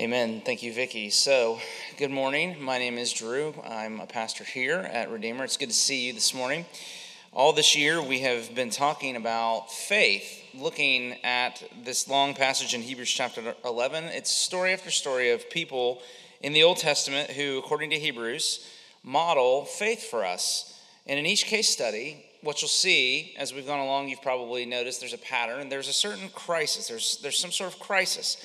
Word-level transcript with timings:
Amen. 0.00 0.42
Thank 0.46 0.62
you, 0.62 0.72
Vicki. 0.72 1.10
So, 1.10 1.58
good 1.96 2.12
morning. 2.12 2.62
My 2.62 2.78
name 2.78 2.98
is 2.98 3.12
Drew. 3.12 3.52
I'm 3.68 3.98
a 3.98 4.06
pastor 4.06 4.44
here 4.44 4.88
at 4.92 5.10
Redeemer. 5.10 5.42
It's 5.42 5.56
good 5.56 5.70
to 5.70 5.74
see 5.74 6.06
you 6.06 6.12
this 6.12 6.32
morning. 6.32 6.66
All 7.32 7.52
this 7.52 7.74
year, 7.74 8.00
we 8.00 8.20
have 8.20 8.54
been 8.54 8.70
talking 8.70 9.16
about 9.16 9.72
faith, 9.72 10.44
looking 10.54 11.14
at 11.24 11.64
this 11.82 12.08
long 12.08 12.34
passage 12.34 12.74
in 12.74 12.82
Hebrews 12.82 13.10
chapter 13.10 13.56
11. 13.64 14.04
It's 14.04 14.30
story 14.30 14.72
after 14.72 14.92
story 14.92 15.32
of 15.32 15.50
people 15.50 16.00
in 16.42 16.52
the 16.52 16.62
Old 16.62 16.76
Testament 16.76 17.32
who, 17.32 17.58
according 17.58 17.90
to 17.90 17.98
Hebrews, 17.98 18.68
model 19.02 19.64
faith 19.64 20.04
for 20.04 20.24
us. 20.24 20.80
And 21.08 21.18
in 21.18 21.26
each 21.26 21.46
case 21.46 21.68
study, 21.70 22.24
what 22.42 22.62
you'll 22.62 22.68
see 22.68 23.34
as 23.36 23.52
we've 23.52 23.66
gone 23.66 23.80
along, 23.80 24.10
you've 24.10 24.22
probably 24.22 24.64
noticed 24.64 25.00
there's 25.00 25.12
a 25.12 25.18
pattern. 25.18 25.68
There's 25.68 25.88
a 25.88 25.92
certain 25.92 26.28
crisis. 26.28 26.86
There's, 26.86 27.18
there's 27.20 27.36
some 27.36 27.50
sort 27.50 27.74
of 27.74 27.80
crisis. 27.80 28.36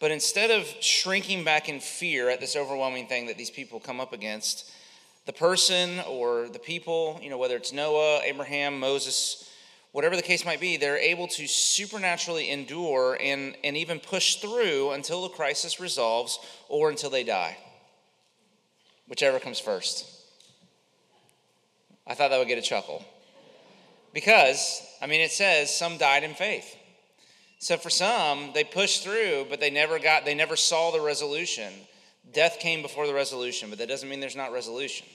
But 0.00 0.10
instead 0.10 0.50
of 0.50 0.66
shrinking 0.80 1.44
back 1.44 1.68
in 1.68 1.78
fear 1.78 2.30
at 2.30 2.40
this 2.40 2.56
overwhelming 2.56 3.06
thing 3.06 3.26
that 3.26 3.36
these 3.36 3.50
people 3.50 3.78
come 3.78 4.00
up 4.00 4.14
against, 4.14 4.72
the 5.26 5.32
person 5.32 6.00
or 6.08 6.48
the 6.48 6.58
people, 6.58 7.20
you 7.22 7.28
know, 7.28 7.36
whether 7.36 7.54
it's 7.54 7.72
Noah, 7.72 8.22
Abraham, 8.24 8.80
Moses, 8.80 9.48
whatever 9.92 10.16
the 10.16 10.22
case 10.22 10.46
might 10.46 10.58
be, 10.58 10.78
they're 10.78 10.96
able 10.96 11.28
to 11.28 11.46
supernaturally 11.46 12.48
endure 12.50 13.18
and, 13.20 13.54
and 13.62 13.76
even 13.76 14.00
push 14.00 14.36
through 14.36 14.92
until 14.92 15.22
the 15.22 15.28
crisis 15.28 15.78
resolves 15.78 16.38
or 16.68 16.88
until 16.88 17.10
they 17.10 17.22
die. 17.22 17.58
Whichever 19.06 19.38
comes 19.38 19.60
first. 19.60 20.06
I 22.06 22.14
thought 22.14 22.30
that 22.30 22.38
would 22.38 22.48
get 22.48 22.58
a 22.58 22.62
chuckle. 22.62 23.04
Because, 24.14 24.82
I 25.02 25.06
mean, 25.06 25.20
it 25.20 25.30
says 25.30 25.76
some 25.76 25.98
died 25.98 26.24
in 26.24 26.34
faith. 26.34 26.74
So 27.60 27.76
for 27.76 27.90
some, 27.90 28.50
they 28.54 28.64
pushed 28.64 29.04
through, 29.04 29.46
but 29.50 29.60
they 29.60 29.68
never 29.68 29.98
got, 29.98 30.24
they 30.24 30.34
never 30.34 30.56
saw 30.56 30.90
the 30.90 31.00
resolution. 31.00 31.72
Death 32.32 32.58
came 32.58 32.80
before 32.80 33.06
the 33.06 33.12
resolution, 33.12 33.68
but 33.68 33.78
that 33.78 33.88
doesn't 33.88 34.08
mean 34.08 34.18
there's 34.18 34.34
not 34.34 34.50
resolution 34.50 35.06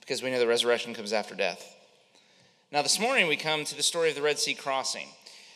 because 0.00 0.22
we 0.22 0.30
know 0.30 0.38
the 0.38 0.46
resurrection 0.46 0.94
comes 0.94 1.14
after 1.14 1.34
death. 1.34 1.76
Now, 2.70 2.82
this 2.82 3.00
morning 3.00 3.26
we 3.26 3.36
come 3.36 3.64
to 3.64 3.74
the 3.74 3.82
story 3.82 4.10
of 4.10 4.16
the 4.16 4.22
Red 4.22 4.38
Sea 4.38 4.52
crossing. 4.52 5.06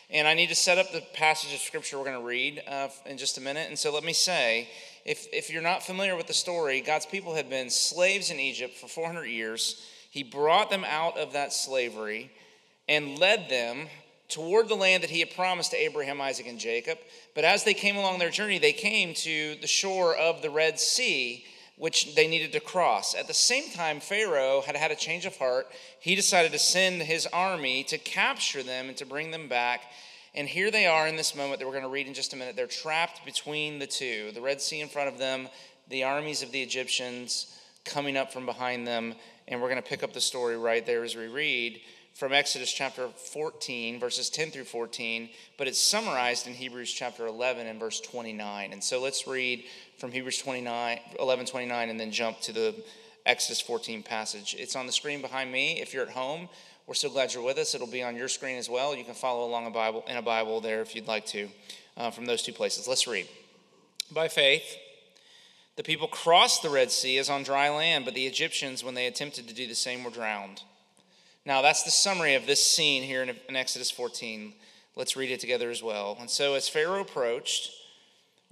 And 0.09 0.27
I 0.27 0.33
need 0.33 0.49
to 0.49 0.55
set 0.55 0.79
up 0.79 0.91
the 0.91 1.03
passage 1.13 1.53
of 1.53 1.59
scripture 1.59 1.99
we're 1.99 2.05
going 2.05 2.19
to 2.19 2.25
read 2.25 2.63
uh, 2.67 2.87
in 3.05 3.17
just 3.17 3.37
a 3.37 3.41
minute. 3.41 3.67
And 3.67 3.77
so 3.77 3.93
let 3.93 4.03
me 4.03 4.13
say 4.13 4.69
if, 5.05 5.27
if 5.31 5.51
you're 5.51 5.61
not 5.61 5.83
familiar 5.83 6.15
with 6.15 6.27
the 6.27 6.33
story, 6.33 6.81
God's 6.81 7.05
people 7.05 7.35
had 7.35 7.49
been 7.49 7.69
slaves 7.69 8.31
in 8.31 8.39
Egypt 8.39 8.75
for 8.75 8.87
400 8.87 9.25
years. 9.25 9.85
He 10.09 10.23
brought 10.23 10.71
them 10.71 10.85
out 10.87 11.17
of 11.17 11.33
that 11.33 11.53
slavery 11.53 12.31
and 12.87 13.19
led 13.19 13.49
them 13.49 13.87
toward 14.29 14.67
the 14.67 14.75
land 14.75 15.03
that 15.03 15.09
he 15.09 15.19
had 15.19 15.31
promised 15.31 15.71
to 15.71 15.77
Abraham, 15.77 16.19
Isaac, 16.19 16.47
and 16.47 16.59
Jacob. 16.59 16.97
But 17.33 17.45
as 17.45 17.63
they 17.63 17.73
came 17.73 17.95
along 17.95 18.19
their 18.19 18.29
journey, 18.29 18.59
they 18.59 18.73
came 18.73 19.13
to 19.15 19.55
the 19.55 19.67
shore 19.67 20.15
of 20.15 20.41
the 20.41 20.49
Red 20.49 20.79
Sea 20.79 21.45
which 21.77 22.15
they 22.15 22.27
needed 22.27 22.51
to 22.51 22.59
cross. 22.59 23.13
At 23.13 23.27
the 23.27 23.33
same 23.33 23.69
time, 23.69 23.99
Pharaoh 23.99 24.63
had 24.65 24.75
had 24.75 24.91
a 24.91 24.95
change 24.95 25.25
of 25.25 25.37
heart. 25.37 25.67
He 25.99 26.15
decided 26.15 26.51
to 26.51 26.59
send 26.59 27.03
his 27.03 27.27
army 27.27 27.83
to 27.83 27.99
capture 27.99 28.63
them 28.63 28.87
and 28.87 28.97
to 28.97 29.05
bring 29.05 29.29
them 29.29 29.47
back. 29.47 29.83
And 30.33 30.47
here 30.47 30.71
they 30.71 30.87
are 30.87 31.07
in 31.07 31.15
this 31.15 31.35
moment 31.35 31.59
that 31.59 31.65
we're 31.65 31.73
going 31.73 31.83
to 31.83 31.89
read 31.89 32.07
in 32.07 32.15
just 32.15 32.33
a 32.33 32.35
minute. 32.35 32.55
They're 32.55 32.67
trapped 32.67 33.23
between 33.25 33.79
the 33.79 33.87
two 33.87 34.31
the 34.33 34.41
Red 34.41 34.59
Sea 34.59 34.81
in 34.81 34.89
front 34.89 35.09
of 35.09 35.19
them, 35.19 35.47
the 35.87 36.03
armies 36.03 36.41
of 36.41 36.51
the 36.51 36.61
Egyptians 36.61 37.59
coming 37.85 38.17
up 38.17 38.33
from 38.33 38.45
behind 38.45 38.87
them. 38.87 39.13
And 39.47 39.61
we're 39.61 39.69
going 39.69 39.81
to 39.81 39.87
pick 39.87 40.03
up 40.03 40.13
the 40.13 40.21
story 40.21 40.57
right 40.57 40.85
there 40.85 41.03
as 41.03 41.15
we 41.15 41.27
read 41.27 41.79
from 42.17 42.33
Exodus 42.33 42.73
chapter 42.73 43.09
14, 43.09 43.99
verses 43.99 44.31
10 44.31 44.49
through 44.49 44.63
14, 44.63 45.29
but 45.55 45.67
it's 45.67 45.79
summarized 45.79 46.47
in 46.47 46.53
Hebrews 46.53 46.91
chapter 46.91 47.27
11 47.27 47.67
and 47.67 47.79
verse 47.79 48.01
29. 48.01 48.73
And 48.73 48.83
so 48.83 48.99
let's 48.99 49.27
read 49.27 49.65
from 49.99 50.11
Hebrews 50.11 50.39
29, 50.39 50.99
11, 51.19 51.45
29, 51.45 51.89
and 51.89 51.99
then 51.99 52.11
jump 52.11 52.39
to 52.41 52.51
the 52.51 52.73
Exodus 53.27 53.61
14 53.61 54.01
passage. 54.01 54.55
It's 54.57 54.75
on 54.75 54.87
the 54.87 54.91
screen 54.91 55.21
behind 55.21 55.51
me. 55.51 55.79
If 55.79 55.93
you're 55.93 56.07
at 56.07 56.09
home, 56.09 56.49
we're 56.87 56.95
so 56.95 57.07
glad 57.07 57.35
you're 57.35 57.43
with 57.43 57.59
us. 57.59 57.75
It'll 57.75 57.85
be 57.85 58.01
on 58.01 58.15
your 58.15 58.29
screen 58.29 58.57
as 58.57 58.67
well. 58.67 58.95
You 58.95 59.03
can 59.03 59.13
follow 59.13 59.45
along 59.45 59.67
a 59.67 59.71
Bible 59.71 60.03
in 60.07 60.17
a 60.17 60.21
Bible 60.23 60.59
there 60.59 60.81
if 60.81 60.95
you'd 60.95 61.07
like 61.07 61.27
to 61.27 61.49
uh, 61.97 62.09
from 62.09 62.25
those 62.25 62.41
two 62.41 62.53
places. 62.53 62.87
Let's 62.87 63.05
read. 63.05 63.27
By 64.11 64.27
faith, 64.27 64.75
the 65.75 65.83
people 65.83 66.07
crossed 66.07 66.63
the 66.63 66.71
Red 66.71 66.89
Sea 66.89 67.19
as 67.19 67.29
on 67.29 67.43
dry 67.43 67.69
land, 67.69 68.05
but 68.05 68.15
the 68.15 68.25
Egyptians, 68.25 68.83
when 68.83 68.95
they 68.95 69.05
attempted 69.05 69.47
to 69.49 69.53
do 69.53 69.67
the 69.67 69.75
same, 69.75 70.03
were 70.03 70.09
drowned. 70.09 70.63
Now, 71.47 71.61
that's 71.61 71.83
the 71.83 71.91
summary 71.91 72.35
of 72.35 72.45
this 72.45 72.61
scene 72.61 73.03
here 73.03 73.23
in 73.23 73.55
Exodus 73.55 73.89
14. 73.89 74.51
Let's 74.97 75.15
read 75.15 75.31
it 75.31 75.39
together 75.39 75.71
as 75.71 75.81
well. 75.81 76.17
And 76.19 76.29
so, 76.29 76.55
as 76.55 76.67
Pharaoh 76.67 76.99
approached, 76.99 77.71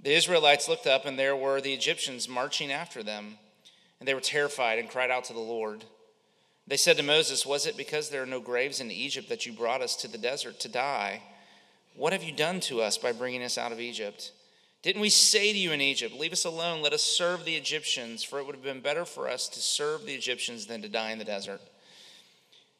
the 0.00 0.14
Israelites 0.14 0.66
looked 0.66 0.86
up, 0.86 1.04
and 1.04 1.18
there 1.18 1.36
were 1.36 1.60
the 1.60 1.74
Egyptians 1.74 2.26
marching 2.26 2.72
after 2.72 3.02
them. 3.02 3.36
And 4.00 4.08
they 4.08 4.14
were 4.14 4.20
terrified 4.20 4.78
and 4.78 4.88
cried 4.88 5.10
out 5.10 5.24
to 5.24 5.34
the 5.34 5.38
Lord. 5.40 5.84
They 6.66 6.78
said 6.78 6.96
to 6.96 7.02
Moses, 7.02 7.44
Was 7.44 7.66
it 7.66 7.76
because 7.76 8.08
there 8.08 8.22
are 8.22 8.26
no 8.26 8.40
graves 8.40 8.80
in 8.80 8.90
Egypt 8.90 9.28
that 9.28 9.44
you 9.44 9.52
brought 9.52 9.82
us 9.82 9.94
to 9.96 10.08
the 10.08 10.16
desert 10.16 10.58
to 10.60 10.68
die? 10.70 11.20
What 11.96 12.14
have 12.14 12.24
you 12.24 12.32
done 12.32 12.60
to 12.60 12.80
us 12.80 12.96
by 12.96 13.12
bringing 13.12 13.42
us 13.42 13.58
out 13.58 13.72
of 13.72 13.80
Egypt? 13.80 14.32
Didn't 14.80 15.02
we 15.02 15.10
say 15.10 15.52
to 15.52 15.58
you 15.58 15.72
in 15.72 15.82
Egypt, 15.82 16.14
Leave 16.14 16.32
us 16.32 16.46
alone, 16.46 16.80
let 16.80 16.94
us 16.94 17.02
serve 17.02 17.44
the 17.44 17.56
Egyptians, 17.56 18.24
for 18.24 18.38
it 18.38 18.46
would 18.46 18.54
have 18.54 18.64
been 18.64 18.80
better 18.80 19.04
for 19.04 19.28
us 19.28 19.50
to 19.50 19.60
serve 19.60 20.06
the 20.06 20.14
Egyptians 20.14 20.64
than 20.64 20.80
to 20.80 20.88
die 20.88 21.10
in 21.10 21.18
the 21.18 21.24
desert? 21.26 21.60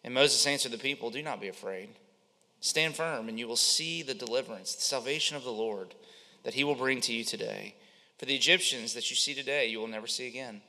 And 0.06 0.14
Moses 0.14 0.46
answered 0.46 0.70
the 0.70 0.78
people, 0.78 1.10
Do 1.10 1.20
not 1.20 1.40
be 1.40 1.48
afraid. 1.48 1.88
Stand 2.60 2.94
firm, 2.94 3.28
and 3.28 3.38
you 3.38 3.48
will 3.48 3.56
see 3.56 4.02
the 4.02 4.14
deliverance, 4.14 4.74
the 4.74 4.82
salvation 4.82 5.36
of 5.36 5.42
the 5.42 5.50
Lord, 5.50 5.94
that 6.44 6.54
he 6.54 6.62
will 6.64 6.76
bring 6.76 7.00
to 7.02 7.12
you 7.12 7.24
today. 7.24 7.74
For 8.16 8.24
the 8.24 8.34
Egyptians 8.36 8.94
that 8.94 9.10
you 9.10 9.16
see 9.16 9.34
today, 9.34 9.66
you 9.66 9.80
will 9.80 9.88
never 9.88 10.06
see 10.06 10.28
again. 10.28 10.62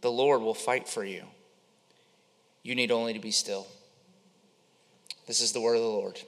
The 0.00 0.10
Lord 0.10 0.42
will 0.42 0.52
fight 0.52 0.88
for 0.88 1.04
you. 1.04 1.22
You 2.64 2.74
need 2.74 2.90
only 2.90 3.12
to 3.12 3.20
be 3.20 3.30
still. 3.30 3.68
This 5.26 5.40
is 5.40 5.52
the 5.52 5.60
word 5.60 5.76
of 5.76 5.82
the 5.82 5.88
Lord. 5.88 6.20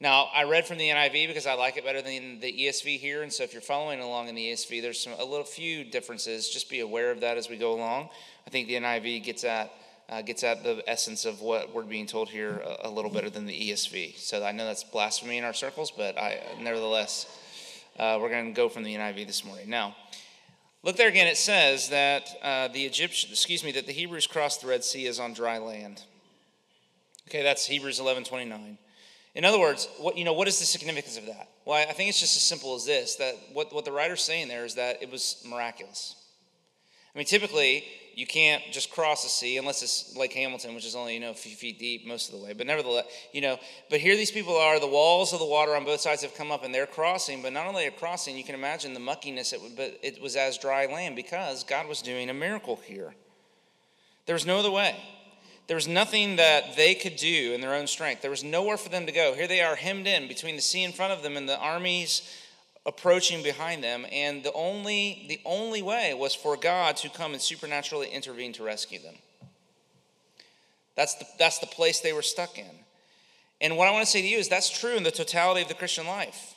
Now, 0.00 0.30
I 0.34 0.44
read 0.44 0.66
from 0.66 0.78
the 0.78 0.88
NIV 0.88 1.28
because 1.28 1.46
I 1.46 1.54
like 1.54 1.76
it 1.76 1.84
better 1.84 2.02
than 2.02 2.40
the 2.40 2.52
ESV 2.52 2.98
here, 2.98 3.22
and 3.22 3.32
so 3.32 3.44
if 3.44 3.52
you're 3.52 3.62
following 3.62 4.00
along 4.00 4.28
in 4.28 4.34
the 4.34 4.46
ESV, 4.46 4.82
there's 4.82 4.98
some 4.98 5.12
a 5.12 5.24
little 5.24 5.44
few 5.44 5.84
differences. 5.84 6.48
Just 6.48 6.68
be 6.68 6.80
aware 6.80 7.12
of 7.12 7.20
that 7.20 7.36
as 7.36 7.48
we 7.48 7.56
go 7.56 7.72
along. 7.72 8.08
I 8.46 8.50
think 8.50 8.66
the 8.66 8.74
NIV 8.74 9.22
gets 9.22 9.44
at 9.44 9.70
uh, 10.10 10.22
gets 10.22 10.42
at 10.42 10.64
the 10.64 10.82
essence 10.88 11.24
of 11.24 11.40
what 11.40 11.72
we're 11.72 11.84
being 11.84 12.06
told 12.06 12.28
here 12.28 12.62
a, 12.64 12.88
a, 12.88 12.90
little 12.90 13.10
better 13.10 13.30
than 13.30 13.46
the 13.46 13.70
ESV. 13.70 14.18
So 14.18 14.44
I 14.44 14.50
know 14.50 14.66
that's 14.66 14.82
blasphemy 14.82 15.38
in 15.38 15.44
our 15.44 15.54
circles, 15.54 15.92
but 15.92 16.18
I 16.18 16.40
nevertheless, 16.60 17.26
uh, 17.98 18.18
we're 18.20 18.28
going 18.28 18.46
to 18.46 18.52
go 18.52 18.68
from 18.68 18.82
the 18.82 18.94
NIV 18.94 19.28
this 19.28 19.44
morning. 19.44 19.70
Now, 19.70 19.94
look 20.82 20.96
there 20.96 21.08
again. 21.08 21.28
It 21.28 21.36
says 21.36 21.90
that 21.90 22.28
uh, 22.42 22.68
the 22.68 22.84
Egyptian, 22.84 23.30
excuse 23.30 23.62
me, 23.62 23.70
that 23.72 23.86
the 23.86 23.92
Hebrews 23.92 24.26
crossed 24.26 24.62
the 24.62 24.66
Red 24.66 24.82
Sea 24.82 25.06
as 25.06 25.20
on 25.20 25.32
dry 25.32 25.58
land. 25.58 26.02
Okay, 27.28 27.44
that's 27.44 27.66
Hebrews 27.66 28.00
11 28.00 28.24
29. 28.24 28.78
In 29.36 29.44
other 29.44 29.60
words, 29.60 29.88
what, 29.98 30.18
you 30.18 30.24
know, 30.24 30.32
what 30.32 30.48
is 30.48 30.58
the 30.58 30.64
significance 30.64 31.16
of 31.16 31.26
that? 31.26 31.48
Well, 31.64 31.76
I 31.88 31.92
think 31.92 32.08
it's 32.08 32.18
just 32.18 32.36
as 32.36 32.42
simple 32.42 32.74
as 32.74 32.84
this 32.84 33.14
that 33.16 33.36
what, 33.52 33.72
what 33.72 33.84
the 33.84 33.92
writer's 33.92 34.22
saying 34.22 34.48
there 34.48 34.64
is 34.64 34.74
that 34.74 35.00
it 35.00 35.10
was 35.10 35.40
miraculous. 35.46 36.16
I 37.14 37.18
mean, 37.18 37.26
typically, 37.26 37.84
you 38.14 38.26
can't 38.26 38.62
just 38.70 38.90
cross 38.90 39.22
the 39.22 39.28
sea 39.28 39.56
unless 39.56 39.82
it's 39.82 40.14
Lake 40.16 40.32
Hamilton, 40.32 40.74
which 40.74 40.84
is 40.84 40.94
only, 40.94 41.14
you 41.14 41.20
know, 41.20 41.30
a 41.30 41.34
few 41.34 41.56
feet 41.56 41.78
deep 41.78 42.06
most 42.06 42.32
of 42.32 42.38
the 42.38 42.44
way. 42.44 42.52
But 42.52 42.66
nevertheless, 42.66 43.06
you 43.32 43.40
know, 43.40 43.58
but 43.88 44.00
here 44.00 44.16
these 44.16 44.30
people 44.30 44.56
are, 44.56 44.78
the 44.78 44.86
walls 44.86 45.32
of 45.32 45.38
the 45.38 45.46
water 45.46 45.74
on 45.74 45.84
both 45.84 46.00
sides 46.00 46.22
have 46.22 46.34
come 46.34 46.52
up 46.52 46.64
and 46.64 46.74
they're 46.74 46.86
crossing. 46.86 47.42
But 47.42 47.52
not 47.52 47.66
only 47.66 47.86
are 47.86 47.92
crossing, 47.92 48.36
you 48.36 48.44
can 48.44 48.54
imagine 48.54 48.94
the 48.94 49.00
muckiness, 49.00 49.52
it, 49.52 49.60
but 49.76 49.98
it 50.02 50.20
was 50.20 50.36
as 50.36 50.58
dry 50.58 50.86
land 50.86 51.16
because 51.16 51.64
God 51.64 51.88
was 51.88 52.02
doing 52.02 52.30
a 52.30 52.34
miracle 52.34 52.76
here. 52.84 53.14
There 54.26 54.34
was 54.34 54.46
no 54.46 54.58
other 54.58 54.70
way. 54.70 54.96
There 55.66 55.76
was 55.76 55.88
nothing 55.88 56.36
that 56.36 56.76
they 56.76 56.94
could 56.94 57.16
do 57.16 57.52
in 57.54 57.60
their 57.60 57.74
own 57.74 57.86
strength. 57.86 58.22
There 58.22 58.30
was 58.30 58.42
nowhere 58.44 58.76
for 58.76 58.88
them 58.88 59.06
to 59.06 59.12
go. 59.12 59.34
Here 59.34 59.46
they 59.46 59.60
are 59.60 59.76
hemmed 59.76 60.06
in 60.06 60.26
between 60.26 60.56
the 60.56 60.62
sea 60.62 60.82
in 60.82 60.92
front 60.92 61.12
of 61.12 61.22
them 61.22 61.36
and 61.36 61.48
the 61.48 61.58
armies 61.58 62.22
approaching 62.86 63.42
behind 63.42 63.84
them 63.84 64.06
and 64.10 64.42
the 64.42 64.52
only 64.52 65.26
the 65.28 65.40
only 65.44 65.82
way 65.82 66.14
was 66.14 66.34
for 66.34 66.56
god 66.56 66.96
to 66.96 67.08
come 67.10 67.32
and 67.32 67.42
supernaturally 67.42 68.08
intervene 68.08 68.52
to 68.54 68.62
rescue 68.62 68.98
them. 68.98 69.14
That's 70.96 71.14
the, 71.14 71.26
that's 71.38 71.58
the 71.58 71.66
place 71.66 72.00
they 72.00 72.12
were 72.12 72.22
stuck 72.22 72.58
in. 72.58 72.70
And 73.60 73.76
what 73.76 73.88
i 73.88 73.90
want 73.90 74.04
to 74.04 74.10
say 74.10 74.22
to 74.22 74.28
you 74.28 74.38
is 74.38 74.48
that's 74.48 74.70
true 74.70 74.96
in 74.96 75.02
the 75.02 75.10
totality 75.10 75.62
of 75.62 75.68
the 75.68 75.74
christian 75.74 76.06
life 76.06 76.54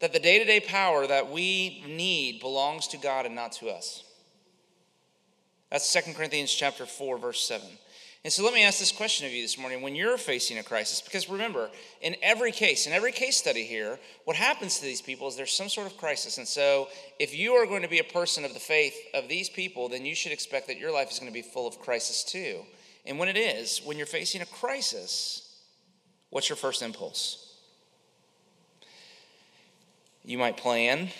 that 0.00 0.12
the 0.12 0.18
day-to-day 0.18 0.60
power 0.60 1.06
that 1.06 1.30
we 1.30 1.82
need 1.88 2.40
belongs 2.40 2.86
to 2.88 2.98
god 2.98 3.24
and 3.24 3.34
not 3.34 3.52
to 3.52 3.68
us. 3.68 4.04
That's 5.70 5.90
2 5.90 6.12
corinthians 6.12 6.52
chapter 6.52 6.84
4 6.84 7.16
verse 7.18 7.42
7 7.48 7.66
and 8.26 8.32
so 8.32 8.42
let 8.42 8.54
me 8.54 8.64
ask 8.64 8.80
this 8.80 8.90
question 8.90 9.24
of 9.24 9.32
you 9.32 9.40
this 9.40 9.56
morning 9.56 9.82
when 9.82 9.94
you're 9.94 10.18
facing 10.18 10.58
a 10.58 10.62
crisis, 10.64 11.00
because 11.00 11.28
remember, 11.28 11.70
in 12.00 12.16
every 12.20 12.50
case, 12.50 12.88
in 12.88 12.92
every 12.92 13.12
case 13.12 13.36
study 13.36 13.62
here, 13.62 14.00
what 14.24 14.36
happens 14.36 14.80
to 14.80 14.84
these 14.84 15.00
people 15.00 15.28
is 15.28 15.36
there's 15.36 15.52
some 15.52 15.68
sort 15.68 15.86
of 15.86 15.96
crisis. 15.96 16.36
And 16.36 16.48
so 16.48 16.88
if 17.20 17.32
you 17.38 17.52
are 17.52 17.66
going 17.66 17.82
to 17.82 17.88
be 17.88 18.00
a 18.00 18.02
person 18.02 18.44
of 18.44 18.52
the 18.52 18.58
faith 18.58 18.96
of 19.14 19.28
these 19.28 19.48
people, 19.48 19.88
then 19.88 20.04
you 20.04 20.16
should 20.16 20.32
expect 20.32 20.66
that 20.66 20.76
your 20.76 20.92
life 20.92 21.08
is 21.12 21.20
going 21.20 21.30
to 21.30 21.32
be 21.32 21.40
full 21.40 21.68
of 21.68 21.78
crisis 21.78 22.24
too. 22.24 22.62
And 23.04 23.16
when 23.20 23.28
it 23.28 23.36
is, 23.36 23.80
when 23.84 23.96
you're 23.96 24.08
facing 24.08 24.42
a 24.42 24.46
crisis, 24.46 25.62
what's 26.30 26.48
your 26.48 26.56
first 26.56 26.82
impulse? 26.82 27.60
You 30.24 30.38
might 30.38 30.56
plan. 30.56 31.10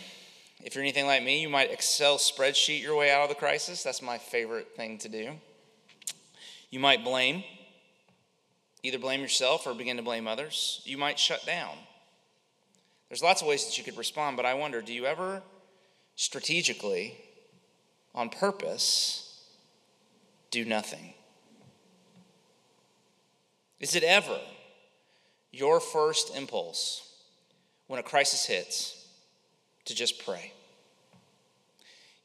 If 0.65 0.75
you're 0.75 0.83
anything 0.83 1.07
like 1.07 1.23
me, 1.23 1.41
you 1.41 1.49
might 1.49 1.71
Excel 1.71 2.17
spreadsheet 2.19 2.83
your 2.83 2.97
way 2.97 3.13
out 3.13 3.23
of 3.23 3.29
the 3.29 3.37
crisis. 3.37 3.85
That's 3.85 4.03
my 4.03 4.19
favorite 4.19 4.75
thing 4.75 4.99
to 4.99 5.09
do. 5.09 5.35
You 6.71 6.81
might 6.81 7.05
blame, 7.05 7.45
either 8.83 8.99
blame 8.99 9.21
yourself 9.21 9.67
or 9.67 9.75
begin 9.75 9.97
to 9.97 10.03
blame 10.03 10.27
others. 10.27 10.83
You 10.85 10.99
might 10.99 11.19
shut 11.19 11.45
down. 11.47 11.77
There's 13.09 13.23
lots 13.23 13.41
of 13.41 13.49
ways 13.49 13.65
that 13.67 13.79
you 13.79 13.85
could 13.85 13.97
respond, 13.97 14.37
but 14.37 14.47
I 14.47 14.55
wonder 14.55 14.83
do 14.83 14.93
you 14.93 15.07
ever 15.07 15.43
strategically, 16.17 17.17
on 18.15 18.31
purpose, 18.31 19.45
do 20.51 20.65
nothing? 20.65 21.15
Is 23.79 23.95
it 23.95 24.03
ever 24.03 24.41
your 25.53 25.81
first 25.81 26.35
impulse 26.35 27.15
when 27.87 28.01
a 28.01 28.03
crisis 28.03 28.47
hits 28.47 29.07
to 29.85 29.95
just 29.95 30.25
pray? 30.25 30.53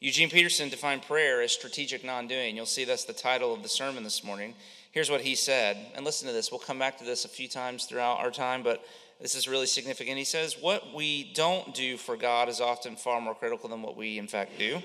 Eugene 0.02 0.30
Peterson 0.30 0.68
defined 0.68 1.02
prayer 1.02 1.42
as 1.42 1.52
strategic 1.52 2.04
non 2.04 2.26
doing. 2.26 2.56
You'll 2.56 2.66
see 2.66 2.84
that's 2.84 3.04
the 3.04 3.12
title 3.12 3.54
of 3.54 3.62
the 3.62 3.68
sermon 3.68 4.02
this 4.02 4.24
morning. 4.24 4.52
Here's 4.90 5.08
what 5.08 5.20
he 5.20 5.36
said, 5.36 5.76
and 5.94 6.04
listen 6.04 6.26
to 6.26 6.34
this. 6.34 6.50
We'll 6.50 6.58
come 6.58 6.80
back 6.80 6.98
to 6.98 7.04
this 7.04 7.24
a 7.24 7.28
few 7.28 7.46
times 7.46 7.84
throughout 7.84 8.18
our 8.18 8.32
time, 8.32 8.64
but 8.64 8.84
this 9.20 9.36
is 9.36 9.46
really 9.46 9.68
significant. 9.68 10.18
He 10.18 10.24
says, 10.24 10.56
What 10.60 10.92
we 10.92 11.30
don't 11.34 11.72
do 11.72 11.96
for 11.96 12.16
God 12.16 12.48
is 12.48 12.60
often 12.60 12.96
far 12.96 13.20
more 13.20 13.36
critical 13.36 13.68
than 13.68 13.80
what 13.80 13.96
we, 13.96 14.18
in 14.18 14.26
fact, 14.26 14.58
do. 14.58 14.82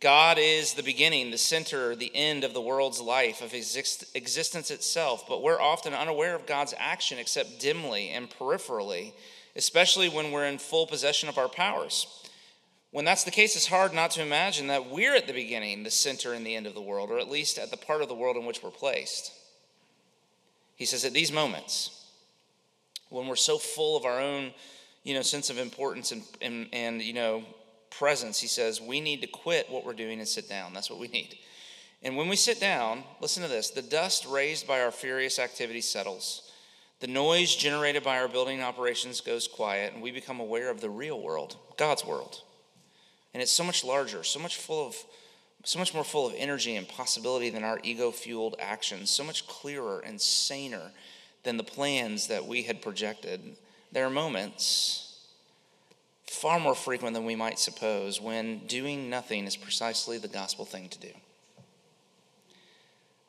God 0.00 0.36
is 0.38 0.74
the 0.74 0.82
beginning, 0.82 1.30
the 1.30 1.38
center, 1.38 1.96
the 1.96 2.14
end 2.14 2.44
of 2.44 2.52
the 2.52 2.60
world's 2.60 3.00
life, 3.00 3.40
of 3.40 3.54
exist- 3.54 4.14
existence 4.14 4.70
itself, 4.70 5.24
but 5.26 5.42
we're 5.42 5.62
often 5.62 5.94
unaware 5.94 6.34
of 6.34 6.44
God's 6.44 6.74
action 6.76 7.16
except 7.18 7.58
dimly 7.58 8.10
and 8.10 8.28
peripherally, 8.28 9.14
especially 9.56 10.10
when 10.10 10.30
we're 10.30 10.44
in 10.44 10.58
full 10.58 10.86
possession 10.86 11.30
of 11.30 11.38
our 11.38 11.48
powers. 11.48 12.27
When 12.90 13.04
that's 13.04 13.24
the 13.24 13.30
case, 13.30 13.54
it's 13.54 13.66
hard 13.66 13.92
not 13.92 14.12
to 14.12 14.22
imagine 14.22 14.68
that 14.68 14.90
we're 14.90 15.14
at 15.14 15.26
the 15.26 15.32
beginning, 15.32 15.82
the 15.82 15.90
center, 15.90 16.32
and 16.32 16.46
the 16.46 16.54
end 16.54 16.66
of 16.66 16.74
the 16.74 16.80
world, 16.80 17.10
or 17.10 17.18
at 17.18 17.30
least 17.30 17.58
at 17.58 17.70
the 17.70 17.76
part 17.76 18.00
of 18.02 18.08
the 18.08 18.14
world 18.14 18.36
in 18.36 18.46
which 18.46 18.62
we're 18.62 18.70
placed. 18.70 19.32
He 20.76 20.86
says, 20.86 21.04
At 21.04 21.12
these 21.12 21.30
moments, 21.30 22.06
when 23.10 23.26
we're 23.26 23.36
so 23.36 23.58
full 23.58 23.96
of 23.96 24.04
our 24.04 24.20
own, 24.20 24.52
you 25.04 25.14
know, 25.14 25.22
sense 25.22 25.50
of 25.50 25.58
importance 25.58 26.12
and, 26.12 26.22
and, 26.40 26.68
and 26.72 27.02
you 27.02 27.12
know, 27.12 27.44
presence, 27.90 28.40
he 28.40 28.46
says, 28.46 28.80
we 28.80 29.00
need 29.00 29.20
to 29.22 29.26
quit 29.26 29.70
what 29.70 29.84
we're 29.84 29.92
doing 29.92 30.18
and 30.18 30.28
sit 30.28 30.48
down. 30.48 30.72
That's 30.72 30.90
what 30.90 30.98
we 30.98 31.08
need. 31.08 31.38
And 32.02 32.16
when 32.16 32.28
we 32.28 32.36
sit 32.36 32.60
down, 32.60 33.02
listen 33.20 33.42
to 33.42 33.48
this 33.48 33.70
the 33.70 33.82
dust 33.82 34.26
raised 34.26 34.66
by 34.66 34.80
our 34.82 34.92
furious 34.92 35.38
activity 35.38 35.80
settles. 35.80 36.52
The 37.00 37.06
noise 37.06 37.54
generated 37.54 38.02
by 38.02 38.18
our 38.18 38.28
building 38.28 38.60
operations 38.60 39.20
goes 39.20 39.46
quiet, 39.46 39.92
and 39.92 40.02
we 40.02 40.10
become 40.10 40.40
aware 40.40 40.68
of 40.68 40.80
the 40.80 40.90
real 40.90 41.20
world, 41.20 41.56
God's 41.76 42.04
world. 42.04 42.42
And 43.38 43.42
it's 43.44 43.52
so 43.52 43.62
much 43.62 43.84
larger, 43.84 44.24
so 44.24 44.40
much 44.40 44.56
full 44.56 44.84
of 44.84 44.96
so 45.62 45.78
much 45.78 45.94
more 45.94 46.02
full 46.02 46.26
of 46.26 46.34
energy 46.36 46.74
and 46.74 46.88
possibility 46.88 47.50
than 47.50 47.62
our 47.62 47.78
ego 47.84 48.10
fueled 48.10 48.56
actions, 48.58 49.10
so 49.10 49.22
much 49.22 49.46
clearer 49.46 50.00
and 50.00 50.20
saner 50.20 50.90
than 51.44 51.56
the 51.56 51.62
plans 51.62 52.26
that 52.26 52.46
we 52.46 52.64
had 52.64 52.82
projected. 52.82 53.56
There 53.92 54.04
are 54.04 54.10
moments, 54.10 55.20
far 56.26 56.58
more 56.58 56.74
frequent 56.74 57.14
than 57.14 57.24
we 57.24 57.36
might 57.36 57.60
suppose, 57.60 58.20
when 58.20 58.66
doing 58.66 59.08
nothing 59.08 59.46
is 59.46 59.56
precisely 59.56 60.18
the 60.18 60.26
gospel 60.26 60.64
thing 60.64 60.88
to 60.88 60.98
do. 60.98 61.12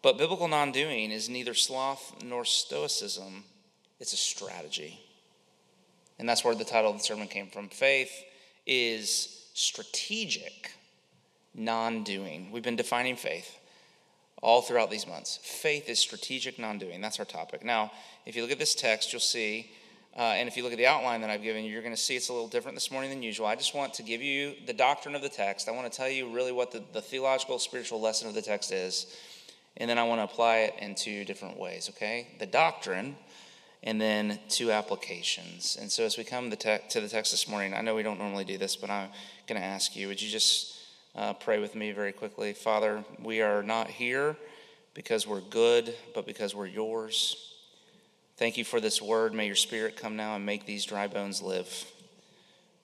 But 0.01 0.17
biblical 0.17 0.47
non 0.47 0.71
doing 0.71 1.11
is 1.11 1.29
neither 1.29 1.53
sloth 1.53 2.15
nor 2.25 2.45
stoicism, 2.45 3.43
it's 3.99 4.13
a 4.13 4.17
strategy. 4.17 4.99
And 6.17 6.27
that's 6.27 6.43
where 6.43 6.55
the 6.55 6.65
title 6.65 6.89
of 6.89 6.97
the 6.97 7.03
sermon 7.03 7.27
came 7.27 7.51
from. 7.51 7.69
Faith 7.69 8.23
is 8.65 9.35
strategic 9.59 10.71
non 11.53 12.03
doing. 12.03 12.51
We've 12.51 12.63
been 12.63 12.75
defining 12.75 13.15
faith 13.15 13.57
all 14.41 14.61
throughout 14.61 14.89
these 14.89 15.05
months. 15.05 15.39
Faith 15.43 15.89
is 15.89 15.99
strategic 15.99 16.57
non 16.57 16.77
doing. 16.77 17.01
That's 17.01 17.19
our 17.19 17.25
topic. 17.25 17.63
Now, 17.63 17.91
if 18.25 18.35
you 18.35 18.41
look 18.41 18.51
at 18.51 18.59
this 18.59 18.73
text, 18.73 19.11
you'll 19.11 19.19
see, 19.19 19.71
uh, 20.15 20.21
and 20.21 20.47
if 20.47 20.55
you 20.55 20.63
look 20.63 20.71
at 20.71 20.77
the 20.77 20.87
outline 20.87 21.21
that 21.21 21.29
I've 21.29 21.43
given 21.43 21.65
you, 21.65 21.71
you're 21.71 21.81
going 21.81 21.93
to 21.93 22.01
see 22.01 22.15
it's 22.15 22.29
a 22.29 22.33
little 22.33 22.47
different 22.47 22.75
this 22.75 22.89
morning 22.89 23.09
than 23.09 23.21
usual. 23.21 23.47
I 23.47 23.55
just 23.55 23.75
want 23.75 23.93
to 23.95 24.03
give 24.03 24.21
you 24.21 24.53
the 24.65 24.73
doctrine 24.73 25.13
of 25.13 25.21
the 25.21 25.29
text. 25.29 25.67
I 25.67 25.71
want 25.71 25.91
to 25.91 25.95
tell 25.95 26.09
you 26.09 26.33
really 26.33 26.53
what 26.53 26.71
the, 26.71 26.81
the 26.93 27.01
theological, 27.01 27.59
spiritual 27.59 27.99
lesson 27.99 28.29
of 28.29 28.35
the 28.35 28.41
text 28.41 28.71
is, 28.71 29.13
and 29.75 29.89
then 29.89 29.97
I 29.97 30.03
want 30.03 30.19
to 30.19 30.23
apply 30.23 30.59
it 30.59 30.75
in 30.79 30.95
two 30.95 31.25
different 31.25 31.59
ways, 31.59 31.89
okay? 31.89 32.27
The 32.39 32.45
doctrine, 32.45 33.17
and 33.83 33.99
then 33.99 34.39
two 34.49 34.71
applications. 34.71 35.77
And 35.79 35.91
so 35.91 36.03
as 36.03 36.17
we 36.17 36.23
come 36.23 36.49
to 36.49 36.57
the 36.57 37.07
text 37.09 37.31
this 37.31 37.47
morning, 37.47 37.73
I 37.73 37.81
know 37.81 37.95
we 37.95 38.03
don't 38.03 38.19
normally 38.19 38.45
do 38.45 38.57
this, 38.57 38.75
but 38.75 38.89
I'm 38.89 39.09
going 39.47 39.59
to 39.59 39.65
ask 39.65 39.95
you, 39.95 40.07
would 40.07 40.21
you 40.21 40.29
just 40.29 40.79
uh, 41.15 41.33
pray 41.33 41.59
with 41.59 41.75
me 41.75 41.91
very 41.91 42.11
quickly. 42.11 42.53
Father, 42.53 43.03
we 43.21 43.41
are 43.41 43.63
not 43.63 43.87
here 43.87 44.35
because 44.93 45.27
we're 45.27 45.41
good, 45.41 45.93
but 46.13 46.25
because 46.25 46.55
we're 46.55 46.67
yours. 46.67 47.55
Thank 48.37 48.57
you 48.57 48.63
for 48.63 48.79
this 48.79 49.01
word. 49.01 49.33
May 49.33 49.47
your 49.47 49.55
spirit 49.55 49.97
come 49.97 50.15
now 50.15 50.35
and 50.35 50.45
make 50.45 50.65
these 50.65 50.85
dry 50.85 51.07
bones 51.07 51.41
live. 51.41 51.85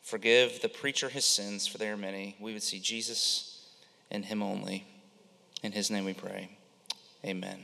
Forgive 0.01 0.62
the 0.62 0.69
preacher 0.69 1.09
his 1.09 1.25
sins, 1.25 1.65
for 1.65 1.77
they 1.77 1.89
are 1.89 1.98
many. 1.98 2.36
We 2.39 2.53
would 2.53 2.63
see 2.63 2.80
Jesus 2.80 3.65
and 4.12 4.25
him 4.25 4.44
only. 4.44 4.86
In 5.63 5.71
his 5.71 5.89
name 5.89 6.06
we 6.06 6.13
pray. 6.13 6.57
Amen. 7.24 7.63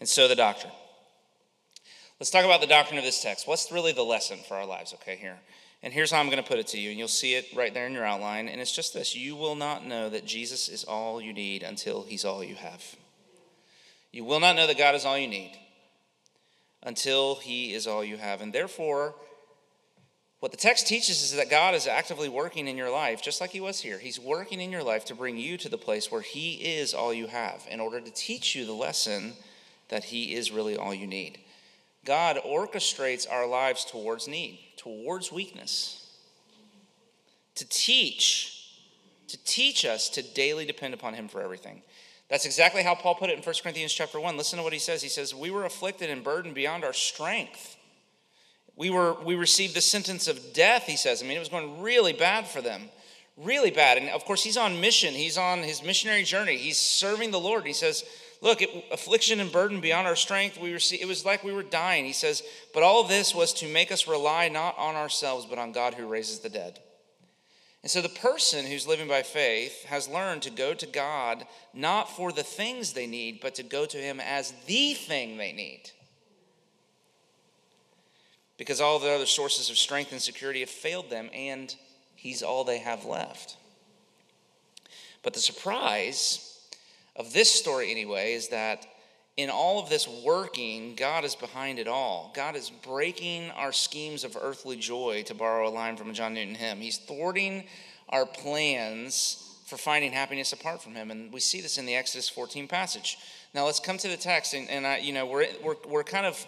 And 0.00 0.08
so 0.08 0.28
the 0.28 0.34
doctrine. 0.34 0.72
Let's 2.20 2.30
talk 2.30 2.44
about 2.44 2.60
the 2.60 2.66
doctrine 2.66 2.98
of 2.98 3.04
this 3.04 3.22
text. 3.22 3.48
What's 3.48 3.72
really 3.72 3.92
the 3.92 4.02
lesson 4.02 4.40
for 4.46 4.54
our 4.54 4.66
lives, 4.66 4.92
okay, 4.92 5.16
here? 5.16 5.38
And 5.82 5.90
here's 5.90 6.10
how 6.10 6.20
I'm 6.20 6.26
going 6.26 6.36
to 6.36 6.46
put 6.46 6.58
it 6.58 6.66
to 6.68 6.78
you, 6.78 6.90
and 6.90 6.98
you'll 6.98 7.08
see 7.08 7.34
it 7.34 7.46
right 7.56 7.72
there 7.72 7.86
in 7.86 7.94
your 7.94 8.04
outline. 8.04 8.46
And 8.46 8.60
it's 8.60 8.76
just 8.76 8.92
this 8.92 9.16
you 9.16 9.34
will 9.34 9.54
not 9.54 9.86
know 9.86 10.10
that 10.10 10.26
Jesus 10.26 10.68
is 10.68 10.84
all 10.84 11.22
you 11.22 11.32
need 11.32 11.62
until 11.62 12.02
he's 12.02 12.26
all 12.26 12.44
you 12.44 12.56
have. 12.56 12.84
You 14.12 14.26
will 14.26 14.38
not 14.38 14.54
know 14.54 14.66
that 14.66 14.76
God 14.76 14.94
is 14.94 15.06
all 15.06 15.16
you 15.16 15.28
need 15.28 15.52
until 16.82 17.36
he 17.36 17.72
is 17.72 17.86
all 17.86 18.04
you 18.04 18.18
have. 18.18 18.42
And 18.42 18.52
therefore, 18.52 19.14
what 20.40 20.52
the 20.52 20.58
text 20.58 20.86
teaches 20.86 21.22
is 21.22 21.34
that 21.36 21.48
God 21.48 21.74
is 21.74 21.86
actively 21.86 22.28
working 22.28 22.68
in 22.68 22.76
your 22.76 22.90
life, 22.90 23.22
just 23.22 23.40
like 23.40 23.50
he 23.50 23.62
was 23.62 23.80
here. 23.80 23.98
He's 23.98 24.20
working 24.20 24.60
in 24.60 24.70
your 24.70 24.82
life 24.82 25.06
to 25.06 25.14
bring 25.14 25.38
you 25.38 25.56
to 25.56 25.70
the 25.70 25.78
place 25.78 26.12
where 26.12 26.20
he 26.20 26.56
is 26.56 26.92
all 26.92 27.14
you 27.14 27.28
have 27.28 27.66
in 27.70 27.80
order 27.80 27.98
to 27.98 28.10
teach 28.10 28.54
you 28.54 28.66
the 28.66 28.72
lesson 28.72 29.32
that 29.88 30.04
he 30.04 30.34
is 30.34 30.52
really 30.52 30.76
all 30.76 30.92
you 30.92 31.06
need. 31.06 31.38
God 32.04 32.38
orchestrates 32.46 33.30
our 33.30 33.46
lives 33.46 33.84
towards 33.84 34.26
need, 34.26 34.58
towards 34.76 35.30
weakness, 35.30 36.16
to 37.56 37.68
teach, 37.68 38.74
to 39.28 39.42
teach 39.44 39.84
us 39.84 40.08
to 40.10 40.22
daily 40.22 40.64
depend 40.64 40.94
upon 40.94 41.14
Him 41.14 41.28
for 41.28 41.42
everything. 41.42 41.82
That's 42.30 42.46
exactly 42.46 42.82
how 42.82 42.94
Paul 42.94 43.16
put 43.16 43.28
it 43.28 43.36
in 43.36 43.42
1 43.42 43.54
Corinthians 43.60 43.92
chapter 43.92 44.20
1. 44.20 44.36
Listen 44.36 44.58
to 44.58 44.62
what 44.62 44.72
he 44.72 44.78
says. 44.78 45.02
He 45.02 45.08
says, 45.08 45.34
We 45.34 45.50
were 45.50 45.64
afflicted 45.64 46.10
and 46.10 46.22
burdened 46.22 46.54
beyond 46.54 46.84
our 46.84 46.92
strength. 46.92 47.76
We, 48.76 48.88
were, 48.88 49.14
we 49.24 49.34
received 49.34 49.74
the 49.74 49.80
sentence 49.80 50.28
of 50.28 50.52
death, 50.54 50.84
he 50.84 50.96
says. 50.96 51.22
I 51.22 51.26
mean, 51.26 51.36
it 51.36 51.40
was 51.40 51.48
going 51.48 51.82
really 51.82 52.12
bad 52.12 52.46
for 52.46 52.62
them. 52.62 52.82
Really 53.36 53.72
bad. 53.72 53.98
And 53.98 54.08
of 54.10 54.24
course, 54.24 54.44
he's 54.44 54.56
on 54.56 54.80
mission. 54.80 55.12
He's 55.12 55.36
on 55.36 55.58
his 55.58 55.82
missionary 55.82 56.22
journey. 56.22 56.56
He's 56.56 56.78
serving 56.78 57.32
the 57.32 57.40
Lord. 57.40 57.66
He 57.66 57.72
says, 57.72 58.04
Look, 58.42 58.62
it, 58.62 58.70
affliction 58.90 59.38
and 59.40 59.52
burden 59.52 59.80
beyond 59.80 60.06
our 60.06 60.16
strength, 60.16 60.58
we 60.58 60.72
it 60.72 61.06
was 61.06 61.24
like 61.24 61.44
we 61.44 61.52
were 61.52 61.62
dying. 61.62 62.04
He 62.06 62.12
says, 62.12 62.42
But 62.72 62.82
all 62.82 63.04
this 63.04 63.34
was 63.34 63.52
to 63.54 63.68
make 63.68 63.92
us 63.92 64.08
rely 64.08 64.48
not 64.48 64.78
on 64.78 64.94
ourselves, 64.94 65.44
but 65.44 65.58
on 65.58 65.72
God 65.72 65.94
who 65.94 66.06
raises 66.06 66.38
the 66.38 66.48
dead. 66.48 66.80
And 67.82 67.90
so 67.90 68.02
the 68.02 68.08
person 68.08 68.66
who's 68.66 68.86
living 68.86 69.08
by 69.08 69.22
faith 69.22 69.84
has 69.84 70.08
learned 70.08 70.42
to 70.42 70.50
go 70.50 70.74
to 70.74 70.86
God 70.86 71.46
not 71.72 72.10
for 72.14 72.32
the 72.32 72.42
things 72.42 72.92
they 72.92 73.06
need, 73.06 73.40
but 73.40 73.54
to 73.56 73.62
go 73.62 73.86
to 73.86 73.96
Him 73.96 74.20
as 74.20 74.52
the 74.66 74.94
thing 74.94 75.36
they 75.36 75.52
need. 75.52 75.90
Because 78.58 78.80
all 78.80 78.98
the 78.98 79.10
other 79.10 79.26
sources 79.26 79.70
of 79.70 79.78
strength 79.78 80.12
and 80.12 80.20
security 80.20 80.60
have 80.60 80.70
failed 80.70 81.08
them, 81.08 81.30
and 81.34 81.74
He's 82.16 82.42
all 82.42 82.64
they 82.64 82.78
have 82.78 83.06
left. 83.06 83.56
But 85.22 85.32
the 85.32 85.40
surprise 85.40 86.49
of 87.20 87.34
this 87.34 87.50
story, 87.50 87.90
anyway, 87.90 88.32
is 88.32 88.48
that 88.48 88.86
in 89.36 89.50
all 89.50 89.78
of 89.78 89.90
this 89.90 90.08
working, 90.24 90.94
God 90.96 91.22
is 91.22 91.34
behind 91.34 91.78
it 91.78 91.86
all. 91.86 92.32
God 92.34 92.56
is 92.56 92.70
breaking 92.70 93.50
our 93.50 93.72
schemes 93.72 94.24
of 94.24 94.38
earthly 94.40 94.76
joy, 94.76 95.22
to 95.26 95.34
borrow 95.34 95.68
a 95.68 95.70
line 95.70 95.98
from 95.98 96.10
a 96.10 96.12
John 96.14 96.32
Newton 96.32 96.54
hymn. 96.54 96.78
He's 96.78 96.96
thwarting 96.96 97.64
our 98.08 98.24
plans 98.24 99.46
for 99.66 99.76
finding 99.76 100.12
happiness 100.12 100.54
apart 100.54 100.82
from 100.82 100.94
Him. 100.94 101.10
And 101.10 101.30
we 101.30 101.40
see 101.40 101.60
this 101.60 101.76
in 101.76 101.84
the 101.84 101.94
Exodus 101.94 102.28
14 102.30 102.66
passage. 102.66 103.18
Now 103.54 103.66
let's 103.66 103.80
come 103.80 103.98
to 103.98 104.08
the 104.08 104.16
text, 104.16 104.54
and, 104.54 104.68
and 104.70 104.86
I, 104.86 104.98
you 104.98 105.12
know, 105.12 105.26
we're, 105.26 105.46
we're, 105.62 105.76
we're 105.86 106.04
kind 106.04 106.24
of 106.24 106.44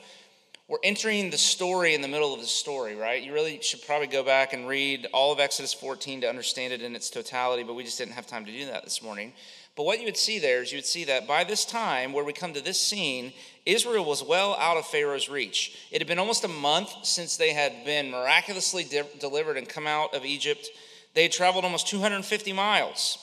we're 0.68 0.78
entering 0.84 1.28
the 1.28 1.36
story 1.36 1.94
in 1.94 2.00
the 2.00 2.08
middle 2.08 2.32
of 2.32 2.40
the 2.40 2.46
story, 2.46 2.94
right? 2.94 3.22
You 3.22 3.34
really 3.34 3.60
should 3.60 3.82
probably 3.82 4.06
go 4.06 4.22
back 4.24 4.54
and 4.54 4.66
read 4.66 5.06
all 5.12 5.30
of 5.30 5.38
Exodus 5.38 5.74
14 5.74 6.22
to 6.22 6.28
understand 6.28 6.72
it 6.72 6.80
in 6.80 6.96
its 6.96 7.10
totality, 7.10 7.62
but 7.62 7.74
we 7.74 7.84
just 7.84 7.98
didn't 7.98 8.14
have 8.14 8.26
time 8.26 8.46
to 8.46 8.52
do 8.52 8.64
that 8.66 8.82
this 8.82 9.02
morning. 9.02 9.34
But 9.74 9.84
what 9.84 10.00
you 10.00 10.04
would 10.04 10.16
see 10.16 10.38
there 10.38 10.62
is 10.62 10.70
you 10.70 10.78
would 10.78 10.86
see 10.86 11.04
that 11.04 11.26
by 11.26 11.44
this 11.44 11.64
time, 11.64 12.12
where 12.12 12.24
we 12.24 12.34
come 12.34 12.52
to 12.52 12.60
this 12.60 12.80
scene, 12.80 13.32
Israel 13.64 14.04
was 14.04 14.22
well 14.22 14.54
out 14.56 14.76
of 14.76 14.86
Pharaoh's 14.86 15.30
reach. 15.30 15.78
It 15.90 16.00
had 16.00 16.08
been 16.08 16.18
almost 16.18 16.44
a 16.44 16.48
month 16.48 16.92
since 17.04 17.36
they 17.36 17.52
had 17.52 17.84
been 17.84 18.10
miraculously 18.10 18.84
de- 18.84 19.06
delivered 19.18 19.56
and 19.56 19.68
come 19.68 19.86
out 19.86 20.14
of 20.14 20.26
Egypt. 20.26 20.68
They 21.14 21.22
had 21.22 21.32
traveled 21.32 21.64
almost 21.64 21.88
250 21.88 22.52
miles. 22.52 23.18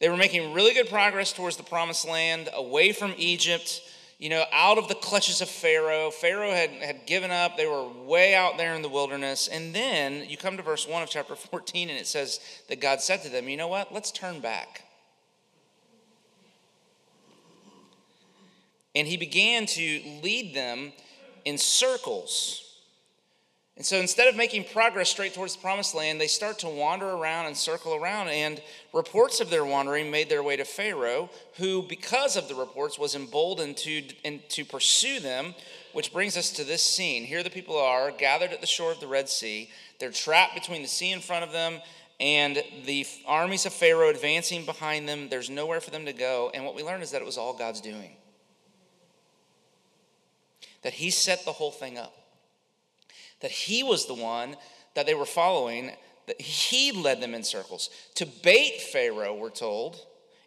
They 0.00 0.08
were 0.08 0.16
making 0.16 0.52
really 0.52 0.74
good 0.74 0.88
progress 0.88 1.32
towards 1.32 1.56
the 1.56 1.62
promised 1.62 2.08
land, 2.08 2.48
away 2.52 2.90
from 2.92 3.14
Egypt, 3.16 3.82
you 4.18 4.28
know, 4.28 4.44
out 4.52 4.78
of 4.78 4.88
the 4.88 4.96
clutches 4.96 5.40
of 5.40 5.48
Pharaoh. 5.48 6.10
Pharaoh 6.10 6.50
had, 6.50 6.70
had 6.70 7.06
given 7.06 7.30
up. 7.30 7.56
They 7.56 7.66
were 7.66 7.88
way 7.88 8.34
out 8.34 8.56
there 8.58 8.74
in 8.74 8.82
the 8.82 8.88
wilderness. 8.88 9.46
And 9.46 9.72
then 9.72 10.28
you 10.28 10.36
come 10.36 10.56
to 10.56 10.62
verse 10.64 10.88
1 10.88 11.02
of 11.02 11.10
chapter 11.10 11.36
14, 11.36 11.90
and 11.90 11.98
it 11.98 12.08
says 12.08 12.40
that 12.68 12.80
God 12.80 13.00
said 13.00 13.22
to 13.22 13.28
them, 13.28 13.48
You 13.48 13.56
know 13.56 13.68
what? 13.68 13.94
Let's 13.94 14.10
turn 14.10 14.40
back. 14.40 14.82
And 18.94 19.08
he 19.08 19.16
began 19.16 19.66
to 19.66 20.00
lead 20.22 20.54
them 20.54 20.92
in 21.44 21.58
circles. 21.58 22.62
And 23.76 23.86
so 23.86 23.96
instead 23.96 24.28
of 24.28 24.36
making 24.36 24.64
progress 24.64 25.08
straight 25.08 25.32
towards 25.32 25.56
the 25.56 25.62
promised 25.62 25.94
land, 25.94 26.20
they 26.20 26.26
start 26.26 26.58
to 26.58 26.68
wander 26.68 27.08
around 27.08 27.46
and 27.46 27.56
circle 27.56 27.94
around. 27.94 28.28
And 28.28 28.60
reports 28.92 29.40
of 29.40 29.48
their 29.48 29.64
wandering 29.64 30.10
made 30.10 30.28
their 30.28 30.42
way 30.42 30.56
to 30.56 30.64
Pharaoh, 30.64 31.30
who, 31.56 31.82
because 31.82 32.36
of 32.36 32.48
the 32.48 32.54
reports, 32.54 32.98
was 32.98 33.14
emboldened 33.14 33.78
to, 33.78 34.02
to 34.02 34.64
pursue 34.66 35.20
them, 35.20 35.54
which 35.94 36.12
brings 36.12 36.36
us 36.36 36.50
to 36.52 36.64
this 36.64 36.82
scene. 36.82 37.24
Here 37.24 37.42
the 37.42 37.50
people 37.50 37.78
are 37.78 38.10
gathered 38.10 38.52
at 38.52 38.60
the 38.60 38.66
shore 38.66 38.92
of 38.92 39.00
the 39.00 39.06
Red 39.06 39.28
Sea. 39.28 39.70
They're 39.98 40.10
trapped 40.10 40.54
between 40.54 40.82
the 40.82 40.88
sea 40.88 41.10
in 41.10 41.20
front 41.20 41.44
of 41.44 41.52
them 41.52 41.80
and 42.20 42.62
the 42.84 43.06
armies 43.26 43.64
of 43.64 43.72
Pharaoh 43.72 44.10
advancing 44.10 44.66
behind 44.66 45.08
them. 45.08 45.28
There's 45.30 45.48
nowhere 45.48 45.80
for 45.80 45.90
them 45.90 46.04
to 46.04 46.12
go. 46.12 46.50
And 46.52 46.64
what 46.66 46.76
we 46.76 46.82
learn 46.82 47.00
is 47.00 47.10
that 47.12 47.22
it 47.22 47.24
was 47.24 47.38
all 47.38 47.56
God's 47.56 47.80
doing 47.80 48.10
that 50.82 50.94
he 50.94 51.10
set 51.10 51.44
the 51.44 51.52
whole 51.52 51.70
thing 51.70 51.98
up, 51.98 52.14
that 53.40 53.50
he 53.50 53.82
was 53.82 54.06
the 54.06 54.14
one 54.14 54.56
that 54.94 55.06
they 55.06 55.14
were 55.14 55.26
following, 55.26 55.92
that 56.26 56.40
he 56.40 56.92
led 56.92 57.20
them 57.20 57.34
in 57.34 57.42
circles. 57.42 57.90
To 58.16 58.26
bait 58.26 58.80
Pharaoh, 58.80 59.34
we're 59.34 59.50
told. 59.50 59.98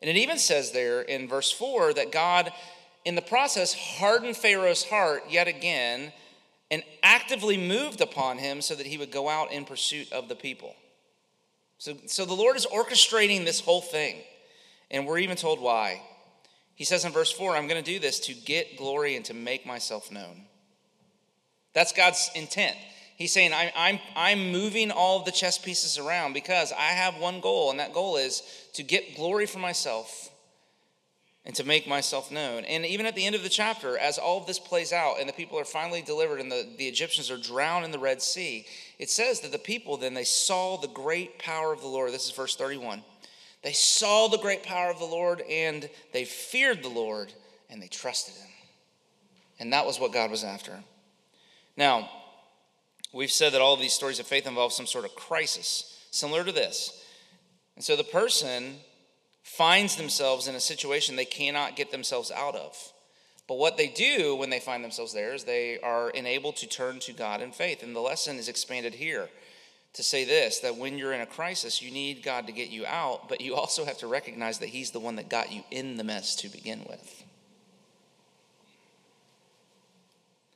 And 0.02 0.10
it 0.10 0.18
even 0.18 0.38
says 0.38 0.72
there 0.72 1.02
in 1.02 1.28
verse 1.28 1.52
4 1.52 1.94
that 1.94 2.12
God, 2.12 2.52
in 3.04 3.16
the 3.16 3.22
process, 3.22 3.74
hardened 3.74 4.38
Pharaoh's 4.38 4.84
heart 4.84 5.24
yet 5.30 5.48
again 5.48 6.12
and 6.72 6.84
actively 7.04 7.58
moved 7.58 8.02
upon 8.02 8.38
him 8.38 8.62
so 8.62 8.76
that 8.76 8.86
he 8.86 8.98
would 8.98 9.12
go 9.12 9.30
out 9.30 9.52
in 9.52 9.66
pursuit 9.66 10.12
of 10.12 10.30
the 10.30 10.36
people. 10.36 10.76
So, 11.78 11.96
so 12.08 12.26
the 12.26 12.34
Lord 12.34 12.56
is 12.56 12.66
orchestrating 12.66 13.46
this 13.46 13.60
whole 13.60 13.82
thing. 13.82 14.18
And 14.92 15.06
we're 15.06 15.20
even 15.20 15.38
told 15.38 15.60
why. 15.60 16.02
He 16.76 16.84
says 16.84 17.06
in 17.06 17.12
verse 17.12 17.32
4, 17.32 17.56
I'm 17.56 17.68
going 17.68 17.82
to 17.82 17.92
do 17.92 18.00
this 18.00 18.20
to 18.22 18.34
get 18.34 18.78
glory 18.78 19.16
and 19.16 19.24
to 19.26 19.34
make 19.34 19.66
myself 19.66 20.12
known. 20.12 20.44
That's 21.74 21.94
God's 21.94 22.30
intent. 22.36 22.78
He's 23.18 23.32
saying, 23.32 23.54
I'm, 23.54 23.70
I'm, 23.76 24.00
I'm 24.16 24.52
moving 24.52 24.92
all 24.92 25.20
of 25.20 25.26
the 25.26 25.32
chess 25.32 25.58
pieces 25.58 25.98
around 25.98 26.34
because 26.34 26.74
I 26.74 26.88
have 26.92 27.18
one 27.18 27.40
goal, 27.40 27.72
and 27.72 27.80
that 27.80 27.94
goal 27.94 28.18
is 28.18 28.44
to 28.74 28.84
get 28.84 29.16
glory 29.16 29.46
for 29.46 29.60
myself 29.60 30.30
and 31.46 31.56
to 31.56 31.64
make 31.64 31.88
myself 31.88 32.32
known. 32.32 32.66
And 32.66 32.86
even 32.86 33.06
at 33.06 33.16
the 33.16 33.26
end 33.26 33.36
of 33.36 33.44
the 33.44 33.50
chapter, 33.50 33.98
as 33.98 34.18
all 34.18 34.40
of 34.40 34.48
this 34.48 34.60
plays 34.60 34.92
out 34.92 35.20
and 35.20 35.30
the 35.30 35.34
people 35.34 35.60
are 35.60 35.66
finally 35.66 36.02
delivered 36.02 36.42
and 36.42 36.52
the, 36.52 36.68
the 36.78 36.88
Egyptians 36.88 37.30
are 37.30 37.38
drowned 37.38 37.86
in 37.86 37.92
the 37.92 38.00
Red 38.00 38.22
Sea, 38.22 38.66
it 38.98 39.10
says 39.10 39.42
that 39.42 39.52
the 39.52 39.60
people 39.60 39.96
then 39.96 40.16
they 40.16 40.24
saw 40.24 40.76
the 40.76 40.88
great 40.88 41.38
power 41.38 41.72
of 41.72 41.82
the 41.82 41.88
Lord. 41.88 42.12
This 42.12 42.26
is 42.26 42.32
verse 42.32 42.56
31. 42.56 43.04
They 43.66 43.74
saw 43.74 44.28
the 44.28 44.38
great 44.38 44.62
power 44.62 44.92
of 44.92 45.00
the 45.00 45.06
Lord 45.06 45.42
and 45.50 45.90
they 46.14 46.24
feared 46.24 46.84
the 46.84 46.88
Lord 46.88 47.34
and 47.68 47.82
they 47.82 47.88
trusted 47.88 48.36
him. 48.36 48.52
And 49.60 49.74
that 49.74 49.88
was 49.88 50.00
what 50.00 50.14
God 50.14 50.30
was 50.30 50.44
after. 50.44 50.84
Now, 51.76 52.08
we've 53.12 53.32
said 53.32 53.54
that 53.54 53.62
all 53.62 53.74
of 53.74 53.80
these 53.80 53.92
stories 53.92 54.20
of 54.20 54.28
faith 54.28 54.46
involve 54.46 54.72
some 54.72 54.86
sort 54.86 55.04
of 55.04 55.16
crisis, 55.16 56.06
similar 56.12 56.44
to 56.44 56.52
this. 56.52 57.04
And 57.76 57.84
so 57.84 57.96
the 57.96 58.04
person 58.04 58.76
finds 59.42 59.96
themselves 59.96 60.48
in 60.48 60.54
a 60.54 60.60
situation 60.60 61.16
they 61.16 61.26
cannot 61.26 61.76
get 61.76 61.92
themselves 61.92 62.30
out 62.30 62.56
of. 62.56 62.78
But 63.48 63.58
what 63.58 63.78
they 63.78 63.88
do 63.88 64.36
when 64.36 64.52
they 64.52 64.60
find 64.60 64.84
themselves 64.84 65.12
there 65.12 65.34
is 65.34 65.44
they 65.44 65.80
are 65.80 66.12
enabled 66.12 66.58
to 66.58 66.68
turn 66.68 67.00
to 67.00 67.14
God 67.14 67.42
in 67.42 67.52
faith. 67.52 67.82
And 67.82 67.96
the 67.96 68.00
lesson 68.00 68.38
is 68.38 68.48
expanded 68.48 68.94
here 68.94 69.28
to 69.96 70.04
say 70.04 70.26
this 70.26 70.60
that 70.60 70.78
when 70.78 70.98
you're 70.98 71.14
in 71.14 71.22
a 71.22 71.26
crisis, 71.26 71.82
you 71.82 71.90
need 71.90 72.22
God 72.22 72.48
to 72.48 72.54
get 72.54 72.70
you 72.70 72.86
out, 72.86 73.28
but 73.28 73.42
you 73.42 73.56
also 73.56 73.86
have 73.86 73.98
to 74.00 74.08
recognize 74.08 74.60
that 74.60 74.70
He's 74.70 74.92
the 74.92 75.00
one 75.00 75.16
that 75.16 75.30
got 75.30 75.52
you 75.52 75.64
in 75.72 75.98
the 75.98 76.04
mess 76.04 76.36
to 76.38 76.50
begin 76.50 76.86
with. 76.88 77.24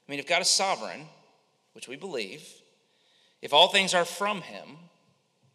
I 0.07 0.11
mean, 0.11 0.19
if 0.19 0.27
God 0.27 0.41
is 0.41 0.49
sovereign, 0.49 1.05
which 1.73 1.87
we 1.87 1.95
believe, 1.95 2.47
if 3.41 3.53
all 3.53 3.69
things 3.69 3.93
are 3.93 4.05
from 4.05 4.41
Him, 4.41 4.77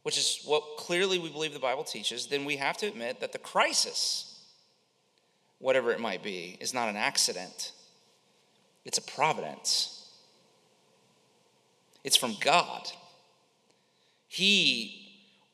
which 0.03 0.17
is 0.17 0.41
what 0.45 0.62
clearly 0.79 1.19
we 1.19 1.29
believe 1.31 1.53
the 1.53 1.59
Bible 1.59 1.85
teaches, 1.85 2.26
then 2.26 2.45
we 2.45 2.57
have 2.57 2.79
to 2.79 2.87
admit 2.87 3.21
that 3.21 3.33
the 3.33 3.38
crisis, 3.38 4.45
whatever 5.59 5.93
it 5.93 6.00
might 6.00 6.23
be, 6.23 6.57
is 6.61 6.73
not 6.73 6.88
an 6.88 6.97
accident, 6.97 7.73
it's 8.85 8.99
a 8.99 9.03
providence. 9.03 10.09
It's 12.03 12.17
from 12.19 12.37
God. 12.41 12.91
He 14.35 15.12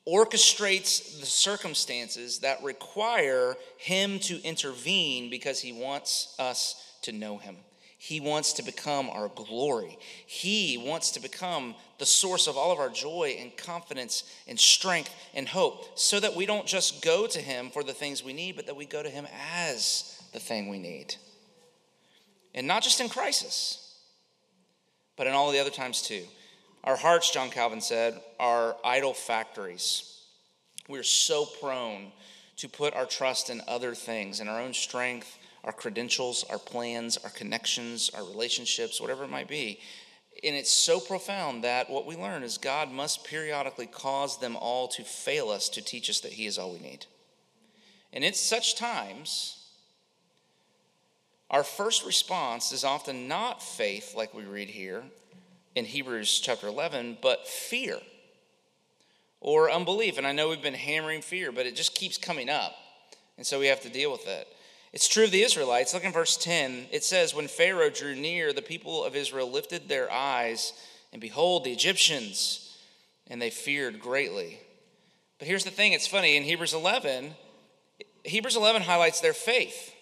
orchestrates 0.09 1.21
the 1.21 1.27
circumstances 1.27 2.39
that 2.39 2.63
require 2.63 3.55
him 3.77 4.19
to 4.21 4.43
intervene 4.43 5.29
because 5.29 5.61
he 5.61 5.71
wants 5.71 6.35
us 6.39 6.83
to 7.03 7.13
know 7.13 7.37
him. 7.37 7.59
He 7.99 8.21
wants 8.21 8.55
to 8.55 8.63
become 8.63 9.11
our 9.11 9.29
glory. 9.29 9.99
He 10.25 10.83
wants 10.83 11.11
to 11.11 11.21
become 11.21 11.75
the 11.99 12.07
source 12.07 12.47
of 12.47 12.57
all 12.57 12.73
of 12.73 12.79
our 12.79 12.89
joy 12.89 13.37
and 13.39 13.55
confidence 13.55 14.25
and 14.49 14.59
strength 14.59 15.15
and 15.35 15.47
hope 15.47 15.99
so 15.99 16.19
that 16.19 16.35
we 16.35 16.47
don't 16.47 16.67
just 16.67 17.03
go 17.03 17.27
to 17.27 17.39
him 17.39 17.69
for 17.69 17.85
the 17.85 17.93
things 17.93 18.25
we 18.25 18.33
need, 18.33 18.57
but 18.57 18.65
that 18.65 18.77
we 18.77 18.87
go 18.87 19.03
to 19.03 19.11
him 19.11 19.27
as 19.53 20.23
the 20.33 20.41
thing 20.41 20.71
we 20.71 20.79
need. 20.79 21.17
And 22.55 22.67
not 22.67 22.83
just 22.83 22.99
in 22.99 23.11
crisis, 23.11 23.95
but 25.19 25.27
in 25.27 25.35
all 25.35 25.53
the 25.53 25.59
other 25.59 25.69
times 25.69 26.01
too. 26.01 26.25
Our 26.85 26.97
hearts, 26.97 27.31
John 27.31 27.51
Calvin 27.51 27.81
said, 27.81 28.21
are 28.39 28.77
idol 28.83 29.13
factories. 29.13 30.23
We're 30.89 31.03
so 31.03 31.45
prone 31.45 32.13
to 32.57 32.69
put 32.69 32.95
our 32.95 33.07
trust 33.07 33.51
in 33.51 33.61
other 33.69 33.95
things, 33.95 34.41
in 34.41 34.49
our 34.49 34.61
own 34.61 34.73
strength, 34.73 35.39
our 35.63 35.73
credentials, 35.73 36.45
our 36.45 36.59
plans, 36.59 37.19
our 37.19 37.31
connections, 37.31 38.11
our 38.15 38.25
relationships, 38.25 39.01
whatever 39.01 39.25
it 39.25 39.31
might 39.31 39.49
be. 39.49 39.81
And 40.43 40.57
it's 40.57 40.73
so 40.73 41.01
profound 41.01 41.65
that 41.65 41.91
what 41.91 42.07
we 42.07 42.17
learn 42.17 42.43
is 42.43 42.57
God 42.57 42.91
must 42.91 43.25
periodically 43.25 43.87
cause 43.87 44.39
them 44.41 44.57
all 44.57 44.89
to 44.89 45.05
fail 45.05 45.51
us 45.51 45.69
to 45.71 45.83
teach 45.83 46.09
us 46.09 46.21
that 46.21 46.33
He 46.33 46.47
is 46.47 46.57
all 46.57 46.73
we 46.73 46.79
need. 46.79 47.05
And 48.13 48.25
it's 48.25 48.41
such 48.41 48.77
times, 48.77 49.59
our 51.51 51.63
first 51.63 52.07
response 52.07 52.73
is 52.73 52.85
often 52.85 53.29
not 53.29 53.63
faith, 53.63 54.15
like 54.17 54.33
we 54.33 54.45
read 54.45 54.71
here, 54.71 55.05
in 55.75 55.85
Hebrews 55.85 56.41
chapter 56.41 56.67
11, 56.67 57.19
but 57.23 57.47
fear 57.47 57.99
or 59.41 59.71
unbelief. 59.71 60.19
And 60.19 60.27
I 60.27 60.33
know 60.33 60.49
we've 60.49 60.63
been 60.63 60.75
hammering 60.75 61.23
fear, 61.23 61.53
but 61.53 61.67
it 61.67 61.77
just 61.77 61.95
keeps 61.95 62.19
coming 62.19 62.49
up. 62.49 62.75
And 63.37 63.47
so 63.47 63.59
we 63.59 63.67
have 63.67 63.81
to 63.83 63.89
deal 63.89 64.13
with 64.13 64.27
it. 64.27 64.49
It's 64.93 65.09
true 65.09 65.25
of 65.25 65.31
the 65.31 65.43
Israelites. 65.43 65.95
Look 65.95 66.05
in 66.05 66.13
verse 66.13 66.37
10. 66.37 66.87
It 66.91 67.05
says, 67.05 67.35
When 67.35 67.49
Pharaoh 67.49 67.91
drew 67.91 68.15
near, 68.15 68.53
the 68.53 68.63
people 68.63 69.05
of 69.05 69.15
Israel 69.15 69.51
lifted 69.51 69.89
their 69.89 70.11
eyes, 70.13 70.73
and 71.13 71.21
behold, 71.21 71.65
the 71.65 71.73
Egyptians, 71.73 72.77
and 73.29 73.41
they 73.41 73.51
feared 73.51 74.01
greatly. 74.01 74.59
But 75.39 75.49
here's 75.49 75.65
the 75.65 75.71
thing 75.71 75.93
it's 75.93 76.09
funny. 76.09 76.37
In 76.37 76.43
Hebrews 76.43 76.75
11, 76.75 77.35
Hebrews 78.25 78.57
11 78.57 78.83
highlights 78.83 79.21
their 79.21 79.33
faith. 79.33 79.95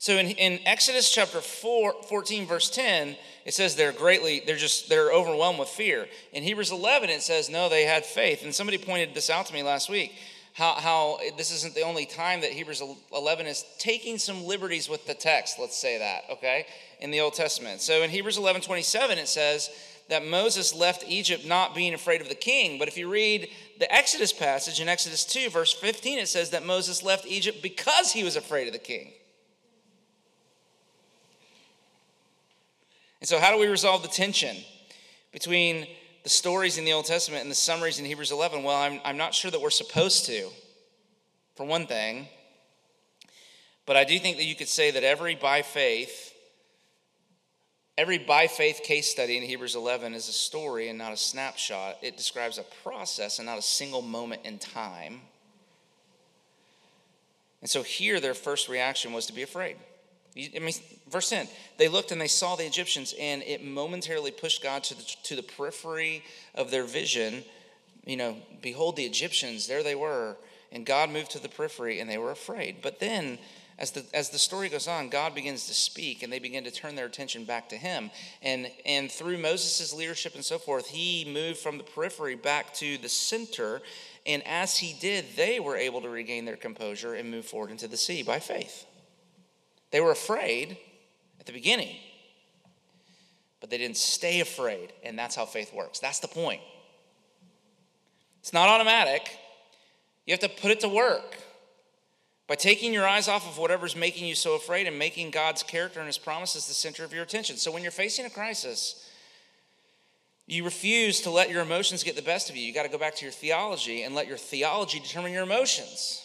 So 0.00 0.16
in, 0.16 0.28
in 0.28 0.60
Exodus 0.64 1.12
chapter 1.12 1.40
4, 1.40 2.04
14, 2.08 2.46
verse 2.46 2.70
10, 2.70 3.16
it 3.44 3.52
says 3.52 3.74
they're 3.74 3.92
greatly, 3.92 4.42
they're 4.46 4.56
just, 4.56 4.88
they're 4.88 5.12
overwhelmed 5.12 5.58
with 5.58 5.68
fear. 5.68 6.06
In 6.32 6.44
Hebrews 6.44 6.70
11, 6.70 7.10
it 7.10 7.20
says, 7.22 7.50
no, 7.50 7.68
they 7.68 7.82
had 7.82 8.06
faith. 8.06 8.44
And 8.44 8.54
somebody 8.54 8.78
pointed 8.78 9.12
this 9.12 9.28
out 9.28 9.46
to 9.46 9.54
me 9.54 9.64
last 9.64 9.90
week, 9.90 10.14
how, 10.54 10.74
how 10.74 11.18
this 11.36 11.52
isn't 11.52 11.74
the 11.74 11.82
only 11.82 12.06
time 12.06 12.42
that 12.42 12.52
Hebrews 12.52 12.80
11 13.12 13.46
is 13.46 13.64
taking 13.78 14.18
some 14.18 14.44
liberties 14.44 14.88
with 14.88 15.04
the 15.04 15.14
text, 15.14 15.58
let's 15.58 15.76
say 15.76 15.98
that, 15.98 16.22
okay, 16.30 16.66
in 17.00 17.10
the 17.10 17.20
Old 17.20 17.34
Testament. 17.34 17.80
So 17.80 18.02
in 18.02 18.10
Hebrews 18.10 18.38
11, 18.38 18.62
27, 18.62 19.18
it 19.18 19.28
says 19.28 19.68
that 20.08 20.24
Moses 20.24 20.74
left 20.74 21.04
Egypt 21.08 21.44
not 21.44 21.74
being 21.74 21.92
afraid 21.92 22.20
of 22.20 22.28
the 22.28 22.34
king. 22.36 22.78
But 22.78 22.86
if 22.86 22.96
you 22.96 23.10
read 23.10 23.48
the 23.80 23.92
Exodus 23.92 24.32
passage 24.32 24.80
in 24.80 24.88
Exodus 24.88 25.24
2, 25.24 25.50
verse 25.50 25.72
15, 25.72 26.20
it 26.20 26.28
says 26.28 26.50
that 26.50 26.64
Moses 26.64 27.02
left 27.02 27.26
Egypt 27.26 27.62
because 27.62 28.12
he 28.12 28.22
was 28.22 28.36
afraid 28.36 28.68
of 28.68 28.72
the 28.72 28.78
king. 28.78 29.12
And 33.20 33.28
so, 33.28 33.38
how 33.38 33.52
do 33.52 33.58
we 33.58 33.66
resolve 33.66 34.02
the 34.02 34.08
tension 34.08 34.56
between 35.32 35.86
the 36.22 36.28
stories 36.28 36.78
in 36.78 36.84
the 36.84 36.92
Old 36.92 37.06
Testament 37.06 37.42
and 37.42 37.50
the 37.50 37.56
summaries 37.56 37.98
in 37.98 38.04
Hebrews 38.04 38.30
11? 38.30 38.62
Well, 38.62 38.76
I'm, 38.76 39.00
I'm 39.04 39.16
not 39.16 39.34
sure 39.34 39.50
that 39.50 39.60
we're 39.60 39.70
supposed 39.70 40.26
to, 40.26 40.48
for 41.56 41.66
one 41.66 41.86
thing. 41.86 42.28
But 43.86 43.96
I 43.96 44.04
do 44.04 44.18
think 44.18 44.36
that 44.36 44.44
you 44.44 44.54
could 44.54 44.68
say 44.68 44.90
that 44.90 45.02
every 45.02 45.34
by 45.34 45.62
faith, 45.62 46.34
every 47.96 48.18
by 48.18 48.46
faith 48.46 48.82
case 48.84 49.10
study 49.10 49.38
in 49.38 49.42
Hebrews 49.42 49.74
11 49.74 50.12
is 50.12 50.28
a 50.28 50.32
story 50.32 50.90
and 50.90 50.98
not 50.98 51.12
a 51.12 51.16
snapshot. 51.16 51.96
It 52.02 52.18
describes 52.18 52.58
a 52.58 52.64
process 52.82 53.38
and 53.38 53.46
not 53.46 53.58
a 53.58 53.62
single 53.62 54.02
moment 54.02 54.42
in 54.44 54.58
time. 54.58 55.22
And 57.62 57.70
so 57.70 57.82
here, 57.82 58.20
their 58.20 58.34
first 58.34 58.68
reaction 58.68 59.12
was 59.12 59.24
to 59.26 59.32
be 59.32 59.42
afraid. 59.42 59.76
I 60.36 60.58
mean, 60.60 60.72
verse 61.10 61.30
10, 61.30 61.48
they 61.78 61.88
looked 61.88 62.12
and 62.12 62.20
they 62.20 62.28
saw 62.28 62.54
the 62.54 62.66
Egyptians, 62.66 63.14
and 63.18 63.42
it 63.42 63.64
momentarily 63.64 64.30
pushed 64.30 64.62
God 64.62 64.84
to 64.84 64.94
the, 64.94 65.02
to 65.24 65.36
the 65.36 65.42
periphery 65.42 66.22
of 66.54 66.70
their 66.70 66.84
vision. 66.84 67.42
You 68.04 68.16
know, 68.16 68.36
behold 68.62 68.96
the 68.96 69.04
Egyptians, 69.04 69.66
there 69.66 69.82
they 69.82 69.94
were. 69.94 70.36
And 70.70 70.84
God 70.84 71.10
moved 71.10 71.30
to 71.32 71.42
the 71.42 71.48
periphery, 71.48 72.00
and 72.00 72.08
they 72.08 72.18
were 72.18 72.30
afraid. 72.30 72.76
But 72.82 73.00
then, 73.00 73.38
as 73.78 73.92
the, 73.92 74.04
as 74.12 74.30
the 74.30 74.38
story 74.38 74.68
goes 74.68 74.88
on, 74.88 75.08
God 75.08 75.34
begins 75.34 75.66
to 75.68 75.74
speak, 75.74 76.22
and 76.22 76.32
they 76.32 76.40
begin 76.40 76.64
to 76.64 76.70
turn 76.70 76.96
their 76.96 77.06
attention 77.06 77.44
back 77.44 77.68
to 77.68 77.76
Him. 77.76 78.10
And, 78.42 78.70
and 78.84 79.10
through 79.10 79.38
Moses' 79.38 79.94
leadership 79.94 80.34
and 80.34 80.44
so 80.44 80.58
forth, 80.58 80.88
He 80.88 81.24
moved 81.32 81.58
from 81.58 81.78
the 81.78 81.84
periphery 81.84 82.34
back 82.34 82.74
to 82.74 82.98
the 82.98 83.08
center. 83.08 83.80
And 84.26 84.46
as 84.46 84.78
He 84.78 84.96
did, 85.00 85.24
they 85.36 85.60
were 85.60 85.76
able 85.76 86.00
to 86.02 86.08
regain 86.08 86.44
their 86.44 86.56
composure 86.56 87.14
and 87.14 87.30
move 87.30 87.46
forward 87.46 87.70
into 87.70 87.88
the 87.88 87.96
sea 87.96 88.22
by 88.22 88.40
faith. 88.40 88.84
They 89.90 90.00
were 90.00 90.10
afraid 90.10 90.76
at 91.40 91.46
the 91.46 91.52
beginning, 91.52 91.96
but 93.60 93.70
they 93.70 93.78
didn't 93.78 93.96
stay 93.96 94.40
afraid. 94.40 94.92
And 95.02 95.18
that's 95.18 95.34
how 95.34 95.46
faith 95.46 95.72
works. 95.72 95.98
That's 95.98 96.20
the 96.20 96.28
point. 96.28 96.60
It's 98.40 98.52
not 98.52 98.68
automatic, 98.68 99.36
you 100.24 100.32
have 100.32 100.40
to 100.40 100.48
put 100.48 100.70
it 100.70 100.80
to 100.80 100.88
work. 100.88 101.38
By 102.46 102.54
taking 102.54 102.94
your 102.94 103.06
eyes 103.06 103.28
off 103.28 103.46
of 103.46 103.58
whatever's 103.58 103.94
making 103.94 104.26
you 104.26 104.34
so 104.34 104.54
afraid 104.54 104.86
and 104.86 104.98
making 104.98 105.32
God's 105.32 105.62
character 105.62 106.00
and 106.00 106.06
his 106.06 106.16
promises 106.16 106.66
the 106.66 106.72
center 106.72 107.04
of 107.04 107.12
your 107.12 107.22
attention. 107.22 107.58
So 107.58 107.70
when 107.70 107.82
you're 107.82 107.92
facing 107.92 108.24
a 108.24 108.30
crisis, 108.30 109.06
you 110.46 110.64
refuse 110.64 111.20
to 111.22 111.30
let 111.30 111.50
your 111.50 111.60
emotions 111.60 112.02
get 112.02 112.16
the 112.16 112.22
best 112.22 112.48
of 112.48 112.56
you. 112.56 112.64
You 112.64 112.72
got 112.72 112.84
to 112.84 112.88
go 112.88 112.96
back 112.96 113.14
to 113.16 113.24
your 113.24 113.32
theology 113.32 114.02
and 114.02 114.14
let 114.14 114.26
your 114.26 114.38
theology 114.38 114.98
determine 114.98 115.30
your 115.32 115.42
emotions. 115.42 116.24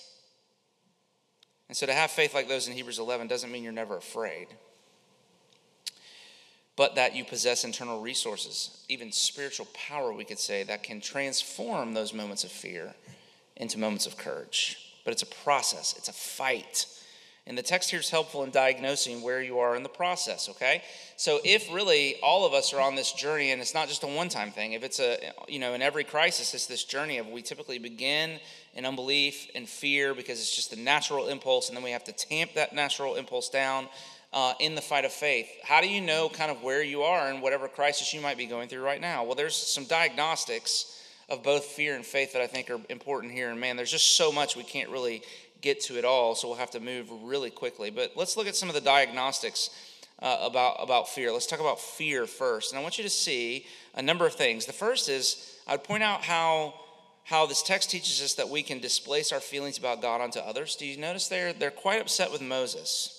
And 1.69 1.77
so 1.77 1.85
to 1.85 1.93
have 1.93 2.11
faith 2.11 2.33
like 2.33 2.47
those 2.47 2.67
in 2.67 2.73
Hebrews 2.73 2.99
11 2.99 3.27
doesn't 3.27 3.51
mean 3.51 3.63
you're 3.63 3.71
never 3.71 3.97
afraid, 3.97 4.47
but 6.75 6.95
that 6.95 7.15
you 7.15 7.23
possess 7.23 7.63
internal 7.63 8.01
resources, 8.01 8.83
even 8.89 9.11
spiritual 9.11 9.67
power, 9.73 10.11
we 10.11 10.25
could 10.25 10.39
say, 10.39 10.63
that 10.63 10.83
can 10.83 11.01
transform 11.01 11.93
those 11.93 12.13
moments 12.13 12.43
of 12.43 12.51
fear 12.51 12.93
into 13.55 13.79
moments 13.79 14.05
of 14.05 14.17
courage. 14.17 14.93
But 15.05 15.11
it's 15.11 15.23
a 15.23 15.27
process, 15.27 15.95
it's 15.97 16.09
a 16.09 16.13
fight. 16.13 16.85
And 17.45 17.57
the 17.57 17.61
text 17.61 17.89
here 17.89 17.99
is 17.99 18.09
helpful 18.09 18.43
in 18.43 18.51
diagnosing 18.51 19.21
where 19.21 19.41
you 19.41 19.59
are 19.59 19.75
in 19.75 19.83
the 19.83 19.89
process, 19.89 20.47
okay? 20.47 20.81
So 21.17 21.41
if 21.43 21.73
really 21.73 22.15
all 22.23 22.45
of 22.45 22.53
us 22.53 22.73
are 22.73 22.79
on 22.79 22.95
this 22.95 23.11
journey 23.11 23.51
and 23.51 23.61
it's 23.61 23.73
not 23.73 23.89
just 23.89 24.03
a 24.03 24.07
one-time 24.07 24.51
thing, 24.51 24.71
if 24.73 24.83
it's 24.83 24.99
a 24.99 25.17
you 25.49 25.59
know, 25.59 25.73
in 25.73 25.81
every 25.81 26.05
crisis 26.05 26.53
it's 26.53 26.67
this 26.67 26.85
journey 26.85 27.17
of 27.17 27.27
we 27.27 27.41
typically 27.41 27.79
begin 27.79 28.39
in 28.75 28.85
unbelief 28.85 29.47
and 29.55 29.67
fear 29.67 30.13
because 30.13 30.39
it's 30.39 30.55
just 30.55 30.71
the 30.71 30.77
natural 30.77 31.27
impulse, 31.27 31.67
and 31.67 31.75
then 31.75 31.83
we 31.83 31.91
have 31.91 32.05
to 32.05 32.13
tamp 32.13 32.53
that 32.53 32.73
natural 32.73 33.15
impulse 33.15 33.49
down 33.49 33.89
uh, 34.31 34.53
in 34.61 34.73
the 34.75 34.81
fight 34.81 35.03
of 35.03 35.11
faith. 35.11 35.49
How 35.63 35.81
do 35.81 35.89
you 35.89 35.99
know 35.99 36.29
kind 36.29 36.49
of 36.49 36.63
where 36.63 36.81
you 36.81 37.03
are 37.03 37.29
in 37.29 37.41
whatever 37.41 37.67
crisis 37.67 38.13
you 38.13 38.21
might 38.21 38.37
be 38.37 38.45
going 38.45 38.69
through 38.69 38.83
right 38.83 39.01
now? 39.01 39.25
Well, 39.25 39.35
there's 39.35 39.55
some 39.55 39.83
diagnostics 39.83 41.01
of 41.29 41.43
both 41.43 41.65
fear 41.65 41.95
and 41.95 42.05
faith 42.05 42.33
that 42.33 42.41
I 42.41 42.47
think 42.47 42.69
are 42.69 42.79
important 42.89 43.33
here. 43.33 43.49
And 43.49 43.59
man, 43.59 43.77
there's 43.77 43.91
just 43.91 44.15
so 44.15 44.31
much 44.31 44.55
we 44.55 44.63
can't 44.63 44.89
really 44.89 45.21
get 45.63 45.81
to 45.81 45.97
it 45.97 46.05
all, 46.05 46.35
so 46.35 46.47
we'll 46.47 46.57
have 46.57 46.71
to 46.71 46.79
move 46.79 47.09
really 47.23 47.49
quickly. 47.49 47.89
But 47.89 48.11
let's 48.15 48.37
look 48.37 48.45
at 48.45 48.55
some 48.55 48.69
of 48.69 48.75
the 48.75 48.81
diagnostics. 48.81 49.71
Uh, 50.19 50.37
about, 50.41 50.77
about 50.79 51.09
fear. 51.09 51.33
Let's 51.33 51.47
talk 51.47 51.59
about 51.59 51.81
fear 51.81 52.25
first. 52.27 52.71
And 52.71 52.79
I 52.79 52.81
want 52.81 52.97
you 52.97 53.03
to 53.03 53.09
see 53.09 53.65
a 53.93 54.01
number 54.01 54.25
of 54.25 54.33
things. 54.33 54.65
The 54.65 54.71
first 54.71 55.09
is 55.09 55.59
I'd 55.67 55.83
point 55.83 56.01
out 56.01 56.21
how 56.21 56.75
how 57.23 57.45
this 57.45 57.63
text 57.63 57.89
teaches 57.89 58.21
us 58.21 58.33
that 58.35 58.49
we 58.49 58.63
can 58.63 58.79
displace 58.79 59.31
our 59.31 59.39
feelings 59.39 59.77
about 59.77 60.01
God 60.01 60.21
onto 60.21 60.39
others. 60.39 60.75
Do 60.75 60.85
you 60.85 60.97
notice 60.97 61.27
they're, 61.27 61.53
they're 61.53 61.71
quite 61.71 62.01
upset 62.01 62.31
with 62.31 62.41
Moses? 62.41 63.12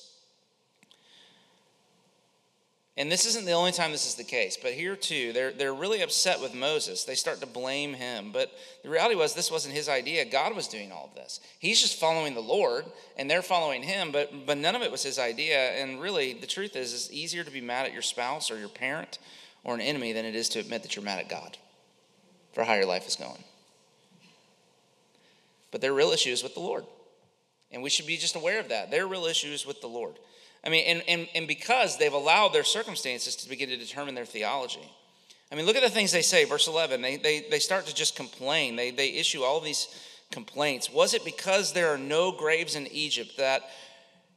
And 2.96 3.10
this 3.10 3.26
isn't 3.26 3.44
the 3.44 3.52
only 3.52 3.72
time 3.72 3.90
this 3.90 4.06
is 4.06 4.14
the 4.14 4.22
case, 4.22 4.56
but 4.60 4.72
here 4.72 4.94
too, 4.94 5.32
they're, 5.32 5.50
they're 5.50 5.74
really 5.74 6.00
upset 6.00 6.40
with 6.40 6.54
Moses. 6.54 7.02
They 7.02 7.16
start 7.16 7.40
to 7.40 7.46
blame 7.46 7.92
him. 7.92 8.30
But 8.32 8.52
the 8.84 8.88
reality 8.88 9.16
was, 9.16 9.34
this 9.34 9.50
wasn't 9.50 9.74
his 9.74 9.88
idea. 9.88 10.24
God 10.24 10.54
was 10.54 10.68
doing 10.68 10.92
all 10.92 11.06
of 11.06 11.14
this. 11.16 11.40
He's 11.58 11.80
just 11.80 11.98
following 11.98 12.34
the 12.34 12.40
Lord, 12.40 12.84
and 13.16 13.28
they're 13.28 13.42
following 13.42 13.82
him, 13.82 14.12
but, 14.12 14.46
but 14.46 14.58
none 14.58 14.76
of 14.76 14.82
it 14.82 14.92
was 14.92 15.02
his 15.02 15.18
idea. 15.18 15.70
And 15.72 16.00
really, 16.00 16.34
the 16.34 16.46
truth 16.46 16.76
is, 16.76 16.94
it's 16.94 17.10
easier 17.10 17.42
to 17.42 17.50
be 17.50 17.60
mad 17.60 17.86
at 17.86 17.92
your 17.92 18.02
spouse 18.02 18.48
or 18.48 18.58
your 18.58 18.68
parent 18.68 19.18
or 19.64 19.74
an 19.74 19.80
enemy 19.80 20.12
than 20.12 20.24
it 20.24 20.36
is 20.36 20.48
to 20.50 20.60
admit 20.60 20.82
that 20.82 20.94
you're 20.94 21.04
mad 21.04 21.18
at 21.18 21.28
God 21.28 21.58
for 22.52 22.62
how 22.62 22.74
your 22.74 22.86
life 22.86 23.08
is 23.08 23.16
going 23.16 23.42
but 25.74 25.80
their 25.80 25.92
real 25.92 26.12
issue 26.12 26.30
is 26.30 26.44
with 26.44 26.54
the 26.54 26.60
Lord. 26.60 26.84
And 27.72 27.82
we 27.82 27.90
should 27.90 28.06
be 28.06 28.16
just 28.16 28.36
aware 28.36 28.60
of 28.60 28.68
that. 28.68 28.92
Their 28.92 29.08
real 29.08 29.24
issue 29.24 29.48
is 29.48 29.66
with 29.66 29.80
the 29.80 29.88
Lord. 29.88 30.14
I 30.64 30.70
mean, 30.70 30.84
and, 30.86 31.02
and, 31.08 31.28
and 31.34 31.48
because 31.48 31.98
they've 31.98 32.12
allowed 32.12 32.48
their 32.48 32.64
circumstances 32.64 33.36
to 33.36 33.48
begin 33.48 33.68
to 33.68 33.76
determine 33.76 34.14
their 34.14 34.24
theology. 34.24 34.88
I 35.52 35.56
mean, 35.56 35.66
look 35.66 35.76
at 35.76 35.82
the 35.82 35.90
things 35.90 36.10
they 36.10 36.22
say, 36.22 36.44
verse 36.44 36.66
11. 36.66 37.02
They, 37.02 37.16
they, 37.16 37.46
they 37.50 37.58
start 37.58 37.86
to 37.86 37.94
just 37.94 38.16
complain. 38.16 38.76
They, 38.76 38.90
they 38.90 39.10
issue 39.10 39.42
all 39.42 39.60
these 39.60 39.88
complaints. 40.30 40.90
Was 40.90 41.14
it 41.14 41.24
because 41.24 41.72
there 41.72 41.88
are 41.88 41.98
no 41.98 42.32
graves 42.32 42.76
in 42.76 42.86
Egypt 42.88 43.36
that 43.36 43.62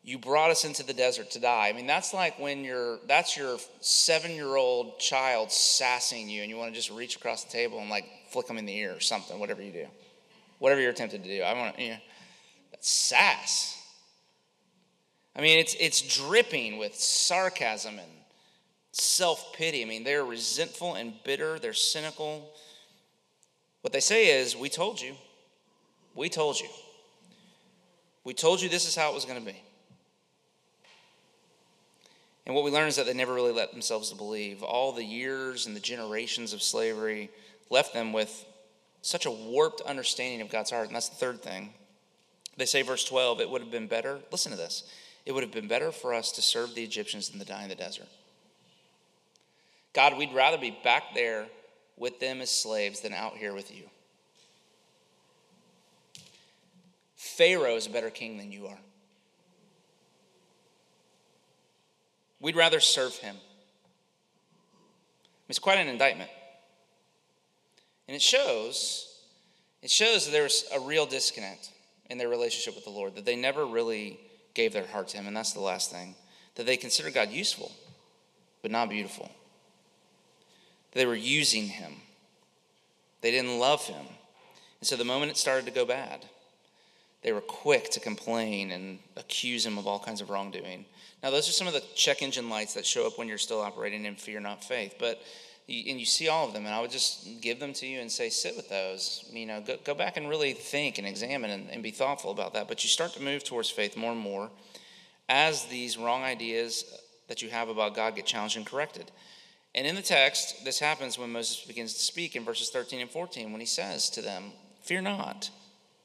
you 0.04 0.18
brought 0.18 0.52
us 0.52 0.66
into 0.66 0.84
the 0.84 0.94
desert 0.94 1.32
to 1.32 1.40
die? 1.40 1.70
I 1.70 1.74
mean, 1.74 1.88
that's 1.88 2.14
like 2.14 2.38
when 2.40 2.64
you're, 2.64 3.00
that's 3.08 3.38
your 3.38 3.58
seven 3.80 4.32
year 4.32 4.58
old 4.58 5.00
child 5.00 5.52
sassing 5.52 6.30
you 6.30 6.42
and 6.42 6.50
you 6.50 6.58
want 6.58 6.72
to 6.72 6.76
just 6.76 6.92
reach 6.92 7.16
across 7.16 7.46
the 7.46 7.52
table 7.52 7.80
and 7.80 7.90
like 7.90 8.06
flick 8.32 8.48
them 8.48 8.58
in 8.58 8.66
the 8.66 8.76
ear 8.76 8.94
or 8.94 9.00
something, 9.00 9.40
whatever 9.40 9.62
you 9.62 9.72
do 9.72 9.88
whatever 10.60 10.82
you're 10.82 10.94
tempted 10.94 11.24
to 11.24 11.30
do. 11.30 11.42
I 11.44 11.54
want 11.54 11.76
to, 11.76 11.84
you 11.84 11.90
know, 11.92 11.98
that's 12.72 12.90
sass. 12.90 13.77
I 15.38 15.42
mean, 15.42 15.60
it's, 15.60 15.76
it's 15.80 16.02
dripping 16.02 16.78
with 16.80 16.96
sarcasm 16.96 18.00
and 18.00 18.12
self 18.92 19.54
pity. 19.54 19.84
I 19.84 19.86
mean, 19.86 20.04
they're 20.04 20.26
resentful 20.26 20.96
and 20.96 21.14
bitter, 21.24 21.60
they're 21.60 21.74
cynical. 21.74 22.52
What 23.82 23.94
they 23.94 24.00
say 24.00 24.42
is, 24.42 24.56
We 24.56 24.70
told 24.70 25.00
you. 25.00 25.16
We 26.16 26.30
told 26.30 26.60
you. 26.60 26.68
We 28.24 28.34
told 28.34 28.62
you 28.62 28.68
this 28.68 28.88
is 28.88 28.96
how 28.96 29.12
it 29.12 29.14
was 29.14 29.26
going 29.26 29.40
to 29.40 29.46
be. 29.46 29.62
And 32.46 32.56
what 32.56 32.64
we 32.64 32.72
learn 32.72 32.88
is 32.88 32.96
that 32.96 33.06
they 33.06 33.14
never 33.14 33.34
really 33.34 33.52
let 33.52 33.72
themselves 33.72 34.12
believe. 34.14 34.64
All 34.64 34.94
the 34.94 35.04
years 35.04 35.68
and 35.68 35.76
the 35.76 35.82
generations 35.82 36.54
of 36.54 36.64
slavery 36.64 37.30
left 37.70 37.94
them 37.94 38.14
with 38.14 38.46
such 39.02 39.26
a 39.26 39.32
warped 39.32 39.82
understanding 39.82 40.42
of 40.42 40.50
God's 40.50 40.72
heart. 40.72 40.88
And 40.88 40.96
that's 40.96 41.10
the 41.10 41.16
third 41.16 41.42
thing. 41.44 41.74
They 42.56 42.66
say, 42.66 42.82
verse 42.82 43.04
12, 43.06 43.42
it 43.42 43.50
would 43.50 43.62
have 43.62 43.70
been 43.70 43.88
better, 43.88 44.20
listen 44.32 44.52
to 44.52 44.58
this, 44.58 44.84
it 45.28 45.34
would 45.34 45.44
have 45.44 45.52
been 45.52 45.68
better 45.68 45.92
for 45.92 46.14
us 46.14 46.32
to 46.32 46.42
serve 46.42 46.74
the 46.74 46.82
Egyptians 46.82 47.28
than 47.28 47.40
to 47.42 47.46
die 47.46 47.64
in 47.64 47.68
the 47.68 47.76
desert. 47.76 48.08
God, 49.92 50.18
we'd 50.18 50.34
rather 50.34 50.58
be 50.58 50.78
back 50.86 51.14
there 51.14 51.48
with 51.98 52.22
them 52.22 52.40
as 52.40 52.50
slaves 52.50 53.02
than 53.02 53.12
out 53.12 53.36
here 53.36 53.54
with 53.54 53.76
you. 53.76 53.84
Pharaoh 57.18 57.76
is 57.76 57.88
a 57.88 57.90
better 57.90 58.10
king 58.10 58.38
than 58.38 58.54
you 58.54 58.68
are. 58.68 58.80
We'd 62.40 62.56
rather 62.56 62.80
serve 62.80 63.14
him. 63.16 63.36
It's 65.50 65.60
quite 65.60 65.78
an 65.78 65.90
indictment. 65.90 66.30
And 68.08 68.16
it 68.16 68.22
shows, 68.22 69.24
it 69.82 69.92
shows 69.92 70.24
that 70.24 70.32
there's 70.32 70.64
a 70.74 70.80
real 70.80 71.06
disconnect 71.06 71.72
in 72.10 72.18
their 72.18 72.30
relationship 72.30 72.76
with 72.76 72.86
the 72.86 72.92
Lord, 72.92 73.16
that 73.16 73.26
they 73.26 73.36
never 73.36 73.66
really 73.66 74.22
gave 74.58 74.74
their 74.74 74.88
heart 74.88 75.08
to 75.10 75.18
Him. 75.18 75.28
And 75.28 75.38
that's 75.38 75.54
the 75.54 75.62
last 75.62 75.90
thing. 75.90 76.16
That 76.56 76.66
they 76.66 76.76
considered 76.76 77.14
God 77.14 77.30
useful, 77.30 77.72
but 78.62 78.72
not 78.72 78.90
beautiful. 78.90 79.32
They 80.92 81.06
were 81.06 81.16
using 81.16 81.68
Him, 81.68 81.94
they 83.22 83.32
didn't 83.32 83.60
love 83.60 83.86
Him. 83.86 84.06
And 84.82 84.88
so 84.88 84.98
the 84.98 85.06
moment 85.06 85.32
it 85.32 85.38
started 85.38 85.66
to 85.66 85.72
go 85.72 85.86
bad, 85.86 86.26
they 87.24 87.32
were 87.32 87.42
quick 87.42 87.90
to 87.92 88.00
complain 88.00 88.72
and 88.72 89.00
accuse 89.16 89.66
Him 89.66 89.78
of 89.78 89.88
all 89.88 90.00
kinds 90.00 90.22
of 90.22 90.30
wrongdoing. 90.30 90.86
Now, 91.24 91.32
those 91.32 91.50
are 91.50 91.54
some 91.54 91.68
of 91.68 91.74
the 91.74 91.84
check 91.96 92.22
engine 92.22 92.50
lights 92.50 92.74
that 92.76 92.86
show 92.86 93.08
up 93.08 93.18
when 93.18 93.28
you're 93.28 93.40
still 93.40 93.62
operating 93.62 94.06
in 94.06 94.16
fear, 94.16 94.40
not 94.40 94.64
faith. 94.64 94.96
But 95.00 95.22
and 95.68 96.00
you 96.00 96.06
see 96.06 96.30
all 96.30 96.48
of 96.48 96.54
them, 96.54 96.66
and 96.66 96.74
I 96.74 96.80
would 96.80 96.92
just 96.92 97.42
give 97.42 97.60
them 97.60 97.74
to 97.74 97.86
you 97.86 98.00
and 98.00 98.10
say, 98.10 98.30
sit 98.30 98.56
with 98.56 98.70
those. 98.70 99.26
You 99.34 99.46
know, 99.46 99.62
go, 99.62 99.76
go 99.84 99.94
back 99.94 100.16
and 100.16 100.30
really 100.30 100.54
think 100.54 100.98
and 100.98 101.06
examine 101.06 101.52
and, 101.52 101.70
and 101.70 101.84
be 101.84 101.92
thoughtful 101.92 102.32
about 102.32 102.54
that. 102.54 102.70
But 102.70 102.84
you 102.84 102.90
start 102.90 103.14
to 103.14 103.22
move 103.22 103.44
towards 103.44 103.70
faith 103.70 103.98
more 103.98 104.14
and 104.14 104.20
more 104.20 104.50
as 105.28 105.66
these 105.66 105.98
wrong 105.98 106.24
ideas 106.24 106.86
that 107.28 107.42
you 107.42 107.50
have 107.50 107.68
about 107.68 107.96
God 107.96 108.16
get 108.16 108.26
challenged 108.26 108.56
and 108.56 108.66
corrected. 108.66 109.12
And 109.76 109.86
in 109.86 109.96
the 109.96 110.02
text, 110.02 110.64
this 110.64 110.80
happens 110.80 111.20
when 111.20 111.34
Moses 111.34 111.66
begins 111.66 111.94
to 111.96 112.00
speak 112.00 112.38
in 112.38 112.46
verses 112.46 112.70
13 112.70 113.02
and 113.02 113.10
14 113.10 113.52
when 113.52 113.60
he 113.60 113.68
says 113.68 114.10
to 114.12 114.22
them, 114.22 114.52
Fear 114.84 115.02
not. 115.02 115.50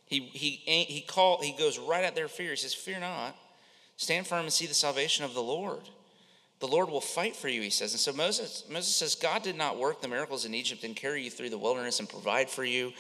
He, 0.07 0.21
he, 0.21 0.51
he, 0.67 1.01
call, 1.01 1.41
he 1.41 1.53
goes 1.57 1.79
right 1.79 2.03
at 2.03 2.17
their 2.17 2.27
fear. 2.27 2.51
He 2.51 2.57
says, 2.57 2.75
Fear 2.75 3.01
not. 3.01 3.37
Stand 3.97 4.27
firm 4.27 4.43
and 4.43 4.53
see 4.53 4.67
the 4.67 4.75
salvation 4.75 5.25
of 5.25 5.35
the 5.35 5.43
Lord. 5.43 5.89
The 6.63 6.69
Lord 6.69 6.91
will 6.91 7.01
fight 7.01 7.35
for 7.35 7.49
you, 7.49 7.61
he 7.61 7.71
says. 7.71 7.93
And 7.93 7.99
so 7.99 8.13
Moses, 8.13 8.63
Moses 8.71 8.95
says, 8.95 9.17
God 9.17 9.43
did 9.43 9.57
not 9.57 9.81
work 9.81 10.01
the 10.01 10.07
miracles 10.07 10.45
in 10.45 10.55
Egypt 10.55 10.85
and 10.85 10.95
carry 10.95 11.25
you 11.25 11.29
through 11.29 11.51
the 11.51 11.59
wilderness 11.59 11.99
and 11.99 12.09
provide 12.09 12.49
for 12.49 12.63
you 12.63 12.93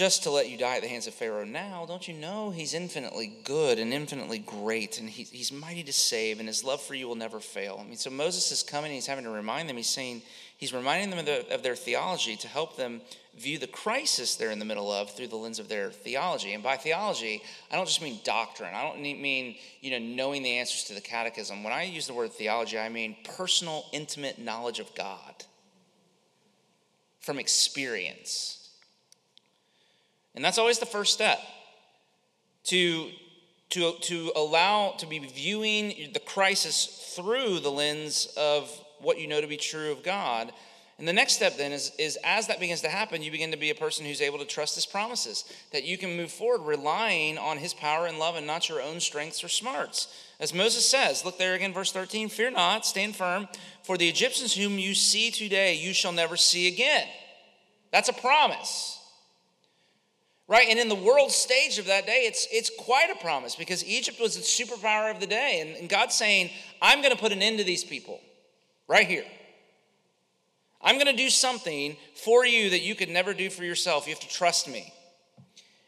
just 0.00 0.22
to 0.22 0.30
let 0.30 0.48
you 0.48 0.56
die 0.56 0.76
at 0.76 0.80
the 0.80 0.88
hands 0.88 1.06
of 1.06 1.12
Pharaoh. 1.12 1.44
Now, 1.44 1.84
don't 1.86 2.08
you 2.08 2.14
know 2.14 2.48
he's 2.48 2.72
infinitely 2.72 3.34
good 3.44 3.78
and 3.78 3.92
infinitely 3.92 4.38
great, 4.38 4.98
and 4.98 5.10
he, 5.10 5.24
he's 5.24 5.52
mighty 5.52 5.82
to 5.82 5.92
save, 5.92 6.38
and 6.38 6.48
his 6.48 6.64
love 6.64 6.80
for 6.80 6.94
you 6.94 7.06
will 7.06 7.16
never 7.16 7.38
fail. 7.38 7.78
I 7.78 7.86
mean, 7.86 7.98
so 7.98 8.08
Moses 8.08 8.50
is 8.50 8.62
coming, 8.62 8.92
he's 8.92 9.06
having 9.06 9.24
to 9.24 9.30
remind 9.30 9.68
them, 9.68 9.76
he's 9.76 9.90
saying, 9.90 10.22
he's 10.56 10.72
reminding 10.72 11.10
them 11.10 11.18
of, 11.18 11.26
the, 11.26 11.54
of 11.54 11.62
their 11.62 11.76
theology 11.76 12.34
to 12.36 12.48
help 12.48 12.78
them 12.78 13.02
view 13.38 13.58
the 13.58 13.66
crisis 13.66 14.36
they're 14.36 14.50
in 14.50 14.58
the 14.58 14.64
middle 14.64 14.90
of 14.90 15.10
through 15.10 15.28
the 15.28 15.36
lens 15.36 15.58
of 15.58 15.68
their 15.68 15.90
theology. 15.90 16.54
And 16.54 16.62
by 16.62 16.78
theology, 16.78 17.42
I 17.70 17.76
don't 17.76 17.86
just 17.86 18.00
mean 18.00 18.20
doctrine. 18.24 18.74
I 18.74 18.82
don't 18.82 19.02
mean, 19.02 19.56
you 19.82 19.90
know, 19.90 19.98
knowing 19.98 20.42
the 20.42 20.56
answers 20.56 20.84
to 20.84 20.94
the 20.94 21.02
catechism. 21.02 21.62
When 21.62 21.74
I 21.74 21.82
use 21.82 22.06
the 22.06 22.14
word 22.14 22.32
theology, 22.32 22.78
I 22.78 22.88
mean 22.88 23.16
personal, 23.36 23.84
intimate 23.92 24.38
knowledge 24.38 24.78
of 24.78 24.94
God 24.94 25.44
from 27.20 27.38
experience 27.38 28.59
and 30.34 30.44
that's 30.44 30.58
always 30.58 30.78
the 30.78 30.86
first 30.86 31.12
step 31.12 31.40
to, 32.64 33.10
to, 33.70 33.94
to 34.00 34.32
allow, 34.36 34.94
to 34.98 35.06
be 35.06 35.18
viewing 35.18 36.10
the 36.12 36.20
crisis 36.20 37.14
through 37.16 37.60
the 37.60 37.70
lens 37.70 38.32
of 38.36 38.70
what 39.00 39.18
you 39.18 39.26
know 39.26 39.40
to 39.40 39.46
be 39.46 39.56
true 39.56 39.92
of 39.92 40.02
God. 40.02 40.52
And 40.98 41.08
the 41.08 41.14
next 41.14 41.32
step 41.32 41.56
then 41.56 41.72
is, 41.72 41.92
is 41.98 42.18
as 42.22 42.46
that 42.48 42.60
begins 42.60 42.82
to 42.82 42.90
happen, 42.90 43.22
you 43.22 43.30
begin 43.30 43.52
to 43.52 43.56
be 43.56 43.70
a 43.70 43.74
person 43.74 44.04
who's 44.04 44.20
able 44.20 44.38
to 44.38 44.44
trust 44.44 44.74
his 44.74 44.84
promises, 44.84 45.44
that 45.72 45.84
you 45.84 45.96
can 45.96 46.14
move 46.14 46.30
forward 46.30 46.60
relying 46.60 47.38
on 47.38 47.56
his 47.56 47.72
power 47.72 48.06
and 48.06 48.18
love 48.18 48.36
and 48.36 48.46
not 48.46 48.68
your 48.68 48.82
own 48.82 49.00
strengths 49.00 49.42
or 49.42 49.48
smarts. 49.48 50.14
As 50.38 50.52
Moses 50.52 50.88
says, 50.88 51.24
look 51.24 51.38
there 51.38 51.54
again, 51.54 51.72
verse 51.72 51.90
13 51.90 52.28
Fear 52.28 52.50
not, 52.50 52.84
stand 52.84 53.16
firm, 53.16 53.48
for 53.82 53.96
the 53.96 54.08
Egyptians 54.10 54.54
whom 54.54 54.78
you 54.78 54.94
see 54.94 55.30
today, 55.30 55.74
you 55.74 55.94
shall 55.94 56.12
never 56.12 56.36
see 56.36 56.68
again. 56.68 57.06
That's 57.92 58.10
a 58.10 58.14
promise 58.14 58.99
right? 60.50 60.66
And 60.68 60.80
in 60.80 60.88
the 60.88 60.96
world 60.96 61.30
stage 61.30 61.78
of 61.78 61.86
that 61.86 62.06
day, 62.06 62.24
it's, 62.26 62.48
it's 62.50 62.72
quite 62.76 63.08
a 63.08 63.14
promise 63.14 63.54
because 63.54 63.84
Egypt 63.84 64.20
was 64.20 64.34
the 64.34 64.42
superpower 64.42 65.08
of 65.08 65.20
the 65.20 65.26
day. 65.26 65.60
And, 65.60 65.76
and 65.76 65.88
God's 65.88 66.16
saying, 66.16 66.50
I'm 66.82 67.00
going 67.00 67.14
to 67.14 67.20
put 67.20 67.30
an 67.30 67.40
end 67.40 67.58
to 67.58 67.64
these 67.64 67.84
people 67.84 68.20
right 68.88 69.06
here. 69.06 69.24
I'm 70.82 70.96
going 70.96 71.06
to 71.06 71.16
do 71.16 71.30
something 71.30 71.96
for 72.16 72.44
you 72.44 72.70
that 72.70 72.82
you 72.82 72.96
could 72.96 73.10
never 73.10 73.32
do 73.32 73.48
for 73.48 73.62
yourself. 73.62 74.08
You 74.08 74.12
have 74.12 74.20
to 74.20 74.28
trust 74.28 74.68
me. 74.68 74.92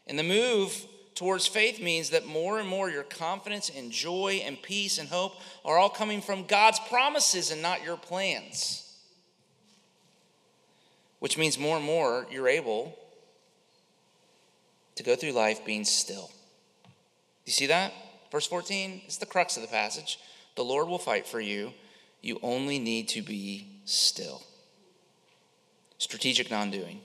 And 0.07 0.17
the 0.17 0.23
move 0.23 0.85
towards 1.13 1.45
faith 1.45 1.81
means 1.81 2.11
that 2.11 2.25
more 2.25 2.57
and 2.57 2.67
more 2.67 2.89
your 2.89 3.03
confidence 3.03 3.69
and 3.69 3.91
joy 3.91 4.43
and 4.45 4.61
peace 4.61 4.97
and 4.97 5.09
hope 5.09 5.33
are 5.65 5.77
all 5.77 5.89
coming 5.89 6.21
from 6.21 6.45
God's 6.45 6.79
promises 6.87 7.51
and 7.51 7.61
not 7.61 7.83
your 7.83 7.97
plans. 7.97 8.79
Which 11.19 11.37
means 11.37 11.59
more 11.59 11.75
and 11.75 11.85
more 11.85 12.27
you're 12.31 12.47
able 12.47 12.97
to 14.95 15.03
go 15.03 15.15
through 15.15 15.31
life 15.31 15.65
being 15.65 15.83
still. 15.83 16.31
You 17.45 17.51
see 17.51 17.67
that? 17.67 17.93
Verse 18.31 18.47
14 18.47 19.03
is 19.07 19.17
the 19.17 19.25
crux 19.25 19.57
of 19.57 19.61
the 19.61 19.69
passage. 19.69 20.19
The 20.55 20.63
Lord 20.63 20.87
will 20.87 20.99
fight 20.99 21.27
for 21.27 21.39
you. 21.39 21.73
You 22.21 22.39
only 22.41 22.79
need 22.79 23.09
to 23.09 23.21
be 23.21 23.67
still. 23.85 24.41
Strategic 25.97 26.49
non 26.49 26.71
doing. 26.71 27.01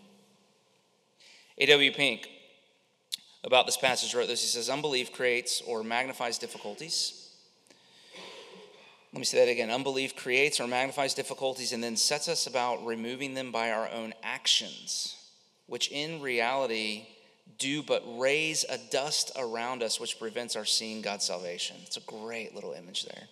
A.W. 1.59 1.93
Pink, 1.93 2.29
about 3.43 3.67
this 3.67 3.77
passage, 3.77 4.15
wrote 4.15 4.29
this. 4.29 4.43
He 4.43 4.49
says, 4.49 4.71
Unbelief 4.71 5.13
creates 5.13 5.61
or 5.61 5.83
magnifies 5.83 6.39
difficulties. 6.39 7.31
Let 9.13 9.19
me 9.19 9.25
say 9.25 9.45
that 9.45 9.51
again. 9.51 9.71
Unbelief 9.71 10.15
creates 10.15 10.61
or 10.61 10.67
magnifies 10.67 11.15
difficulties 11.15 11.73
and 11.73 11.83
then 11.83 11.97
sets 11.97 12.29
us 12.29 12.47
about 12.47 12.85
removing 12.85 13.35
them 13.35 13.51
by 13.51 13.71
our 13.71 13.89
own 13.89 14.13
actions, 14.23 15.17
which 15.67 15.91
in 15.91 16.21
reality 16.21 17.07
do 17.59 17.83
but 17.83 18.03
raise 18.19 18.65
a 18.69 18.79
dust 18.91 19.33
around 19.39 19.83
us 19.83 19.99
which 19.99 20.19
prevents 20.19 20.57
our 20.57 20.65
seeing 20.65 21.03
God's 21.03 21.25
salvation. 21.25 21.77
It's 21.85 21.97
a 21.97 22.01
great 22.01 22.55
little 22.55 22.73
image 22.73 23.05
there. 23.05 23.25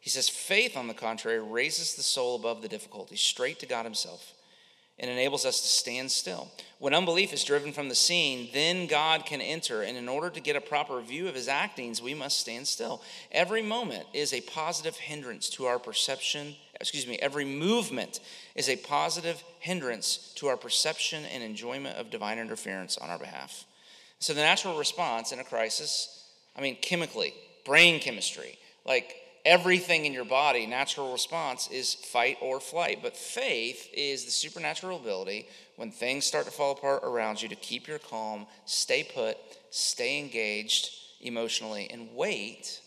He 0.00 0.10
says, 0.10 0.28
faith, 0.28 0.76
on 0.76 0.88
the 0.88 0.94
contrary, 0.94 1.40
raises 1.40 1.94
the 1.94 2.02
soul 2.02 2.36
above 2.36 2.62
the 2.62 2.68
difficulty, 2.68 3.16
straight 3.16 3.58
to 3.58 3.66
God 3.66 3.84
Himself, 3.84 4.34
and 4.98 5.10
enables 5.10 5.44
us 5.44 5.60
to 5.60 5.66
stand 5.66 6.10
still. 6.10 6.48
When 6.78 6.94
unbelief 6.94 7.32
is 7.32 7.44
driven 7.44 7.72
from 7.72 7.88
the 7.88 7.94
scene, 7.94 8.48
then 8.54 8.86
God 8.86 9.26
can 9.26 9.40
enter, 9.40 9.82
and 9.82 9.96
in 9.96 10.08
order 10.08 10.30
to 10.30 10.40
get 10.40 10.54
a 10.54 10.60
proper 10.60 11.00
view 11.00 11.28
of 11.28 11.34
His 11.34 11.48
actings, 11.48 12.00
we 12.00 12.14
must 12.14 12.38
stand 12.38 12.68
still. 12.68 13.02
Every 13.32 13.62
moment 13.62 14.06
is 14.14 14.32
a 14.32 14.42
positive 14.42 14.96
hindrance 14.96 15.50
to 15.50 15.66
our 15.66 15.78
perception 15.78 16.54
excuse 16.80 17.06
me, 17.06 17.18
every 17.20 17.44
movement 17.44 18.20
is 18.54 18.68
a 18.68 18.76
positive 18.76 19.42
hindrance 19.60 20.32
to 20.36 20.48
our 20.48 20.56
perception 20.56 21.24
and 21.24 21.42
enjoyment 21.42 21.96
of 21.98 22.10
divine 22.10 22.38
interference 22.38 22.98
on 22.98 23.10
our 23.10 23.18
behalf. 23.18 23.64
So 24.18 24.34
the 24.34 24.40
natural 24.40 24.78
response 24.78 25.32
in 25.32 25.38
a 25.38 25.44
crisis, 25.44 26.24
I 26.56 26.60
mean, 26.60 26.76
chemically, 26.80 27.34
brain 27.64 28.00
chemistry, 28.00 28.58
like 28.84 29.14
everything 29.44 30.04
in 30.04 30.12
your 30.12 30.24
body, 30.24 30.66
natural 30.66 31.12
response 31.12 31.68
is 31.70 31.94
fight 31.94 32.36
or 32.40 32.60
flight. 32.60 32.98
But 33.02 33.16
faith 33.16 33.88
is 33.92 34.24
the 34.24 34.30
supernatural 34.30 34.98
ability 34.98 35.48
when 35.76 35.90
things 35.90 36.24
start 36.24 36.46
to 36.46 36.50
fall 36.50 36.72
apart 36.72 37.02
around 37.04 37.40
you 37.40 37.48
to 37.48 37.56
keep 37.56 37.86
your 37.86 37.98
calm, 37.98 38.46
stay 38.64 39.04
put, 39.04 39.36
stay 39.70 40.18
engaged 40.18 40.90
emotionally, 41.20 41.88
and 41.90 42.08
wait. 42.14 42.80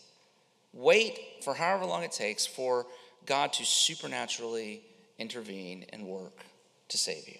Wait 0.72 1.18
for 1.42 1.54
however 1.54 1.84
long 1.84 2.02
it 2.02 2.12
takes 2.12 2.46
for 2.46 2.86
God 3.30 3.52
to 3.52 3.64
supernaturally 3.64 4.82
intervene 5.16 5.86
and 5.92 6.04
work 6.04 6.44
to 6.88 6.98
save 6.98 7.28
you. 7.28 7.36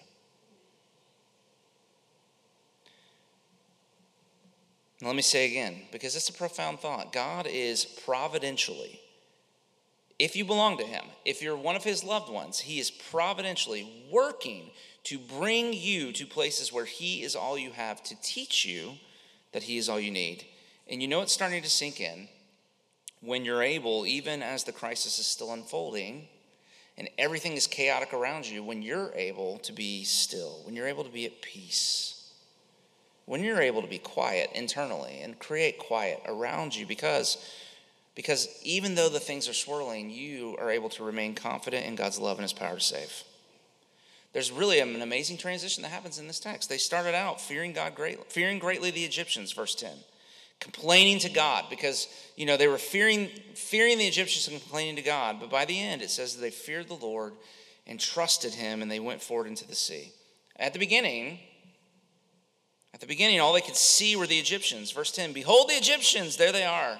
let 5.01 5.15
me 5.17 5.21
say 5.21 5.49
again, 5.49 5.81
because 5.91 6.15
it's 6.15 6.29
a 6.29 6.33
profound 6.33 6.79
thought. 6.79 7.11
God 7.11 7.45
is 7.45 7.83
providentially, 7.83 9.01
if 10.17 10.37
you 10.37 10.45
belong 10.45 10.77
to 10.77 10.85
Him, 10.85 11.03
if 11.25 11.41
you're 11.41 11.57
one 11.57 11.75
of 11.75 11.83
His 11.83 12.05
loved 12.05 12.31
ones, 12.31 12.59
He 12.59 12.79
is 12.79 12.89
providentially 12.89 14.07
working 14.09 14.69
to 15.05 15.19
bring 15.19 15.73
you 15.73 16.13
to 16.13 16.25
places 16.25 16.71
where 16.71 16.85
He 16.85 17.21
is 17.21 17.35
all 17.35 17.57
you 17.57 17.71
have, 17.71 18.01
to 18.03 18.15
teach 18.21 18.63
you 18.63 18.93
that 19.51 19.63
He 19.63 19.77
is 19.77 19.89
all 19.89 19.99
you 19.99 20.11
need. 20.11 20.45
And 20.87 21.01
you 21.01 21.09
know 21.09 21.21
it's 21.21 21.33
starting 21.33 21.61
to 21.63 21.69
sink 21.69 21.99
in 21.99 22.29
when 23.21 23.45
you're 23.45 23.61
able, 23.61 24.05
even 24.05 24.41
as 24.41 24.63
the 24.63 24.71
crisis 24.71 25.19
is 25.19 25.27
still 25.27 25.53
unfolding 25.53 26.27
and 26.97 27.07
everything 27.17 27.53
is 27.53 27.67
chaotic 27.67 28.13
around 28.13 28.47
you, 28.47 28.63
when 28.63 28.81
you're 28.81 29.11
able 29.15 29.59
to 29.59 29.71
be 29.71 30.03
still, 30.03 30.59
when 30.65 30.75
you're 30.75 30.87
able 30.87 31.03
to 31.03 31.09
be 31.09 31.25
at 31.25 31.41
peace, 31.41 32.31
when 33.25 33.43
you're 33.43 33.61
able 33.61 33.81
to 33.81 33.87
be 33.87 33.99
quiet 33.99 34.49
internally 34.53 35.21
and 35.21 35.39
create 35.39 35.77
quiet 35.77 36.21
around 36.25 36.75
you 36.75 36.85
because 36.85 37.37
because 38.13 38.49
even 38.61 38.95
though 38.95 39.07
the 39.07 39.21
things 39.21 39.47
are 39.47 39.53
swirling, 39.53 40.09
you 40.09 40.57
are 40.59 40.69
able 40.69 40.89
to 40.89 41.03
remain 41.03 41.33
confident 41.33 41.85
in 41.85 41.95
God's 41.95 42.19
love 42.19 42.37
and 42.37 42.43
his 42.43 42.51
power 42.51 42.75
to 42.75 42.81
save. 42.81 43.23
There's 44.33 44.51
really 44.51 44.79
an 44.81 45.01
amazing 45.01 45.37
transition 45.37 45.81
that 45.83 45.89
happens 45.89 46.19
in 46.19 46.27
this 46.27 46.39
text. 46.39 46.67
They 46.67 46.77
started 46.77 47.15
out 47.15 47.39
fearing 47.39 47.71
God 47.71 47.95
greatly, 47.95 48.25
fearing 48.27 48.59
greatly 48.59 48.91
the 48.91 49.05
Egyptians, 49.05 49.53
verse 49.53 49.75
10 49.75 49.91
complaining 50.61 51.19
to 51.19 51.29
God 51.29 51.65
because 51.69 52.07
you 52.37 52.45
know 52.45 52.55
they 52.55 52.69
were 52.69 52.77
fearing 52.77 53.27
fearing 53.55 53.97
the 53.97 54.07
Egyptians 54.07 54.47
and 54.47 54.61
complaining 54.61 54.95
to 54.95 55.01
God. 55.01 55.41
But 55.41 55.49
by 55.49 55.65
the 55.65 55.77
end, 55.77 56.01
it 56.01 56.09
says 56.09 56.35
that 56.35 56.41
they 56.41 56.51
feared 56.51 56.87
the 56.87 56.93
Lord 56.93 57.33
and 57.85 57.99
trusted 57.99 58.53
Him, 58.53 58.81
and 58.81 58.89
they 58.89 58.99
went 58.99 59.21
forward 59.21 59.47
into 59.47 59.67
the 59.67 59.75
sea. 59.75 60.13
At 60.55 60.71
the 60.71 60.79
beginning, 60.79 61.39
at 62.93 63.01
the 63.01 63.07
beginning, 63.07 63.39
all 63.39 63.53
they 63.53 63.61
could 63.61 63.75
see 63.75 64.15
were 64.15 64.27
the 64.27 64.37
Egyptians. 64.37 64.91
Verse 64.91 65.11
10 65.11 65.33
Behold 65.33 65.69
the 65.69 65.73
Egyptians, 65.73 66.37
there 66.37 66.51
they 66.51 66.65
are. 66.65 66.99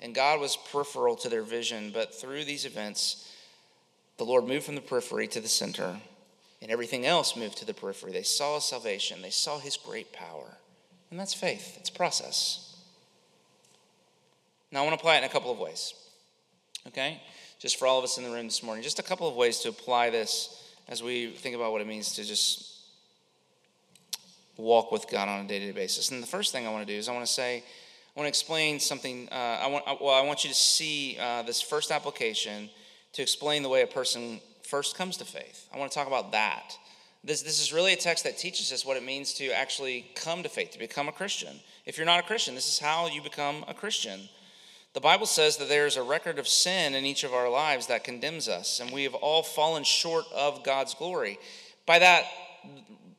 And 0.00 0.14
God 0.14 0.38
was 0.38 0.56
peripheral 0.70 1.16
to 1.16 1.28
their 1.28 1.42
vision. 1.42 1.90
But 1.92 2.14
through 2.14 2.44
these 2.44 2.64
events, 2.64 3.32
the 4.16 4.24
Lord 4.24 4.46
moved 4.46 4.64
from 4.64 4.76
the 4.76 4.80
periphery 4.80 5.26
to 5.28 5.40
the 5.40 5.48
center, 5.48 5.96
and 6.60 6.70
everything 6.70 7.06
else 7.06 7.36
moved 7.36 7.58
to 7.58 7.64
the 7.64 7.74
periphery. 7.74 8.12
They 8.12 8.22
saw 8.22 8.58
salvation, 8.58 9.22
they 9.22 9.30
saw 9.30 9.58
His 9.58 9.76
great 9.76 10.12
power. 10.12 10.58
And 11.10 11.18
that's 11.18 11.34
faith, 11.34 11.76
it's 11.78 11.90
process. 11.90 12.67
Now, 14.70 14.80
I 14.80 14.82
want 14.86 14.94
to 14.94 15.00
apply 15.00 15.16
it 15.16 15.18
in 15.18 15.24
a 15.24 15.28
couple 15.28 15.50
of 15.50 15.58
ways. 15.58 15.94
Okay? 16.88 17.22
Just 17.58 17.78
for 17.78 17.86
all 17.86 17.98
of 17.98 18.04
us 18.04 18.18
in 18.18 18.24
the 18.24 18.30
room 18.30 18.46
this 18.46 18.62
morning, 18.62 18.82
just 18.82 18.98
a 18.98 19.02
couple 19.02 19.28
of 19.28 19.34
ways 19.34 19.58
to 19.60 19.68
apply 19.68 20.10
this 20.10 20.62
as 20.88 21.02
we 21.02 21.30
think 21.30 21.54
about 21.54 21.72
what 21.72 21.80
it 21.80 21.86
means 21.86 22.14
to 22.14 22.24
just 22.24 22.78
walk 24.56 24.90
with 24.90 25.08
God 25.08 25.28
on 25.28 25.44
a 25.44 25.48
day 25.48 25.58
to 25.58 25.66
day 25.66 25.72
basis. 25.72 26.10
And 26.10 26.22
the 26.22 26.26
first 26.26 26.52
thing 26.52 26.66
I 26.66 26.70
want 26.70 26.86
to 26.86 26.92
do 26.92 26.98
is 26.98 27.08
I 27.08 27.12
want 27.12 27.26
to 27.26 27.32
say, 27.32 27.58
I 27.58 28.20
want 28.20 28.24
to 28.24 28.28
explain 28.28 28.80
something. 28.80 29.28
Uh, 29.30 29.34
I 29.34 29.66
want, 29.68 29.84
well, 30.00 30.14
I 30.14 30.22
want 30.22 30.44
you 30.44 30.50
to 30.50 30.56
see 30.56 31.16
uh, 31.20 31.42
this 31.42 31.60
first 31.60 31.90
application 31.90 32.68
to 33.12 33.22
explain 33.22 33.62
the 33.62 33.68
way 33.68 33.82
a 33.82 33.86
person 33.86 34.40
first 34.62 34.96
comes 34.96 35.16
to 35.18 35.24
faith. 35.24 35.68
I 35.72 35.78
want 35.78 35.90
to 35.90 35.94
talk 35.96 36.06
about 36.06 36.32
that. 36.32 36.76
This, 37.24 37.42
this 37.42 37.60
is 37.60 37.72
really 37.72 37.92
a 37.92 37.96
text 37.96 38.24
that 38.24 38.38
teaches 38.38 38.72
us 38.72 38.84
what 38.84 38.96
it 38.96 39.04
means 39.04 39.34
to 39.34 39.48
actually 39.48 40.06
come 40.14 40.42
to 40.42 40.48
faith, 40.48 40.72
to 40.72 40.78
become 40.78 41.08
a 41.08 41.12
Christian. 41.12 41.60
If 41.84 41.96
you're 41.96 42.06
not 42.06 42.20
a 42.20 42.22
Christian, 42.22 42.54
this 42.54 42.68
is 42.68 42.78
how 42.78 43.08
you 43.08 43.22
become 43.22 43.64
a 43.66 43.74
Christian. 43.74 44.28
The 44.94 45.00
Bible 45.00 45.26
says 45.26 45.58
that 45.58 45.68
there 45.68 45.86
is 45.86 45.96
a 45.96 46.02
record 46.02 46.38
of 46.38 46.48
sin 46.48 46.94
in 46.94 47.04
each 47.04 47.22
of 47.22 47.34
our 47.34 47.48
lives 47.48 47.86
that 47.86 48.04
condemns 48.04 48.48
us, 48.48 48.80
and 48.80 48.90
we 48.90 49.04
have 49.04 49.14
all 49.14 49.42
fallen 49.42 49.84
short 49.84 50.24
of 50.34 50.64
God's 50.64 50.94
glory. 50.94 51.38
By 51.86 51.98
that, 51.98 52.24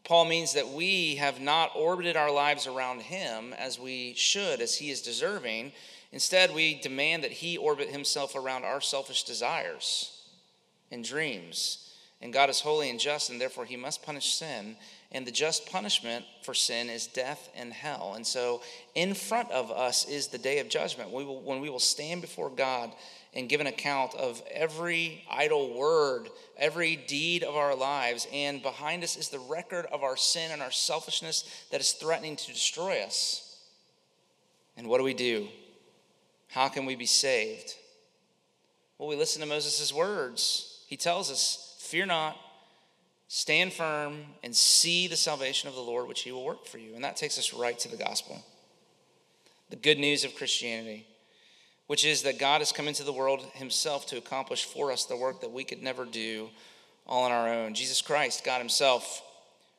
Paul 0.03 0.25
means 0.25 0.53
that 0.53 0.69
we 0.69 1.15
have 1.15 1.39
not 1.39 1.71
orbited 1.75 2.17
our 2.17 2.31
lives 2.31 2.65
around 2.65 3.03
him 3.03 3.53
as 3.53 3.79
we 3.79 4.15
should, 4.15 4.59
as 4.59 4.75
he 4.75 4.89
is 4.89 5.03
deserving. 5.03 5.71
Instead, 6.11 6.53
we 6.53 6.81
demand 6.81 7.23
that 7.23 7.31
he 7.31 7.57
orbit 7.57 7.89
himself 7.89 8.35
around 8.35 8.63
our 8.63 8.81
selfish 8.81 9.23
desires 9.23 10.23
and 10.91 11.03
dreams. 11.05 11.93
And 12.21 12.33
God 12.33 12.49
is 12.49 12.59
holy 12.59 12.89
and 12.89 12.99
just, 12.99 13.29
and 13.29 13.39
therefore 13.39 13.65
he 13.65 13.77
must 13.77 14.03
punish 14.03 14.33
sin. 14.33 14.75
And 15.11 15.25
the 15.25 15.31
just 15.31 15.65
punishment 15.71 16.23
for 16.43 16.53
sin 16.53 16.87
is 16.89 17.07
death 17.07 17.49
and 17.55 17.73
hell. 17.73 18.13
And 18.15 18.25
so, 18.25 18.61
in 18.93 19.15
front 19.15 19.49
of 19.49 19.71
us 19.71 20.07
is 20.07 20.27
the 20.27 20.37
day 20.37 20.59
of 20.59 20.69
judgment 20.69 21.11
we 21.11 21.25
will, 21.25 21.41
when 21.41 21.61
we 21.61 21.69
will 21.69 21.79
stand 21.79 22.21
before 22.21 22.51
God 22.51 22.91
and 23.33 23.49
give 23.49 23.59
an 23.59 23.67
account 23.67 24.13
of 24.13 24.41
every 24.51 25.23
idle 25.29 25.73
word, 25.73 26.29
every 26.57 26.95
deed 26.95 27.43
of 27.43 27.55
our 27.55 27.75
lives. 27.75 28.27
And 28.31 28.61
behind 28.61 29.03
us 29.03 29.17
is 29.17 29.29
the 29.29 29.39
record 29.39 29.87
of 29.87 30.03
our 30.03 30.17
sin 30.17 30.51
and 30.51 30.61
our 30.61 30.71
selfishness 30.71 31.65
that 31.71 31.81
is 31.81 31.91
threatening 31.91 32.35
to 32.35 32.53
destroy 32.53 33.01
us. 33.01 33.57
And 34.77 34.87
what 34.87 34.99
do 34.99 35.03
we 35.03 35.15
do? 35.15 35.47
How 36.49 36.67
can 36.67 36.85
we 36.85 36.95
be 36.95 37.05
saved? 37.05 37.75
Well, 38.97 39.09
we 39.09 39.15
listen 39.15 39.41
to 39.41 39.47
Moses' 39.47 39.93
words. 39.93 40.83
He 40.87 40.97
tells 40.97 41.31
us, 41.31 41.77
Fear 41.79 42.07
not, 42.07 42.37
stand 43.29 43.71
firm, 43.71 44.25
and 44.43 44.53
see 44.53 45.07
the 45.07 45.15
salvation 45.15 45.69
of 45.69 45.75
the 45.75 45.81
Lord, 45.81 46.09
which 46.09 46.23
he 46.23 46.33
will 46.33 46.43
work 46.43 46.65
for 46.65 46.79
you. 46.79 46.95
And 46.95 47.03
that 47.05 47.15
takes 47.15 47.39
us 47.39 47.53
right 47.53 47.79
to 47.79 47.87
the 47.87 47.95
gospel. 47.95 48.43
The 49.69 49.77
good 49.77 49.99
news 49.99 50.25
of 50.25 50.35
Christianity 50.35 51.05
which 51.89 52.05
is 52.05 52.21
that 52.21 52.37
God 52.37 52.61
has 52.61 52.71
come 52.71 52.87
into 52.87 53.03
the 53.03 53.11
world 53.11 53.41
himself 53.55 54.05
to 54.05 54.17
accomplish 54.19 54.63
for 54.63 54.91
us 54.91 55.05
the 55.05 55.17
work 55.17 55.41
that 55.41 55.51
we 55.51 55.63
could 55.63 55.81
never 55.81 56.05
do 56.05 56.51
all 57.07 57.23
on 57.23 57.31
our 57.31 57.49
own. 57.51 57.73
Jesus 57.73 57.99
Christ, 57.99 58.45
God 58.45 58.59
himself, 58.59 59.23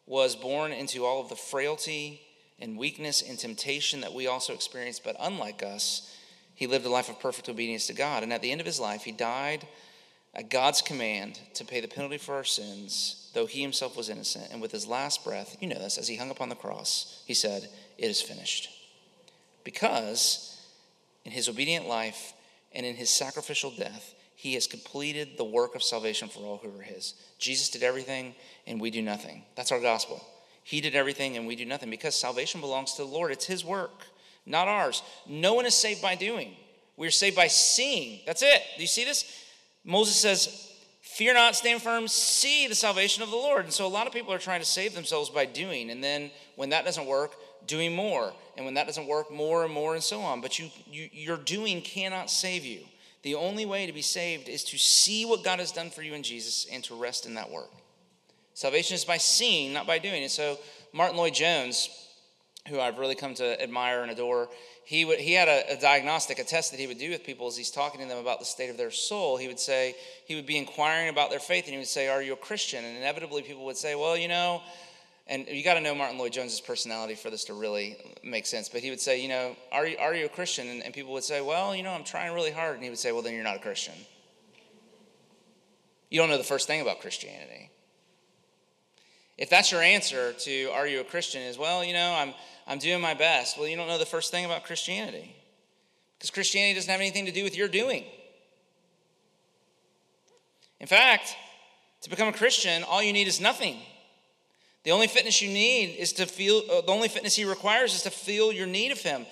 was 0.09 0.35
born 0.35 0.73
into 0.73 1.05
all 1.05 1.21
of 1.21 1.29
the 1.29 1.37
frailty 1.37 2.21
and 2.59 2.77
weakness 2.77 3.23
and 3.23 3.39
temptation 3.39 4.01
that 4.01 4.13
we 4.13 4.27
also 4.27 4.53
experience, 4.53 4.99
but 4.99 5.15
unlike 5.21 5.63
us, 5.63 6.13
he 6.57 6.67
lived 6.67 6.85
a 6.85 6.89
life 6.89 7.09
of 7.09 7.21
perfect 7.21 7.49
obedience 7.49 7.87
to 7.87 7.95
God. 7.95 8.25
And 8.25 8.33
at 8.33 8.43
the 8.43 8.51
end 8.51 8.61
of 8.61 8.67
his 8.67 8.81
life, 8.81 9.05
he 9.05 9.13
died 9.13 9.69
at 10.35 10.51
God's 10.51 10.81
command 10.81 11.41
to 11.55 11.65
pay 11.65 11.81
the 11.81 11.89
penalty 11.89 12.19
for 12.19 12.35
our 12.35 12.45
sins, 12.45 13.31
though 13.35 13.47
he 13.47 13.63
himself 13.63 13.97
was 13.97 14.09
innocent. 14.09 14.49
And 14.53 14.63
with 14.63 14.71
his 14.71 14.87
last 14.87 15.25
breath, 15.25 15.57
you 15.61 15.69
know 15.69 15.79
this, 15.79 15.99
as 15.99 16.09
he 16.09 16.17
hung 16.17 16.31
upon 16.31 16.49
the 16.49 16.55
cross, 16.55 17.23
he 17.27 17.35
said, 17.35 17.69
It 17.99 18.07
is 18.07 18.23
finished. 18.23 18.71
Because 19.65 20.61
in 21.25 21.33
his 21.33 21.49
obedient 21.49 21.89
life 21.89 22.33
and 22.73 22.87
in 22.87 22.95
his 22.95 23.11
sacrificial 23.11 23.71
death, 23.71 24.15
he 24.37 24.55
has 24.55 24.67
completed 24.67 25.37
the 25.37 25.45
work 25.45 25.75
of 25.75 25.83
salvation 25.83 26.29
for 26.29 26.41
all 26.41 26.61
who 26.63 26.79
are 26.79 26.83
his. 26.83 27.15
Jesus 27.39 27.69
did 27.69 27.83
everything 27.83 28.35
and 28.67 28.81
we 28.81 28.91
do 28.91 29.03
nothing. 29.03 29.43
That's 29.55 29.73
our 29.73 29.81
gospel. 29.81 30.25
He 30.63 30.81
did 30.81 30.95
everything 30.95 31.37
and 31.37 31.47
we 31.47 31.57
do 31.57 31.67
nothing 31.67 31.91
because 31.91 32.15
salvation 32.15 32.61
belongs 32.61 32.95
to 32.95 33.03
the 33.03 33.09
Lord. 33.09 33.33
It's 33.33 33.45
his 33.45 33.65
work, 33.65 34.05
not 34.47 34.69
ours. 34.69 35.03
No 35.29 35.55
one 35.55 35.67
is 35.67 35.75
saved 35.75 36.01
by 36.01 36.15
doing. 36.15 36.57
We 36.97 37.07
are 37.07 37.11
saved 37.11 37.37
by 37.37 37.49
seeing. 37.49 38.21
That's 38.27 38.43
it. 38.43 38.63
Do 38.77 38.83
you 38.83 38.89
see 38.89 39.05
this? 39.05 39.25
Moses 39.85 40.17
says, 40.17 40.67
Fear 41.01 41.35
not, 41.35 41.57
stand 41.57 41.83
firm, 41.83 42.07
see 42.09 42.69
the 42.69 42.75
salvation 42.75 43.23
of 43.23 43.31
the 43.31 43.37
Lord. 43.37 43.65
And 43.65 43.73
so 43.73 43.87
a 43.87 43.89
lot 43.89 44.07
of 44.07 44.13
people 44.13 44.33
are 44.33 44.39
trying 44.39 44.61
to 44.61 44.67
save 44.67 44.95
themselves 44.95 45.29
by 45.29 45.45
doing. 45.45 45.91
And 45.91 46.03
then 46.03 46.31
when 46.57 46.71
that 46.71 46.85
doesn't 46.85 47.07
work, 47.07 47.35
doing 47.67 47.95
more. 47.95 48.33
And 48.57 48.65
when 48.65 48.75
that 48.75 48.87
doesn't 48.87 49.07
work, 49.07 49.31
more 49.31 49.65
and 49.65 49.73
more 49.73 49.95
and 49.95 50.03
so 50.03 50.21
on. 50.21 50.41
But 50.41 50.59
you, 50.59 50.71
you, 50.91 51.09
your 51.13 51.37
doing 51.37 51.83
cannot 51.83 52.31
save 52.31 52.65
you. 52.65 52.81
The 53.23 53.35
only 53.35 53.67
way 53.67 53.87
to 53.87 53.93
be 53.93 54.03
saved 54.03 54.49
is 54.49 54.65
to 54.65 54.79
see 54.79 55.25
what 55.25 55.45
God 55.45 55.59
has 55.59 55.73
done 55.73 55.91
for 55.91 56.03
you 56.03 56.15
in 56.15 56.23
Jesus 56.23 56.67
and 56.73 56.83
to 56.85 56.95
rest 56.95 57.27
in 57.27 57.35
that 57.35 57.51
work. 57.51 57.71
Salvation 58.55 58.95
is 58.95 59.05
by 59.05 59.19
seeing, 59.19 59.73
not 59.73 59.87
by 59.87 59.99
doing. 59.99 60.23
And 60.23 60.31
so 60.31 60.59
Martyn 60.93 61.17
Lloyd-Jones, 61.17 61.91
who 62.69 62.81
I've 62.81 62.99
really 62.99 63.15
come 63.15 63.35
to 63.35 63.63
admire 63.63 64.03
and 64.03 64.11
adore, 64.11 64.49
he, 64.91 65.05
would, 65.05 65.21
he 65.21 65.35
had 65.35 65.47
a, 65.47 65.75
a, 65.75 65.81
diagnostic, 65.81 66.41
a 66.41 66.45
test 66.45 66.73
that 66.73 66.81
he 66.81 66.89
would 66.89 66.99
do 66.99 67.11
with 67.11 67.23
people 67.23 67.47
as 67.47 67.57
he's 67.57 67.71
talking 67.71 68.01
to 68.01 68.09
them 68.09 68.19
about 68.19 68.41
the 68.41 68.45
state 68.45 68.71
of 68.71 68.77
their 68.77 68.91
soul. 68.91 69.37
He 69.37 69.47
would 69.47 69.61
say, 69.61 69.95
he 70.27 70.35
would 70.35 70.47
be 70.47 70.59
inquiring 70.59 71.09
about 71.09 71.31
their 71.31 71.39
faith, 71.39 71.67
and 71.67 71.75
he 71.75 71.79
would 71.79 71.87
say, 71.87 72.09
Are 72.09 72.21
you 72.21 72.33
a 72.33 72.37
Christian? 72.37 72.85
And 72.85 72.97
inevitably, 72.97 73.43
people 73.43 73.65
would 73.67 73.77
say, 73.77 73.95
Well, 73.95 74.17
you 74.17 74.27
know, 74.27 74.63
and 75.29 75.47
you 75.47 75.63
got 75.63 75.75
to 75.75 75.81
know 75.81 75.95
Martyn 75.95 76.19
Lloyd-Jones's 76.19 76.61
personality 76.61 77.15
for 77.15 77.31
this 77.31 77.45
to 77.45 77.55
really 77.55 77.99
make 78.25 78.47
sense. 78.47 78.69
But 78.69 78.81
he 78.81 78.91
would 78.91 79.01
say, 79.01 79.23
you 79.23 79.29
know, 79.29 79.55
are 79.71 79.87
you, 79.87 79.97
are 79.97 80.13
you 80.13 80.27
a 80.27 80.29
Christian? 80.29 80.67
And, 80.67 80.83
and 80.83 80.93
people 80.93 81.13
would 81.13 81.23
say, 81.23 81.41
well, 81.41 81.73
you 81.73 81.85
know, 81.85 81.93
I'm 81.93 82.03
trying 82.03 82.35
really 82.35 82.51
hard. 82.51 82.75
And 82.75 82.83
he 82.83 82.91
would 82.91 82.99
say, 82.99 83.13
well, 83.13 83.23
then 83.23 83.35
you're 83.35 83.45
not 83.45 83.55
a 83.55 83.61
Christian. 83.61 83.95
You 86.11 86.19
don't 86.19 86.31
know 86.31 86.37
the 86.37 86.43
first 86.43 86.67
thing 86.67 86.81
about 86.81 87.01
Christianity. 87.01 87.70
If 89.41 89.49
that's 89.49 89.73
your 89.73 89.81
answer 89.81 90.35
to 90.35 90.67
are 90.67 90.87
you 90.87 91.01
a 91.01 91.05
Christian 91.05 91.41
is, 91.41 91.57
well, 91.57 91.83
you 91.83 91.95
know, 91.95 92.15
I'm, 92.15 92.35
I'm 92.67 92.79
doing 92.79 93.01
my 93.01 93.15
best. 93.15 93.59
Well, 93.59 93.67
you 93.67 93.75
don't 93.75 93.89
know 93.89 93.97
the 93.97 94.05
first 94.05 94.31
thing 94.31 94.45
about 94.45 94.65
Christianity. 94.65 95.35
Because 96.19 96.31
Christianity 96.31 96.75
doesn't 96.75 96.91
have 96.91 97.01
anything 97.01 97.25
to 97.25 97.33
do 97.33 97.43
with 97.43 97.57
your 97.57 97.67
doing. 97.67 98.05
In 100.79 100.87
fact, 100.87 101.35
to 102.03 102.11
become 102.11 102.29
a 102.29 102.35
Christian, 102.35 102.83
all 102.85 103.03
you 103.03 103.15
need 103.15 103.29
is 103.29 103.41
nothing. 103.41 103.79
The 104.85 104.91
only 104.91 105.07
fitness 105.07 105.41
you 105.41 105.49
need 105.49 105.97
is 105.97 106.13
to 106.15 106.27
feel, 106.27 106.63
uh, 106.71 106.83
the 106.83 106.93
only 106.93 107.09
fitness 107.09 107.35
he 107.35 107.47
requires 107.47 107.95
is 107.95 108.03
to 108.03 108.11
feel 108.11 108.53
your 108.53 108.67
need 108.67 108.93
of 108.93 108.99
him. 108.99 109.25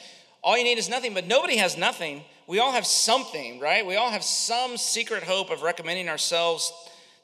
All 0.42 0.56
you 0.56 0.64
need 0.64 0.78
is 0.78 0.88
nothing, 0.88 1.12
but 1.12 1.26
nobody 1.26 1.58
has 1.58 1.76
nothing. 1.76 2.24
We 2.46 2.60
all 2.60 2.72
have 2.72 2.86
something, 2.86 3.60
right? 3.60 3.84
We 3.84 3.96
all 3.96 4.10
have 4.10 4.24
some 4.24 4.78
secret 4.78 5.22
hope 5.22 5.50
of 5.50 5.60
recommending 5.60 6.08
ourselves 6.08 6.72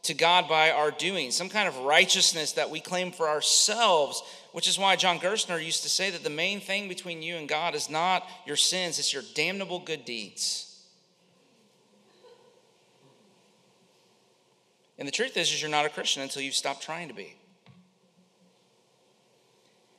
to 0.05 0.15
God 0.15 0.49
by 0.49 0.71
our 0.71 0.91
doing, 0.91 1.31
some 1.31 1.49
kind 1.49 1.69
of 1.69 1.77
righteousness 1.79 2.53
that 2.53 2.71
we 2.71 2.81
claim 2.81 3.13
for 3.13 3.29
ourselves, 3.29 4.23
which 4.53 4.69
is 4.69 4.79
why 4.79 4.97
John 4.97 5.19
Gerstner 5.19 5.65
used 5.65 5.83
to 5.83 5.89
say 5.89 6.11
that 6.11 6.25
the 6.25 6.31
main 6.31 6.61
thing 6.61 6.89
between 6.89 7.23
you 7.23 7.37
and 7.37 7.49
God 7.49 7.75
is 7.75 7.91
not 7.91 8.29
your 8.47 8.57
sins, 8.57 8.99
it's 8.99 9.13
your 9.13 9.23
damnable 9.35 9.81
good 9.81 10.05
deeds. 10.05 10.71
And 14.99 15.09
the 15.09 15.13
truth 15.13 15.37
is, 15.37 15.53
is 15.53 15.61
you're 15.61 15.71
not 15.71 15.87
a 15.87 15.91
Christian 15.91 16.23
until 16.23 16.43
you 16.43 16.53
stop 16.53 16.81
trying 16.81 17.09
to 17.09 17.15
be 17.15 17.35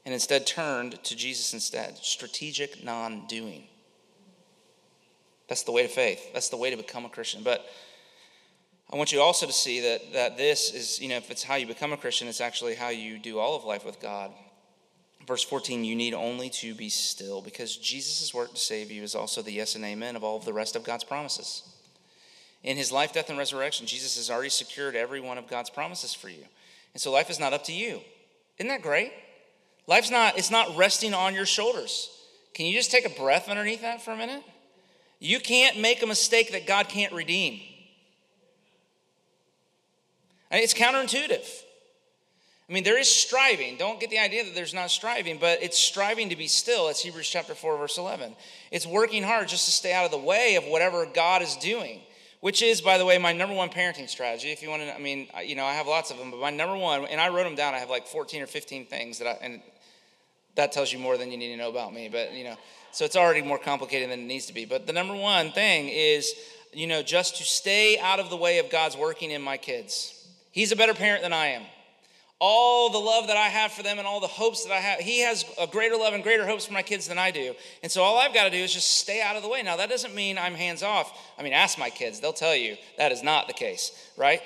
and 0.05 0.13
instead 0.13 0.45
turned 0.45 1.03
to 1.03 1.15
Jesus 1.15 1.53
instead. 1.53 1.97
Strategic 1.97 2.83
non 2.83 3.25
doing. 3.27 3.63
That's 5.47 5.63
the 5.63 5.71
way 5.71 5.83
to 5.83 5.87
faith. 5.87 6.33
That's 6.33 6.49
the 6.49 6.57
way 6.57 6.69
to 6.69 6.77
become 6.77 7.05
a 7.05 7.09
Christian. 7.09 7.41
But 7.43 7.65
I 8.91 8.97
want 8.97 9.11
you 9.11 9.21
also 9.21 9.45
to 9.45 9.53
see 9.53 9.81
that, 9.81 10.13
that 10.13 10.37
this 10.37 10.73
is, 10.73 10.99
you 11.01 11.09
know, 11.09 11.17
if 11.17 11.31
it's 11.31 11.43
how 11.43 11.55
you 11.55 11.65
become 11.65 11.91
a 11.91 11.97
Christian, 11.97 12.27
it's 12.27 12.41
actually 12.41 12.75
how 12.75 12.89
you 12.89 13.17
do 13.17 13.39
all 13.39 13.55
of 13.55 13.65
life 13.65 13.85
with 13.85 13.99
God. 13.99 14.31
Verse 15.25 15.43
14, 15.43 15.83
you 15.83 15.95
need 15.95 16.13
only 16.13 16.49
to 16.51 16.75
be 16.75 16.89
still 16.89 17.41
because 17.41 17.77
Jesus' 17.77 18.33
work 18.33 18.53
to 18.53 18.59
save 18.59 18.91
you 18.91 19.01
is 19.01 19.15
also 19.15 19.41
the 19.41 19.51
yes 19.51 19.75
and 19.75 19.83
amen 19.83 20.15
of 20.15 20.23
all 20.23 20.37
of 20.37 20.45
the 20.45 20.53
rest 20.53 20.75
of 20.75 20.83
God's 20.83 21.03
promises. 21.03 21.63
In 22.63 22.77
his 22.77 22.91
life, 22.91 23.13
death, 23.13 23.29
and 23.29 23.37
resurrection, 23.37 23.87
Jesus 23.87 24.17
has 24.17 24.29
already 24.29 24.49
secured 24.49 24.95
every 24.95 25.19
one 25.19 25.37
of 25.37 25.47
God's 25.47 25.69
promises 25.69 26.13
for 26.13 26.29
you. 26.29 26.43
And 26.93 27.01
so 27.01 27.11
life 27.11 27.29
is 27.29 27.39
not 27.39 27.53
up 27.53 27.63
to 27.65 27.73
you. 27.73 28.01
Isn't 28.57 28.69
that 28.69 28.81
great? 28.83 29.11
Life's 29.87 30.11
not, 30.11 30.37
it's 30.37 30.51
not 30.51 30.75
resting 30.77 31.13
on 31.13 31.33
your 31.33 31.45
shoulders. 31.45 32.09
Can 32.53 32.65
you 32.65 32.73
just 32.73 32.91
take 32.91 33.05
a 33.05 33.21
breath 33.21 33.49
underneath 33.49 33.81
that 33.81 34.01
for 34.01 34.11
a 34.11 34.17
minute? 34.17 34.43
You 35.19 35.39
can't 35.39 35.79
make 35.79 36.03
a 36.03 36.07
mistake 36.07 36.51
that 36.51 36.67
God 36.67 36.87
can't 36.87 37.13
redeem. 37.13 37.59
It's 40.63 40.73
counterintuitive. 40.73 41.63
I 42.67 42.73
mean, 42.73 42.83
there 42.83 42.99
is 42.99 43.07
striving. 43.07 43.77
Don't 43.77 43.99
get 43.99 44.09
the 44.09 44.17
idea 44.17 44.43
that 44.43 44.55
there's 44.55 44.73
not 44.73 44.89
striving, 44.89 45.37
but 45.37 45.61
it's 45.61 45.77
striving 45.77 46.29
to 46.29 46.35
be 46.35 46.47
still. 46.47 46.89
It's 46.89 47.01
Hebrews 47.01 47.29
chapter 47.29 47.53
4, 47.53 47.77
verse 47.77 47.97
11. 47.97 48.35
It's 48.71 48.87
working 48.87 49.21
hard 49.21 49.47
just 49.47 49.65
to 49.65 49.71
stay 49.71 49.93
out 49.93 50.05
of 50.05 50.11
the 50.11 50.17
way 50.17 50.55
of 50.55 50.63
whatever 50.65 51.05
God 51.05 51.41
is 51.41 51.55
doing 51.57 52.01
which 52.45 52.61
is, 52.61 52.79
by 52.79 52.99
the 52.99 53.05
way, 53.05 53.17
my 53.17 53.33
number 53.33 53.55
one 53.55 53.69
parenting 53.69 54.07
strategy. 54.07 54.51
If 54.51 54.61
you 54.61 54.69
want 54.69 54.83
to, 54.83 54.95
I 54.95 54.99
mean, 54.99 55.29
you 55.43 55.55
know, 55.55 55.65
I 55.65 55.73
have 55.73 55.87
lots 55.87 56.11
of 56.11 56.19
them, 56.19 56.29
but 56.29 56.39
my 56.39 56.51
number 56.51 56.77
one, 56.77 57.05
and 57.05 57.19
I 57.19 57.29
wrote 57.29 57.45
them 57.45 57.55
down. 57.55 57.73
I 57.73 57.79
have 57.79 57.89
like 57.89 58.05
14 58.05 58.43
or 58.43 58.45
15 58.45 58.85
things 58.85 59.17
that 59.17 59.27
I, 59.27 59.31
and 59.41 59.61
that 60.53 60.71
tells 60.71 60.93
you 60.93 60.99
more 60.99 61.17
than 61.17 61.31
you 61.31 61.37
need 61.37 61.49
to 61.53 61.57
know 61.57 61.71
about 61.71 61.91
me. 61.91 62.07
But 62.07 62.33
you 62.33 62.43
know, 62.43 62.55
so 62.91 63.03
it's 63.03 63.15
already 63.15 63.41
more 63.41 63.57
complicated 63.57 64.11
than 64.11 64.19
it 64.19 64.25
needs 64.25 64.45
to 64.45 64.53
be. 64.53 64.65
But 64.65 64.85
the 64.85 64.93
number 64.93 65.15
one 65.15 65.53
thing 65.53 65.89
is, 65.89 66.35
you 66.71 66.85
know, 66.85 67.01
just 67.01 67.37
to 67.37 67.43
stay 67.43 67.97
out 67.97 68.19
of 68.19 68.29
the 68.29 68.37
way 68.37 68.59
of 68.59 68.69
God's 68.69 68.95
working 68.95 69.31
in 69.31 69.41
my 69.41 69.57
kids. 69.57 70.14
He's 70.55 70.71
a 70.71 70.75
better 70.75 70.95
parent 70.95 71.21
than 71.21 71.33
I 71.33 71.47
am 71.47 71.61
all 72.39 72.89
the 72.89 72.97
love 72.97 73.27
that 73.27 73.37
I 73.37 73.47
have 73.47 73.71
for 73.71 73.81
them 73.81 73.97
and 73.97 74.05
all 74.05 74.19
the 74.19 74.27
hopes 74.27 74.65
that 74.65 74.73
I 74.73 74.79
have. 74.79 74.99
He 74.99 75.21
has 75.21 75.45
a 75.59 75.67
greater 75.67 75.95
love 75.95 76.13
and 76.13 76.21
greater 76.21 76.45
hopes 76.45 76.65
for 76.65 76.73
my 76.73 76.81
kids 76.81 77.07
than 77.07 77.17
I 77.17 77.31
do. 77.31 77.55
And 77.81 77.91
so 77.91 78.03
all 78.03 78.17
I've 78.17 78.33
got 78.33 78.43
to 78.43 78.49
do 78.49 78.57
is 78.57 78.73
just 78.73 78.99
stay 78.99 79.21
out 79.21 79.35
of 79.35 79.43
the 79.43 79.49
way. 79.49 79.63
Now, 79.63 79.77
that 79.77 79.89
doesn't 79.89 80.13
mean 80.13 80.37
I'm 80.37 80.53
hands 80.53 80.83
off. 80.83 81.17
I 81.39 81.43
mean, 81.43 81.53
ask 81.53 81.79
my 81.79 81.89
kids, 81.89 82.19
they'll 82.19 82.33
tell 82.33 82.55
you 82.55 82.75
that 82.97 83.11
is 83.11 83.23
not 83.23 83.47
the 83.47 83.53
case, 83.53 83.91
right? 84.17 84.41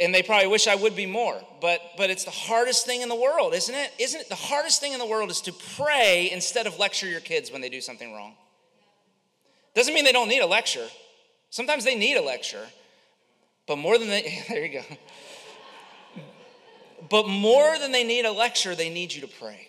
And 0.00 0.14
they 0.14 0.22
probably 0.22 0.48
wish 0.48 0.66
I 0.66 0.74
would 0.74 0.96
be 0.96 1.06
more, 1.06 1.40
but 1.62 1.80
but 1.96 2.10
it's 2.10 2.24
the 2.24 2.30
hardest 2.30 2.84
thing 2.84 3.00
in 3.00 3.08
the 3.08 3.14
world, 3.14 3.54
isn't 3.54 3.74
it? 3.74 3.92
Isn't 3.98 4.20
it 4.20 4.28
the 4.28 4.34
hardest 4.34 4.78
thing 4.78 4.92
in 4.92 4.98
the 4.98 5.06
world 5.06 5.30
is 5.30 5.40
to 5.42 5.54
pray 5.76 6.28
instead 6.30 6.66
of 6.66 6.78
lecture 6.78 7.08
your 7.08 7.20
kids 7.20 7.50
when 7.50 7.62
they 7.62 7.70
do 7.70 7.80
something 7.80 8.12
wrong? 8.12 8.34
Doesn't 9.74 9.94
mean 9.94 10.04
they 10.04 10.12
don't 10.12 10.28
need 10.28 10.42
a 10.42 10.46
lecture. 10.46 10.86
Sometimes 11.48 11.84
they 11.84 11.94
need 11.94 12.18
a 12.18 12.22
lecture. 12.22 12.66
But 13.66 13.78
more 13.78 13.98
than 13.98 14.08
they, 14.08 14.42
there 14.48 14.64
you 14.64 14.72
go. 14.80 14.96
But 17.08 17.28
more 17.28 17.78
than 17.78 17.92
they 17.92 18.04
need 18.04 18.24
a 18.24 18.32
lecture, 18.32 18.74
they 18.74 18.90
need 18.90 19.12
you 19.12 19.20
to 19.22 19.28
pray. 19.28 19.68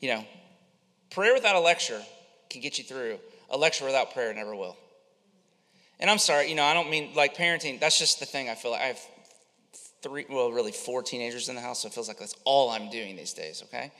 You 0.00 0.14
know, 0.14 0.24
prayer 1.10 1.32
without 1.34 1.56
a 1.56 1.60
lecture 1.60 2.00
can 2.50 2.60
get 2.60 2.78
you 2.78 2.84
through. 2.84 3.18
A 3.50 3.56
lecture 3.56 3.84
without 3.84 4.12
prayer 4.12 4.32
never 4.34 4.54
will. 4.54 4.76
And 6.00 6.10
I'm 6.10 6.18
sorry, 6.18 6.48
you 6.48 6.54
know, 6.54 6.64
I 6.64 6.74
don't 6.74 6.90
mean 6.90 7.14
like 7.14 7.36
parenting, 7.36 7.80
that's 7.80 7.98
just 7.98 8.20
the 8.20 8.26
thing 8.26 8.48
I 8.48 8.54
feel 8.54 8.72
like 8.72 8.82
I 8.82 8.86
have 8.86 9.00
three, 10.02 10.26
well, 10.28 10.52
really 10.52 10.72
four 10.72 11.02
teenagers 11.02 11.48
in 11.48 11.54
the 11.54 11.60
house, 11.60 11.82
so 11.82 11.88
it 11.88 11.94
feels 11.94 12.08
like 12.08 12.18
that's 12.18 12.36
all 12.44 12.70
I'm 12.70 12.90
doing 12.90 13.16
these 13.16 13.32
days, 13.32 13.62
okay? 13.66 13.90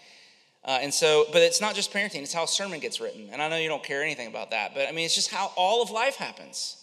Uh, 0.64 0.78
and 0.80 0.92
so, 0.92 1.26
but 1.32 1.42
it's 1.42 1.60
not 1.60 1.74
just 1.74 1.92
parenting, 1.92 2.22
it's 2.22 2.32
how 2.32 2.44
a 2.44 2.48
sermon 2.48 2.80
gets 2.80 3.00
written. 3.00 3.28
And 3.30 3.42
I 3.42 3.48
know 3.48 3.56
you 3.56 3.68
don't 3.68 3.82
care 3.82 4.02
anything 4.02 4.28
about 4.28 4.50
that, 4.52 4.74
but 4.74 4.88
I 4.88 4.92
mean, 4.92 5.04
it's 5.04 5.14
just 5.14 5.30
how 5.30 5.52
all 5.56 5.82
of 5.82 5.90
life 5.90 6.16
happens. 6.16 6.76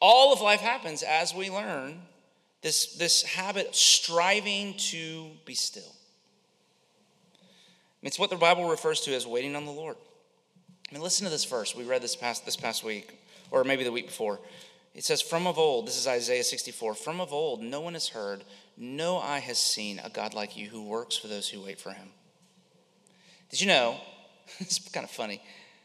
All 0.00 0.32
of 0.32 0.40
life 0.40 0.60
happens 0.60 1.02
as 1.02 1.34
we 1.34 1.50
learn 1.50 2.00
this, 2.62 2.94
this 2.94 3.22
habit 3.22 3.68
of 3.68 3.74
striving 3.74 4.74
to 4.78 5.30
be 5.44 5.54
still. 5.54 5.94
It's 8.02 8.18
what 8.18 8.30
the 8.30 8.36
Bible 8.36 8.68
refers 8.68 9.00
to 9.02 9.14
as 9.14 9.26
waiting 9.26 9.54
on 9.54 9.66
the 9.66 9.72
Lord. 9.72 9.96
I 10.90 10.94
mean, 10.94 11.02
listen 11.02 11.24
to 11.24 11.30
this 11.30 11.44
verse. 11.44 11.76
We 11.76 11.84
read 11.84 12.02
this 12.02 12.16
past, 12.16 12.44
this 12.44 12.56
past 12.56 12.82
week, 12.82 13.18
or 13.50 13.62
maybe 13.62 13.84
the 13.84 13.92
week 13.92 14.06
before. 14.06 14.40
It 14.94 15.04
says, 15.04 15.22
From 15.22 15.46
of 15.46 15.58
old, 15.58 15.86
this 15.86 15.98
is 15.98 16.06
Isaiah 16.06 16.44
64, 16.44 16.94
from 16.94 17.20
of 17.20 17.32
old, 17.32 17.62
no 17.62 17.80
one 17.80 17.94
has 17.94 18.08
heard, 18.08 18.44
no 18.76 19.18
eye 19.18 19.38
has 19.38 19.58
seen 19.58 20.00
a 20.02 20.10
God 20.10 20.34
like 20.34 20.56
you 20.56 20.68
who 20.68 20.82
works 20.82 21.16
for 21.16 21.28
those 21.28 21.48
who 21.48 21.62
wait 21.62 21.80
for 21.80 21.92
him. 21.92 22.08
Did 23.52 23.60
you 23.60 23.68
know? 23.68 24.00
it's 24.58 24.80
kind 24.88 25.04
of 25.04 25.10
funny 25.10 25.40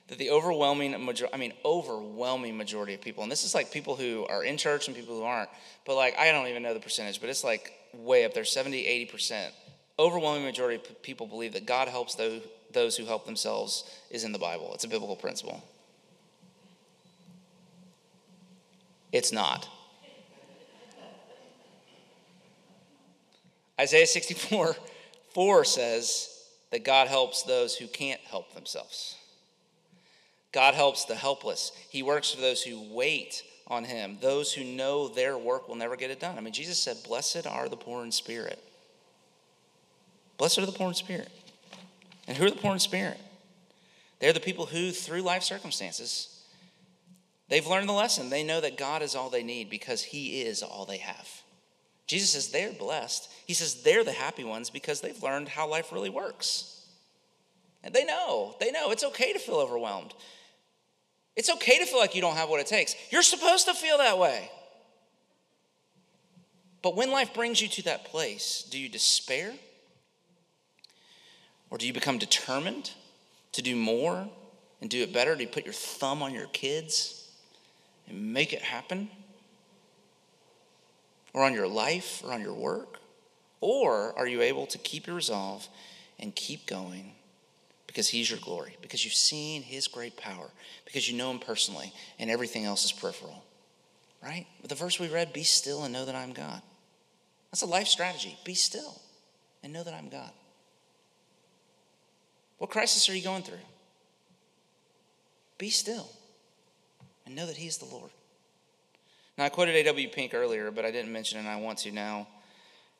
that 0.08 0.17
the 0.17 0.32
overwhelming 0.32 0.91
majority, 1.06 1.36
I 1.36 1.38
mean, 1.38 1.53
overwhelming 1.65 2.58
majority 2.58 2.93
of 2.93 3.01
people, 3.01 3.23
and 3.23 3.32
this 3.32 3.43
is 3.43 3.53
like 3.53 3.71
people 3.71 3.95
who 3.95 4.25
are 4.30 4.43
in 4.43 4.58
church 4.58 4.88
and 4.88 4.95
people 4.95 5.17
who 5.17 5.23
aren't, 5.23 5.49
but 5.86 5.95
like, 5.95 6.17
I 6.17 6.32
don't 6.32 6.47
even 6.47 6.63
know 6.63 6.73
the 6.73 6.80
percentage, 6.80 7.19
but 7.19 7.30
it's 7.30 7.43
like 7.43 7.73
way 7.93 8.23
up 8.23 8.34
there 8.34 8.45
70, 8.45 8.84
80%. 9.12 9.49
Overwhelming 9.99 10.43
majority 10.43 10.75
of 10.75 11.03
people 11.03 11.27
believe 11.27 11.53
that 11.53 11.65
God 11.65 11.89
helps 11.89 12.15
those, 12.15 12.41
those 12.71 12.95
who 12.95 13.06
help 13.06 13.25
themselves 13.25 13.84
is 14.10 14.23
in 14.23 14.32
the 14.32 14.39
Bible. 14.39 14.71
It's 14.73 14.86
a 14.86 14.88
biblical 14.88 15.17
principle. 15.17 15.62
It's 19.12 19.34
not. 19.34 19.67
Isaiah 23.80 24.08
64 24.08 24.75
4 25.34 25.65
says 25.65 26.37
that 26.71 26.84
God 26.84 27.08
helps 27.08 27.43
those 27.43 27.75
who 27.75 27.88
can't 27.88 28.21
help 28.21 28.53
themselves. 28.53 29.15
God 30.51 30.73
helps 30.73 31.06
the 31.06 31.15
helpless. 31.15 31.71
He 31.89 32.03
works 32.03 32.32
for 32.32 32.41
those 32.41 32.63
who 32.63 32.82
wait 32.93 33.43
on 33.67 33.84
Him, 33.84 34.17
those 34.21 34.53
who 34.53 34.63
know 34.63 35.08
their 35.08 35.38
work 35.38 35.67
will 35.67 35.75
never 35.75 35.95
get 35.95 36.10
it 36.10 36.19
done. 36.19 36.38
I 36.38 36.41
mean, 36.41 36.53
Jesus 36.53 36.80
said, 36.80 36.97
Blessed 37.06 37.45
are 37.45 37.67
the 37.67 37.75
poor 37.75 38.03
in 38.03 38.12
spirit. 38.12 38.63
Blessed 40.38 40.60
are 40.60 40.65
the 40.65 40.71
poor 40.71 40.88
in 40.88 40.93
spirit. 40.93 41.30
And 42.27 42.38
who 42.38 42.45
are 42.45 42.49
the 42.49 42.58
poor 42.58 42.73
in 42.73 42.80
spirit? 42.80 43.19
They're 44.19 44.34
the 44.34 44.39
people 44.39 44.65
who, 44.65 44.91
through 44.91 45.21
life 45.21 45.43
circumstances, 45.43 46.43
they've 47.49 47.67
learned 47.67 47.89
the 47.89 47.93
lesson. 47.93 48.30
They 48.30 48.43
know 48.43 48.62
that 48.62 48.77
God 48.77 49.01
is 49.01 49.15
all 49.15 49.30
they 49.30 49.43
need 49.43 49.69
because 49.69 50.01
He 50.03 50.41
is 50.41 50.63
all 50.63 50.86
they 50.86 50.97
have. 50.97 51.27
Jesus 52.07 52.31
says 52.31 52.49
they're 52.49 52.71
blessed. 52.71 53.29
He 53.45 53.53
says 53.53 53.83
they're 53.83 54.03
the 54.03 54.13
happy 54.13 54.43
ones 54.43 54.69
because 54.69 55.01
they've 55.01 55.21
learned 55.21 55.49
how 55.49 55.67
life 55.67 55.91
really 55.91 56.09
works. 56.09 56.85
And 57.83 57.93
they 57.93 58.05
know, 58.05 58.55
they 58.59 58.71
know 58.71 58.91
it's 58.91 59.03
okay 59.03 59.33
to 59.33 59.39
feel 59.39 59.55
overwhelmed. 59.55 60.13
It's 61.35 61.49
okay 61.49 61.77
to 61.77 61.85
feel 61.85 61.99
like 61.99 62.15
you 62.15 62.21
don't 62.21 62.35
have 62.35 62.49
what 62.49 62.59
it 62.59 62.67
takes. 62.67 62.95
You're 63.11 63.21
supposed 63.21 63.67
to 63.67 63.73
feel 63.73 63.99
that 63.99 64.17
way. 64.17 64.49
But 66.81 66.95
when 66.95 67.11
life 67.11 67.33
brings 67.33 67.61
you 67.61 67.67
to 67.67 67.83
that 67.83 68.05
place, 68.05 68.67
do 68.71 68.79
you 68.79 68.89
despair? 68.89 69.53
Or 71.69 71.77
do 71.77 71.85
you 71.85 71.93
become 71.93 72.17
determined 72.17 72.91
to 73.51 73.61
do 73.61 73.75
more 73.75 74.27
and 74.81 74.89
do 74.89 75.03
it 75.03 75.13
better? 75.13 75.35
Do 75.35 75.41
you 75.41 75.49
put 75.49 75.65
your 75.65 75.73
thumb 75.73 76.23
on 76.23 76.33
your 76.33 76.47
kids 76.47 77.29
and 78.07 78.33
make 78.33 78.53
it 78.53 78.61
happen? 78.61 79.09
Or 81.38 81.43
on 81.43 81.54
your 81.54 81.67
life 81.67 82.23
or 82.26 82.34
on 82.34 82.41
your 82.41 82.56
work? 82.56 83.00
Or 83.62 84.17
are 84.17 84.26
you 84.26 84.41
able 84.41 84.65
to 84.65 84.80
keep 84.80 85.06
your 85.06 85.15
resolve 85.15 85.67
and 86.17 86.34
keep 86.34 86.65
going 86.65 87.12
because 87.86 88.08
He's 88.08 88.28
your 88.28 88.39
glory, 88.39 88.76
because 88.82 89.06
you've 89.06 89.13
seen 89.13 89.62
His 89.62 89.88
great 89.88 90.17
power, 90.17 90.50
because 90.84 91.08
you 91.08 91.15
know 91.15 91.30
Him 91.30 91.38
personally, 91.38 91.93
and 92.17 92.32
everything 92.32 92.65
else 92.65 92.86
is 92.86 92.91
peripheral. 92.91 93.43
Right? 94.23 94.47
But 94.62 94.69
the 94.69 94.76
verse 94.76 95.00
we 95.00 95.10
read, 95.10 95.32
be 95.32 95.43
still 95.43 95.84
and 95.84 95.93
know 95.93 96.06
that 96.06 96.15
I'm 96.15 96.34
God. 96.34 96.60
That's 97.52 97.62
a 97.62 97.67
life 97.67 97.88
strategy. 97.88 98.36
Be 98.43 98.56
still 98.56 99.00
and 99.62 99.71
know 99.71 99.84
that 99.84 99.93
I'm 99.93 100.10
God. 100.10 100.32
What 102.58 102.71
crisis 102.71 103.08
are 103.10 103.15
you 103.15 103.23
going 103.23 103.43
through? 103.43 103.58
Be 105.60 105.69
still 105.69 106.10
and 107.28 107.36
know 107.36 107.45
that 107.45 107.58
He 107.58 107.67
is 107.67 107.78
the 107.78 107.86
Lord. 107.86 108.10
Now, 109.38 109.45
I 109.45 109.50
quoted 109.50 109.76
A.W. 109.76 110.10
Pink 110.10 110.34
earlier, 110.34 110.71
but 110.71 110.86
I 110.86 110.91
didn't 110.91 111.13
mention 111.13 111.38
it, 111.38 111.41
and 111.41 111.50
I 111.50 111.58
want 111.58 111.80
to 111.80 111.91
now. 111.91 112.28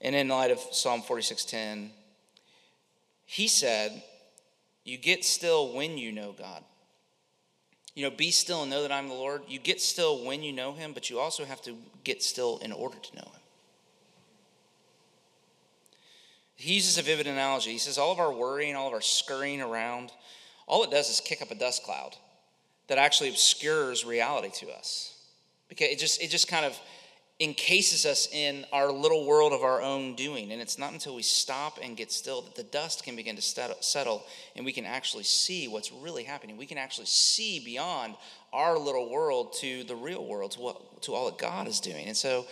And 0.02 0.15
in 0.15 0.28
light 0.28 0.52
of 0.52 0.60
Psalm 0.60 1.02
46:10, 1.02 1.89
he 3.26 3.47
said, 3.47 4.04
you 4.88 4.97
get 4.97 5.26
still 5.26 5.73
when 5.73 5.97
you 5.97 6.13
know 6.13 6.32
God. 6.32 6.63
You 7.93 8.04
know, 8.04 8.10
be 8.10 8.32
still 8.32 8.62
and 8.62 8.71
know 8.71 8.84
that 8.84 8.91
I'm 8.91 9.10
the 9.10 9.15
Lord. 9.15 9.41
You 9.45 9.60
get 9.60 9.82
still 9.82 10.23
when 10.23 10.43
you 10.43 10.54
know 10.54 10.71
Him, 10.71 10.93
but 10.93 11.10
you 11.10 11.19
also 11.19 11.43
have 11.43 11.62
to 11.63 11.76
get 12.06 12.23
still 12.23 12.60
in 12.60 12.71
order 12.71 12.97
to 12.97 13.15
know 13.17 13.23
Him. 13.23 13.41
He 16.56 16.76
uses 16.76 16.97
a 16.97 17.02
vivid 17.02 17.28
analogy. 17.28 17.71
He 17.71 17.80
says, 17.80 17.97
All 17.97 18.13
of 18.13 18.19
our 18.19 18.34
worrying, 18.34 18.78
all 18.78 18.88
of 18.88 18.93
our 18.93 19.02
scurrying 19.02 19.62
around, 19.62 20.13
all 20.67 20.86
it 20.86 20.91
does 20.91 21.10
is 21.10 21.19
kick 21.19 21.41
up 21.41 21.52
a 21.52 21.56
dust 21.56 21.84
cloud 21.84 22.15
that 22.88 22.97
actually 22.97 23.28
obscures 23.28 24.06
reality 24.06 24.52
to 24.60 24.69
us. 24.71 25.16
Because 25.69 25.89
it 25.89 25.99
just, 25.99 26.21
it 26.21 26.30
just 26.30 26.47
kind 26.47 26.65
of 26.65 26.77
encases 27.39 28.06
us 28.06 28.27
in 28.32 28.65
our 28.73 28.91
little 28.91 29.25
world 29.27 29.53
of 29.53 29.62
our 29.62 29.82
own 29.82 30.15
doing. 30.15 30.51
And 30.51 30.62
it's 30.62 30.80
not 30.80 30.93
until 30.93 31.13
we 31.13 31.21
stop 31.21 31.77
and 31.82 31.95
get 31.95 32.12
still 32.12 32.41
that 32.41 32.56
the 32.56 32.63
dust 32.63 33.03
can 33.03 33.15
begin 33.15 33.36
to 33.36 33.41
settle 33.41 34.23
and 34.56 34.65
we 34.65 34.71
can 34.71 34.86
actually 34.86 35.23
see 35.23 35.67
what's 35.67 35.91
really 35.91 36.23
happening. 36.23 36.58
We 36.58 36.65
can 36.65 36.80
actually 36.80 37.06
see 37.06 37.60
beyond 37.60 38.15
our 38.51 38.77
little 38.77 39.12
world 39.12 39.53
to 39.60 39.84
the 39.84 39.95
real 39.95 40.25
world, 40.25 40.51
to, 40.51 40.62
what, 40.62 41.01
to 41.03 41.13
all 41.13 41.25
that 41.25 41.38
God 41.38 41.67
is 41.67 41.80
doing. 41.80 42.08
And 42.08 42.17
so, 42.17 42.45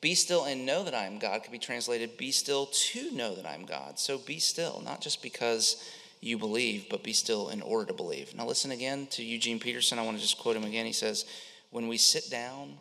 be 0.00 0.16
still 0.16 0.46
and 0.46 0.66
know 0.66 0.82
that 0.82 0.94
I 0.94 1.04
am 1.04 1.20
God 1.20 1.44
could 1.44 1.52
be 1.52 1.60
translated, 1.60 2.16
be 2.16 2.32
still 2.32 2.66
to 2.66 3.12
know 3.12 3.36
that 3.36 3.46
I'm 3.46 3.64
God. 3.64 4.00
So, 4.00 4.18
be 4.18 4.40
still, 4.40 4.82
not 4.84 5.00
just 5.00 5.22
because 5.22 5.88
you 6.20 6.38
believe, 6.38 6.86
but 6.90 7.04
be 7.04 7.12
still 7.12 7.50
in 7.50 7.62
order 7.62 7.86
to 7.86 7.92
believe. 7.92 8.34
Now, 8.34 8.46
listen 8.46 8.72
again 8.72 9.06
to 9.12 9.22
Eugene 9.22 9.60
Peterson. 9.60 10.00
I 10.00 10.02
want 10.02 10.16
to 10.16 10.22
just 10.22 10.38
quote 10.38 10.56
him 10.56 10.64
again. 10.64 10.86
He 10.86 10.92
says, 10.92 11.24
When 11.72 11.88
we 11.88 11.96
sit 11.96 12.30
down, 12.30 12.76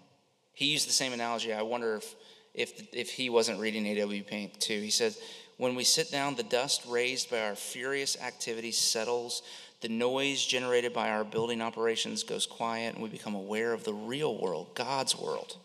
he 0.53 0.65
used 0.65 0.87
the 0.87 0.93
same 0.93 1.13
analogy. 1.13 1.53
I 1.53 1.61
wonder 1.61 1.95
if, 1.95 2.15
if, 2.53 2.93
if 2.93 3.09
he 3.09 3.29
wasn't 3.29 3.59
reading 3.59 3.87
A.W. 3.87 4.21
Pink 4.23 4.59
too. 4.59 4.79
He 4.81 4.91
said, 4.91 5.15
When 5.57 5.75
we 5.75 5.85
sit 5.85 6.11
down, 6.11 6.35
the 6.35 6.43
dust 6.43 6.83
raised 6.87 7.31
by 7.31 7.39
our 7.39 7.55
furious 7.55 8.21
activities 8.21 8.77
settles, 8.77 9.43
the 9.79 9.87
noise 9.87 10.45
generated 10.45 10.91
by 10.93 11.09
our 11.09 11.23
building 11.23 11.61
operations 11.61 12.23
goes 12.23 12.45
quiet, 12.45 12.93
and 12.93 13.01
we 13.01 13.09
become 13.09 13.33
aware 13.33 13.71
of 13.71 13.85
the 13.85 13.93
real 13.93 14.37
world, 14.37 14.75
God's 14.75 15.17
world. 15.17 15.55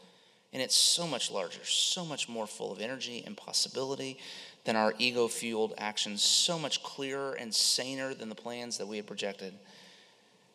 And 0.53 0.63
it's 0.63 0.77
so 0.77 1.07
much 1.07 1.31
larger, 1.31 1.65
so 1.65 2.05
much 2.05 2.29
more 2.29 2.47
full 2.47 2.73
of 2.73 2.81
energy 2.81 3.25
and 3.27 3.37
possibility 3.37 4.19
than 4.65 4.77
our 4.77 4.95
ego 4.99 5.27
fueled 5.27 5.75
actions, 5.79 6.23
so 6.23 6.59
much 6.61 6.83
clearer 6.85 7.35
and 7.35 7.53
saner 7.53 8.15
than 8.15 8.29
the 8.29 8.37
plans 8.37 8.79
that 8.79 8.87
we 8.87 8.97
had 8.97 9.07
projected. 9.07 9.53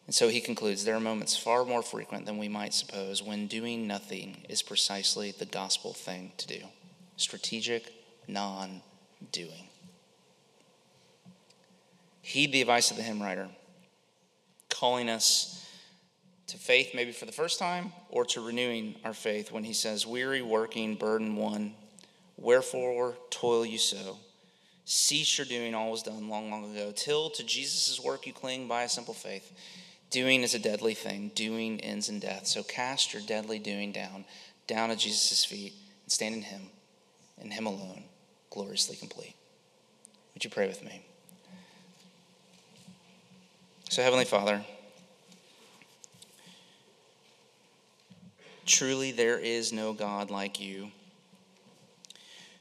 And 0.06 0.16
so 0.16 0.28
he 0.28 0.42
concludes 0.42 0.84
there 0.84 0.96
are 0.96 1.00
moments 1.00 1.38
far 1.38 1.64
more 1.64 1.82
frequent 1.82 2.26
than 2.26 2.38
we 2.38 2.50
might 2.50 2.74
suppose 2.74 3.24
when 3.24 3.48
doing 3.48 3.88
nothing 3.88 4.46
is 4.50 4.62
precisely 4.62 5.32
the 5.32 5.46
gospel 5.46 5.94
thing 5.94 6.32
to 6.38 6.48
do 6.48 6.66
strategic 7.18 7.94
non 8.28 8.82
doing. 9.32 9.68
Heed 12.22 12.52
the 12.52 12.62
advice 12.62 12.92
of 12.92 12.98
the 12.98 13.04
hymn 13.04 13.22
writer, 13.22 13.48
calling 14.70 15.10
us 15.10 15.68
to 16.48 16.58
faith 16.58 16.92
maybe 16.94 17.12
for 17.12 17.26
the 17.26 17.32
first 17.32 17.60
time 17.60 17.94
or 18.10 18.26
to 18.26 18.46
renewing 18.46 18.96
our 19.06 19.14
faith 19.14 19.52
when 19.52 19.64
he 19.64 19.74
says, 19.74 20.06
Weary, 20.06 20.42
working, 20.42 20.96
burden 20.96 21.36
one, 21.36 21.74
wherefore 22.38 23.16
toil 23.30 23.66
you 23.66 23.78
so? 23.78 24.18
Cease 24.84 25.38
your 25.38 25.48
doing, 25.48 25.74
all 25.74 25.92
was 25.92 26.04
done 26.04 26.28
long, 26.28 26.52
long 26.52 26.76
ago, 26.76 26.92
till 26.94 27.30
to 27.30 27.44
Jesus' 27.44 28.00
work 28.00 28.28
you 28.28 28.34
cling 28.34 28.68
by 28.68 28.84
a 28.84 28.90
simple 28.90 29.14
faith. 29.14 29.52
Doing 30.12 30.44
is 30.44 30.54
a 30.54 30.60
deadly 30.60 30.94
thing. 30.94 31.32
Doing 31.34 31.80
ends 31.80 32.10
in 32.10 32.20
death. 32.20 32.46
So 32.46 32.64
cast 32.64 33.14
your 33.14 33.22
deadly 33.22 33.60
doing 33.60 33.92
down, 33.92 34.26
down 34.68 34.92
at 34.92 35.00
Jesus' 35.00 35.46
feet, 35.46 35.74
and 36.04 36.12
stand 36.12 36.36
in 36.36 36.42
Him, 36.44 36.62
in 37.40 37.52
Him 37.52 37.66
alone, 37.66 38.04
gloriously 38.50 38.98
complete. 38.98 39.36
Would 40.34 40.44
you 40.44 40.50
pray 40.50 40.68
with 40.68 40.84
me? 40.84 41.06
So, 43.90 44.02
Heavenly 44.02 44.26
Father, 44.26 44.64
truly 48.66 49.12
there 49.12 49.38
is 49.38 49.74
no 49.74 49.92
God 49.92 50.32
like 50.32 50.60
you 50.62 50.92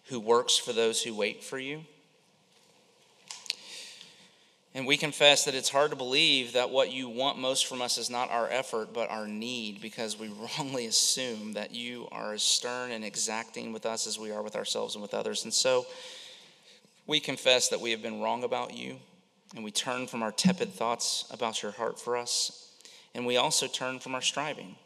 who 0.07 0.18
works 0.18 0.57
for 0.57 0.72
those 0.72 1.03
who 1.03 1.14
wait 1.14 1.44
for 1.44 1.59
you. 1.59 1.82
And 4.75 4.87
we 4.87 4.97
confess 4.97 5.45
that 5.45 5.55
it's 5.55 5.68
hard 5.68 5.91
to 5.91 5.97
believe 5.97 6.53
that 6.53 6.71
what 6.71 6.93
you 6.93 7.09
want 7.09 7.39
most 7.39 7.66
from 7.66 7.83
us 7.83 7.99
is 7.99 8.09
not 8.09 8.31
our 8.31 8.49
effort, 8.49 8.95
but 8.95 9.11
our 9.11 9.27
need, 9.27 9.81
because 9.81 10.18
we 10.18 10.29
wrongly 10.59 10.87
assume 10.87 11.55
that 11.55 11.75
you 11.75 12.09
are 12.12 12.35
as 12.35 12.43
stern 12.43 12.93
and 12.93 13.05
exacting 13.05 13.73
with 13.73 13.85
us 13.85 14.07
as 14.07 14.18
we 14.18 14.31
are 14.31 14.43
with 14.43 14.55
ourselves 14.55 14.95
and 14.95 15.03
with 15.03 15.14
others. 15.14 15.45
And 15.45 15.53
so 15.53 15.87
we 17.07 17.18
confess 17.18 17.68
that 17.71 17.81
we 17.81 17.91
have 17.91 18.03
been 18.03 18.21
wrong 18.21 18.45
about 18.45 18.77
you 18.77 18.97
and 19.55 19.64
we 19.64 19.71
turn 19.73 20.07
from 20.07 20.23
our 20.23 20.31
tepid 20.31 20.73
thoughts 20.73 21.25
about 21.31 21.62
your 21.62 21.73
heart 21.73 21.99
for 21.99 22.16
us, 22.16 22.73
and 23.14 23.27
we 23.27 23.37
also 23.37 23.66
turn 23.66 23.99
from 23.99 24.14
our 24.14 24.23
striving. 24.23 24.77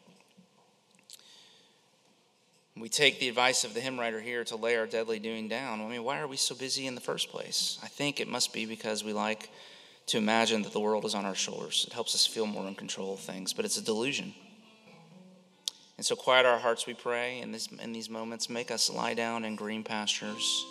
We 2.76 2.88
take 2.88 3.20
the 3.20 3.28
advice 3.28 3.64
of 3.64 3.74
the 3.74 3.80
hymn 3.80 4.00
writer 4.00 4.20
here 4.20 4.42
to 4.44 4.56
lay 4.56 4.76
our 4.76 4.86
deadly 4.86 5.18
doing 5.18 5.48
down. 5.48 5.80
I 5.80 5.88
mean, 5.88 6.02
why 6.02 6.18
are 6.18 6.26
we 6.26 6.36
so 6.36 6.54
busy 6.54 6.86
in 6.86 6.94
the 6.94 7.00
first 7.00 7.28
place? 7.28 7.78
I 7.82 7.88
think 7.88 8.18
it 8.18 8.26
must 8.26 8.52
be 8.52 8.66
because 8.66 9.04
we 9.04 9.12
like 9.12 9.48
to 10.06 10.18
imagine 10.18 10.62
that 10.62 10.72
the 10.72 10.80
world 10.80 11.04
is 11.04 11.14
on 11.14 11.24
our 11.24 11.34
shoulders. 11.34 11.84
It 11.86 11.92
helps 11.92 12.14
us 12.14 12.26
feel 12.26 12.46
more 12.46 12.66
in 12.66 12.74
control 12.74 13.14
of 13.14 13.20
things, 13.20 13.52
but 13.52 13.64
it's 13.64 13.76
a 13.76 13.84
delusion. 13.84 14.34
And 15.96 16.04
so, 16.04 16.16
quiet 16.16 16.44
our 16.44 16.58
hearts, 16.58 16.86
we 16.86 16.94
pray, 16.94 17.40
in, 17.40 17.52
this, 17.52 17.68
in 17.68 17.92
these 17.92 18.10
moments. 18.10 18.50
Make 18.50 18.70
us 18.70 18.90
lie 18.90 19.14
down 19.14 19.44
in 19.44 19.54
green 19.54 19.84
pastures 19.84 20.66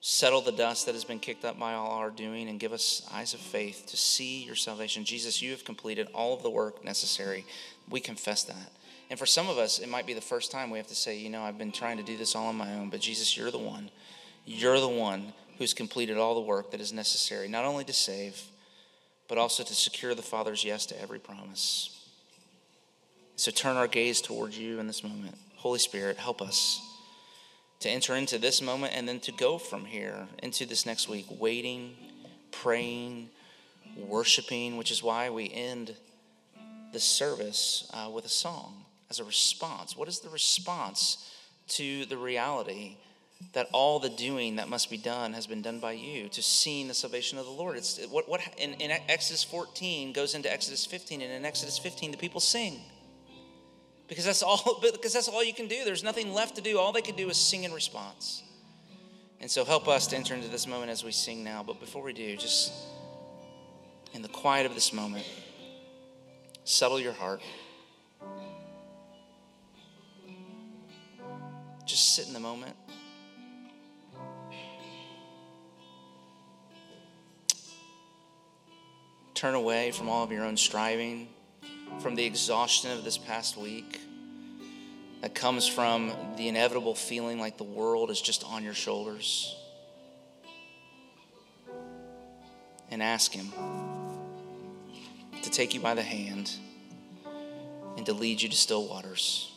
settle 0.00 0.40
the 0.40 0.52
dust 0.52 0.86
that 0.86 0.94
has 0.94 1.04
been 1.04 1.18
kicked 1.18 1.44
up 1.44 1.58
by 1.58 1.74
all 1.74 1.90
our 1.92 2.10
doing 2.10 2.48
and 2.48 2.58
give 2.58 2.72
us 2.72 3.06
eyes 3.12 3.34
of 3.34 3.40
faith 3.40 3.84
to 3.86 3.96
see 3.96 4.44
your 4.44 4.54
salvation. 4.54 5.04
Jesus, 5.04 5.42
you 5.42 5.50
have 5.50 5.64
completed 5.64 6.08
all 6.14 6.34
of 6.34 6.42
the 6.42 6.50
work 6.50 6.82
necessary. 6.84 7.44
We 7.88 8.00
confess 8.00 8.42
that. 8.44 8.72
And 9.10 9.18
for 9.18 9.26
some 9.26 9.48
of 9.48 9.58
us, 9.58 9.78
it 9.78 9.88
might 9.88 10.06
be 10.06 10.14
the 10.14 10.20
first 10.20 10.50
time 10.50 10.70
we 10.70 10.78
have 10.78 10.86
to 10.86 10.94
say, 10.94 11.18
you 11.18 11.28
know, 11.28 11.42
I've 11.42 11.58
been 11.58 11.72
trying 11.72 11.98
to 11.98 12.02
do 12.02 12.16
this 12.16 12.34
all 12.34 12.46
on 12.46 12.56
my 12.56 12.74
own, 12.74 12.88
but 12.88 13.00
Jesus, 13.00 13.36
you're 13.36 13.50
the 13.50 13.58
one. 13.58 13.90
You're 14.46 14.80
the 14.80 14.88
one 14.88 15.34
who's 15.60 15.74
completed 15.74 16.16
all 16.16 16.34
the 16.34 16.40
work 16.40 16.70
that 16.70 16.80
is 16.80 16.90
necessary, 16.90 17.46
not 17.46 17.66
only 17.66 17.84
to 17.84 17.92
save, 17.92 18.40
but 19.28 19.36
also 19.36 19.62
to 19.62 19.74
secure 19.74 20.14
the 20.14 20.22
Father's 20.22 20.64
yes 20.64 20.86
to 20.86 20.98
every 21.02 21.18
promise. 21.18 22.08
So 23.36 23.50
turn 23.50 23.76
our 23.76 23.86
gaze 23.86 24.22
towards 24.22 24.58
you 24.58 24.80
in 24.80 24.86
this 24.86 25.04
moment. 25.04 25.36
Holy 25.56 25.78
Spirit, 25.78 26.16
help 26.16 26.40
us 26.40 26.80
to 27.80 27.90
enter 27.90 28.16
into 28.16 28.38
this 28.38 28.62
moment 28.62 28.94
and 28.96 29.06
then 29.06 29.20
to 29.20 29.32
go 29.32 29.58
from 29.58 29.84
here 29.84 30.28
into 30.42 30.64
this 30.64 30.86
next 30.86 31.10
week, 31.10 31.26
waiting, 31.38 31.94
praying, 32.52 33.28
worshiping, 33.98 34.78
which 34.78 34.90
is 34.90 35.02
why 35.02 35.28
we 35.28 35.52
end 35.52 35.94
the 36.94 37.00
service 37.00 37.86
uh, 37.92 38.08
with 38.08 38.24
a 38.24 38.30
song 38.30 38.86
as 39.10 39.20
a 39.20 39.24
response. 39.24 39.94
What 39.94 40.08
is 40.08 40.20
the 40.20 40.30
response 40.30 41.30
to 41.68 42.06
the 42.06 42.16
reality 42.16 42.96
that 43.52 43.68
all 43.72 43.98
the 43.98 44.08
doing 44.08 44.56
that 44.56 44.68
must 44.68 44.90
be 44.90 44.96
done 44.96 45.32
has 45.32 45.46
been 45.46 45.62
done 45.62 45.80
by 45.80 45.92
you 45.92 46.28
to 46.28 46.42
seeing 46.42 46.88
the 46.88 46.94
salvation 46.94 47.38
of 47.38 47.46
the 47.46 47.50
Lord? 47.50 47.76
It's 47.76 48.04
what 48.06 48.28
what 48.28 48.40
in, 48.58 48.74
in 48.74 48.90
Exodus 49.08 49.42
14 49.44 50.12
goes 50.12 50.34
into 50.34 50.52
Exodus 50.52 50.86
15, 50.86 51.20
and 51.20 51.32
in 51.32 51.44
Exodus 51.44 51.78
15 51.78 52.12
the 52.12 52.16
people 52.16 52.40
sing. 52.40 52.80
Because 54.08 54.24
that's 54.24 54.42
all 54.42 54.80
because 54.92 55.12
that's 55.12 55.28
all 55.28 55.42
you 55.42 55.54
can 55.54 55.68
do. 55.68 55.84
There's 55.84 56.04
nothing 56.04 56.32
left 56.32 56.56
to 56.56 56.62
do. 56.62 56.78
All 56.78 56.92
they 56.92 57.02
can 57.02 57.16
do 57.16 57.28
is 57.28 57.36
sing 57.36 57.64
in 57.64 57.72
response. 57.72 58.42
And 59.40 59.50
so 59.50 59.64
help 59.64 59.88
us 59.88 60.06
to 60.08 60.16
enter 60.16 60.34
into 60.34 60.48
this 60.48 60.66
moment 60.66 60.90
as 60.90 61.02
we 61.02 61.12
sing 61.12 61.42
now. 61.42 61.62
But 61.62 61.80
before 61.80 62.02
we 62.02 62.12
do 62.12 62.36
just 62.36 62.72
in 64.12 64.22
the 64.22 64.28
quiet 64.28 64.66
of 64.66 64.74
this 64.74 64.92
moment 64.92 65.26
settle 66.64 67.00
your 67.00 67.12
heart. 67.12 67.40
Just 71.86 72.14
sit 72.14 72.28
in 72.28 72.34
the 72.34 72.40
moment 72.40 72.76
turn 79.40 79.54
away 79.54 79.90
from 79.90 80.10
all 80.10 80.22
of 80.22 80.30
your 80.30 80.44
own 80.44 80.54
striving 80.54 81.26
from 82.00 82.14
the 82.14 82.26
exhaustion 82.26 82.90
of 82.90 83.04
this 83.04 83.16
past 83.16 83.56
week, 83.56 83.98
that 85.22 85.34
comes 85.34 85.66
from 85.66 86.12
the 86.36 86.46
inevitable 86.46 86.94
feeling 86.94 87.38
like 87.38 87.56
the 87.56 87.64
world 87.64 88.10
is 88.10 88.20
just 88.20 88.44
on 88.44 88.62
your 88.62 88.74
shoulders. 88.74 89.56
And 92.90 93.02
ask 93.02 93.32
Him 93.32 93.50
to 95.40 95.50
take 95.50 95.72
you 95.72 95.80
by 95.80 95.94
the 95.94 96.02
hand 96.02 96.52
and 97.96 98.04
to 98.04 98.12
lead 98.12 98.42
you 98.42 98.50
to 98.50 98.56
still 98.56 98.86
waters 98.86 99.50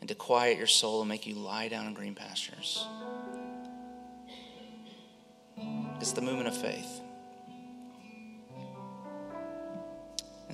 and 0.00 0.08
to 0.10 0.14
quiet 0.14 0.58
your 0.58 0.66
soul 0.66 1.00
and 1.00 1.08
make 1.08 1.26
you 1.26 1.34
lie 1.34 1.68
down 1.68 1.86
in 1.86 1.94
green 1.94 2.14
pastures. 2.14 2.86
It's 5.98 6.12
the 6.12 6.20
movement 6.20 6.48
of 6.48 6.56
faith. 6.58 7.00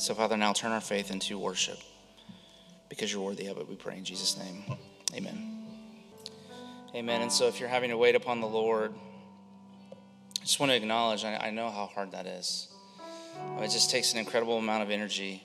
And 0.00 0.04
so, 0.06 0.14
Father, 0.14 0.38
now 0.38 0.54
turn 0.54 0.72
our 0.72 0.80
faith 0.80 1.10
into 1.10 1.38
worship 1.38 1.78
because 2.88 3.12
you're 3.12 3.20
worthy 3.20 3.48
of 3.48 3.58
it. 3.58 3.68
We 3.68 3.74
pray 3.74 3.98
in 3.98 4.04
Jesus' 4.06 4.38
name. 4.38 4.64
Amen. 5.14 5.66
Amen. 6.94 7.20
And 7.20 7.30
so, 7.30 7.48
if 7.48 7.60
you're 7.60 7.68
having 7.68 7.90
to 7.90 7.98
wait 7.98 8.14
upon 8.14 8.40
the 8.40 8.46
Lord, 8.46 8.94
I 9.92 10.40
just 10.40 10.58
want 10.58 10.72
to 10.72 10.76
acknowledge 10.76 11.22
I, 11.22 11.36
I 11.36 11.50
know 11.50 11.68
how 11.68 11.84
hard 11.84 12.12
that 12.12 12.24
is. 12.24 12.68
It 13.58 13.70
just 13.70 13.90
takes 13.90 14.14
an 14.14 14.18
incredible 14.18 14.56
amount 14.56 14.82
of 14.82 14.90
energy 14.90 15.42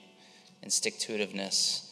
and 0.62 0.72
stick 0.72 0.98
to 1.00 1.12
itiveness. 1.12 1.90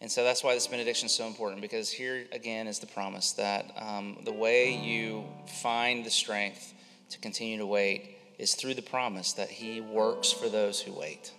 And 0.00 0.10
so 0.10 0.24
that's 0.24 0.42
why 0.42 0.54
this 0.54 0.66
benediction 0.66 1.04
is 1.08 1.12
so 1.12 1.26
important 1.26 1.60
because 1.60 1.90
here 1.90 2.24
again 2.32 2.68
is 2.68 2.78
the 2.78 2.86
promise 2.86 3.32
that 3.32 3.70
um, 3.78 4.16
the 4.24 4.32
way 4.32 4.74
you 4.74 5.24
find 5.60 6.06
the 6.06 6.10
strength 6.10 6.72
to 7.10 7.18
continue 7.18 7.58
to 7.58 7.66
wait 7.66 8.16
is 8.38 8.54
through 8.54 8.76
the 8.76 8.80
promise 8.80 9.34
that 9.34 9.50
He 9.50 9.82
works 9.82 10.32
for 10.32 10.48
those 10.48 10.80
who 10.80 10.98
wait. 10.98 11.32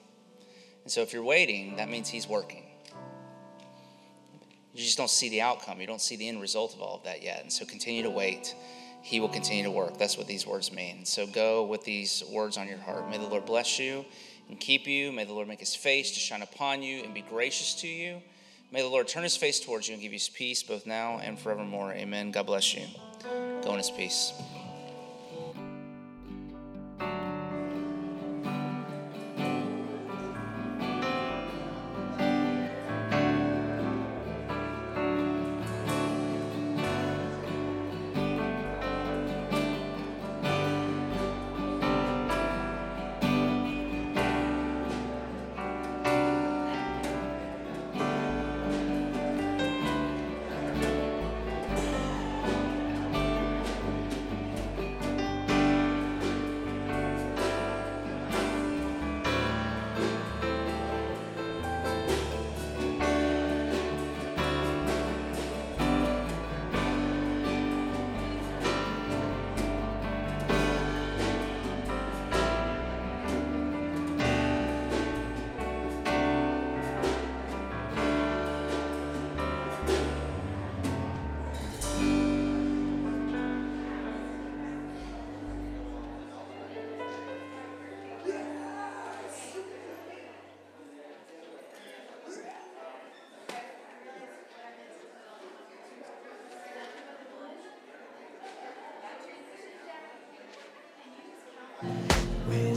And 0.90 0.94
so 0.96 1.02
if 1.02 1.14
you're 1.14 1.22
waiting, 1.22 1.76
that 1.76 1.88
means 1.88 2.10
He's 2.10 2.28
working. 2.28 2.64
You 4.74 4.84
just 4.84 4.98
don't 4.98 5.08
see 5.08 5.30
the 5.30 5.42
outcome. 5.42 5.80
You 5.80 5.86
don't 5.86 6.02
see 6.02 6.16
the 6.16 6.28
end 6.28 6.42
result 6.42 6.74
of 6.74 6.82
all 6.82 6.96
of 6.96 7.04
that 7.04 7.22
yet. 7.22 7.44
And 7.44 7.54
so 7.54 7.64
continue 7.64 8.02
to 8.02 8.10
wait. 8.10 8.56
He 9.04 9.20
will 9.20 9.30
continue 9.30 9.64
to 9.66 9.70
work. 9.70 10.00
That's 10.00 10.18
what 10.18 10.26
these 10.26 10.48
words 10.48 10.72
mean. 10.72 11.06
So 11.06 11.28
go 11.28 11.64
with 11.64 11.84
these 11.84 12.24
words 12.32 12.58
on 12.58 12.68
your 12.68 12.80
heart. 12.80 13.08
May 13.08 13.20
the 13.20 13.28
Lord 13.28 13.46
bless 13.46 13.78
you 13.78 14.04
and 14.50 14.60
keep 14.60 14.88
you. 14.88 15.12
May 15.12 15.26
the 15.26 15.34
Lord 15.34 15.48
make 15.48 15.60
his 15.60 15.76
face 15.76 16.10
to 16.14 16.20
shine 16.20 16.42
upon 16.42 16.82
you 16.82 17.04
and 17.04 17.14
be 17.14 17.22
gracious 17.22 17.76
to 17.82 17.88
you. 17.88 18.20
May 18.72 18.82
the 18.82 18.88
Lord 18.88 19.08
turn 19.08 19.22
his 19.22 19.38
face 19.38 19.60
towards 19.60 19.88
you 19.88 19.94
and 19.94 20.02
give 20.02 20.12
you 20.12 20.20
peace 20.34 20.64
both 20.64 20.88
now 20.88 21.20
and 21.20 21.38
forevermore. 21.38 21.94
Amen. 21.94 22.32
God 22.32 22.48
bless 22.48 22.74
you. 22.74 22.88
Go 23.62 23.74
in 23.74 23.78
his 23.78 23.92
peace. 23.92 24.34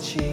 ti. 0.02 0.31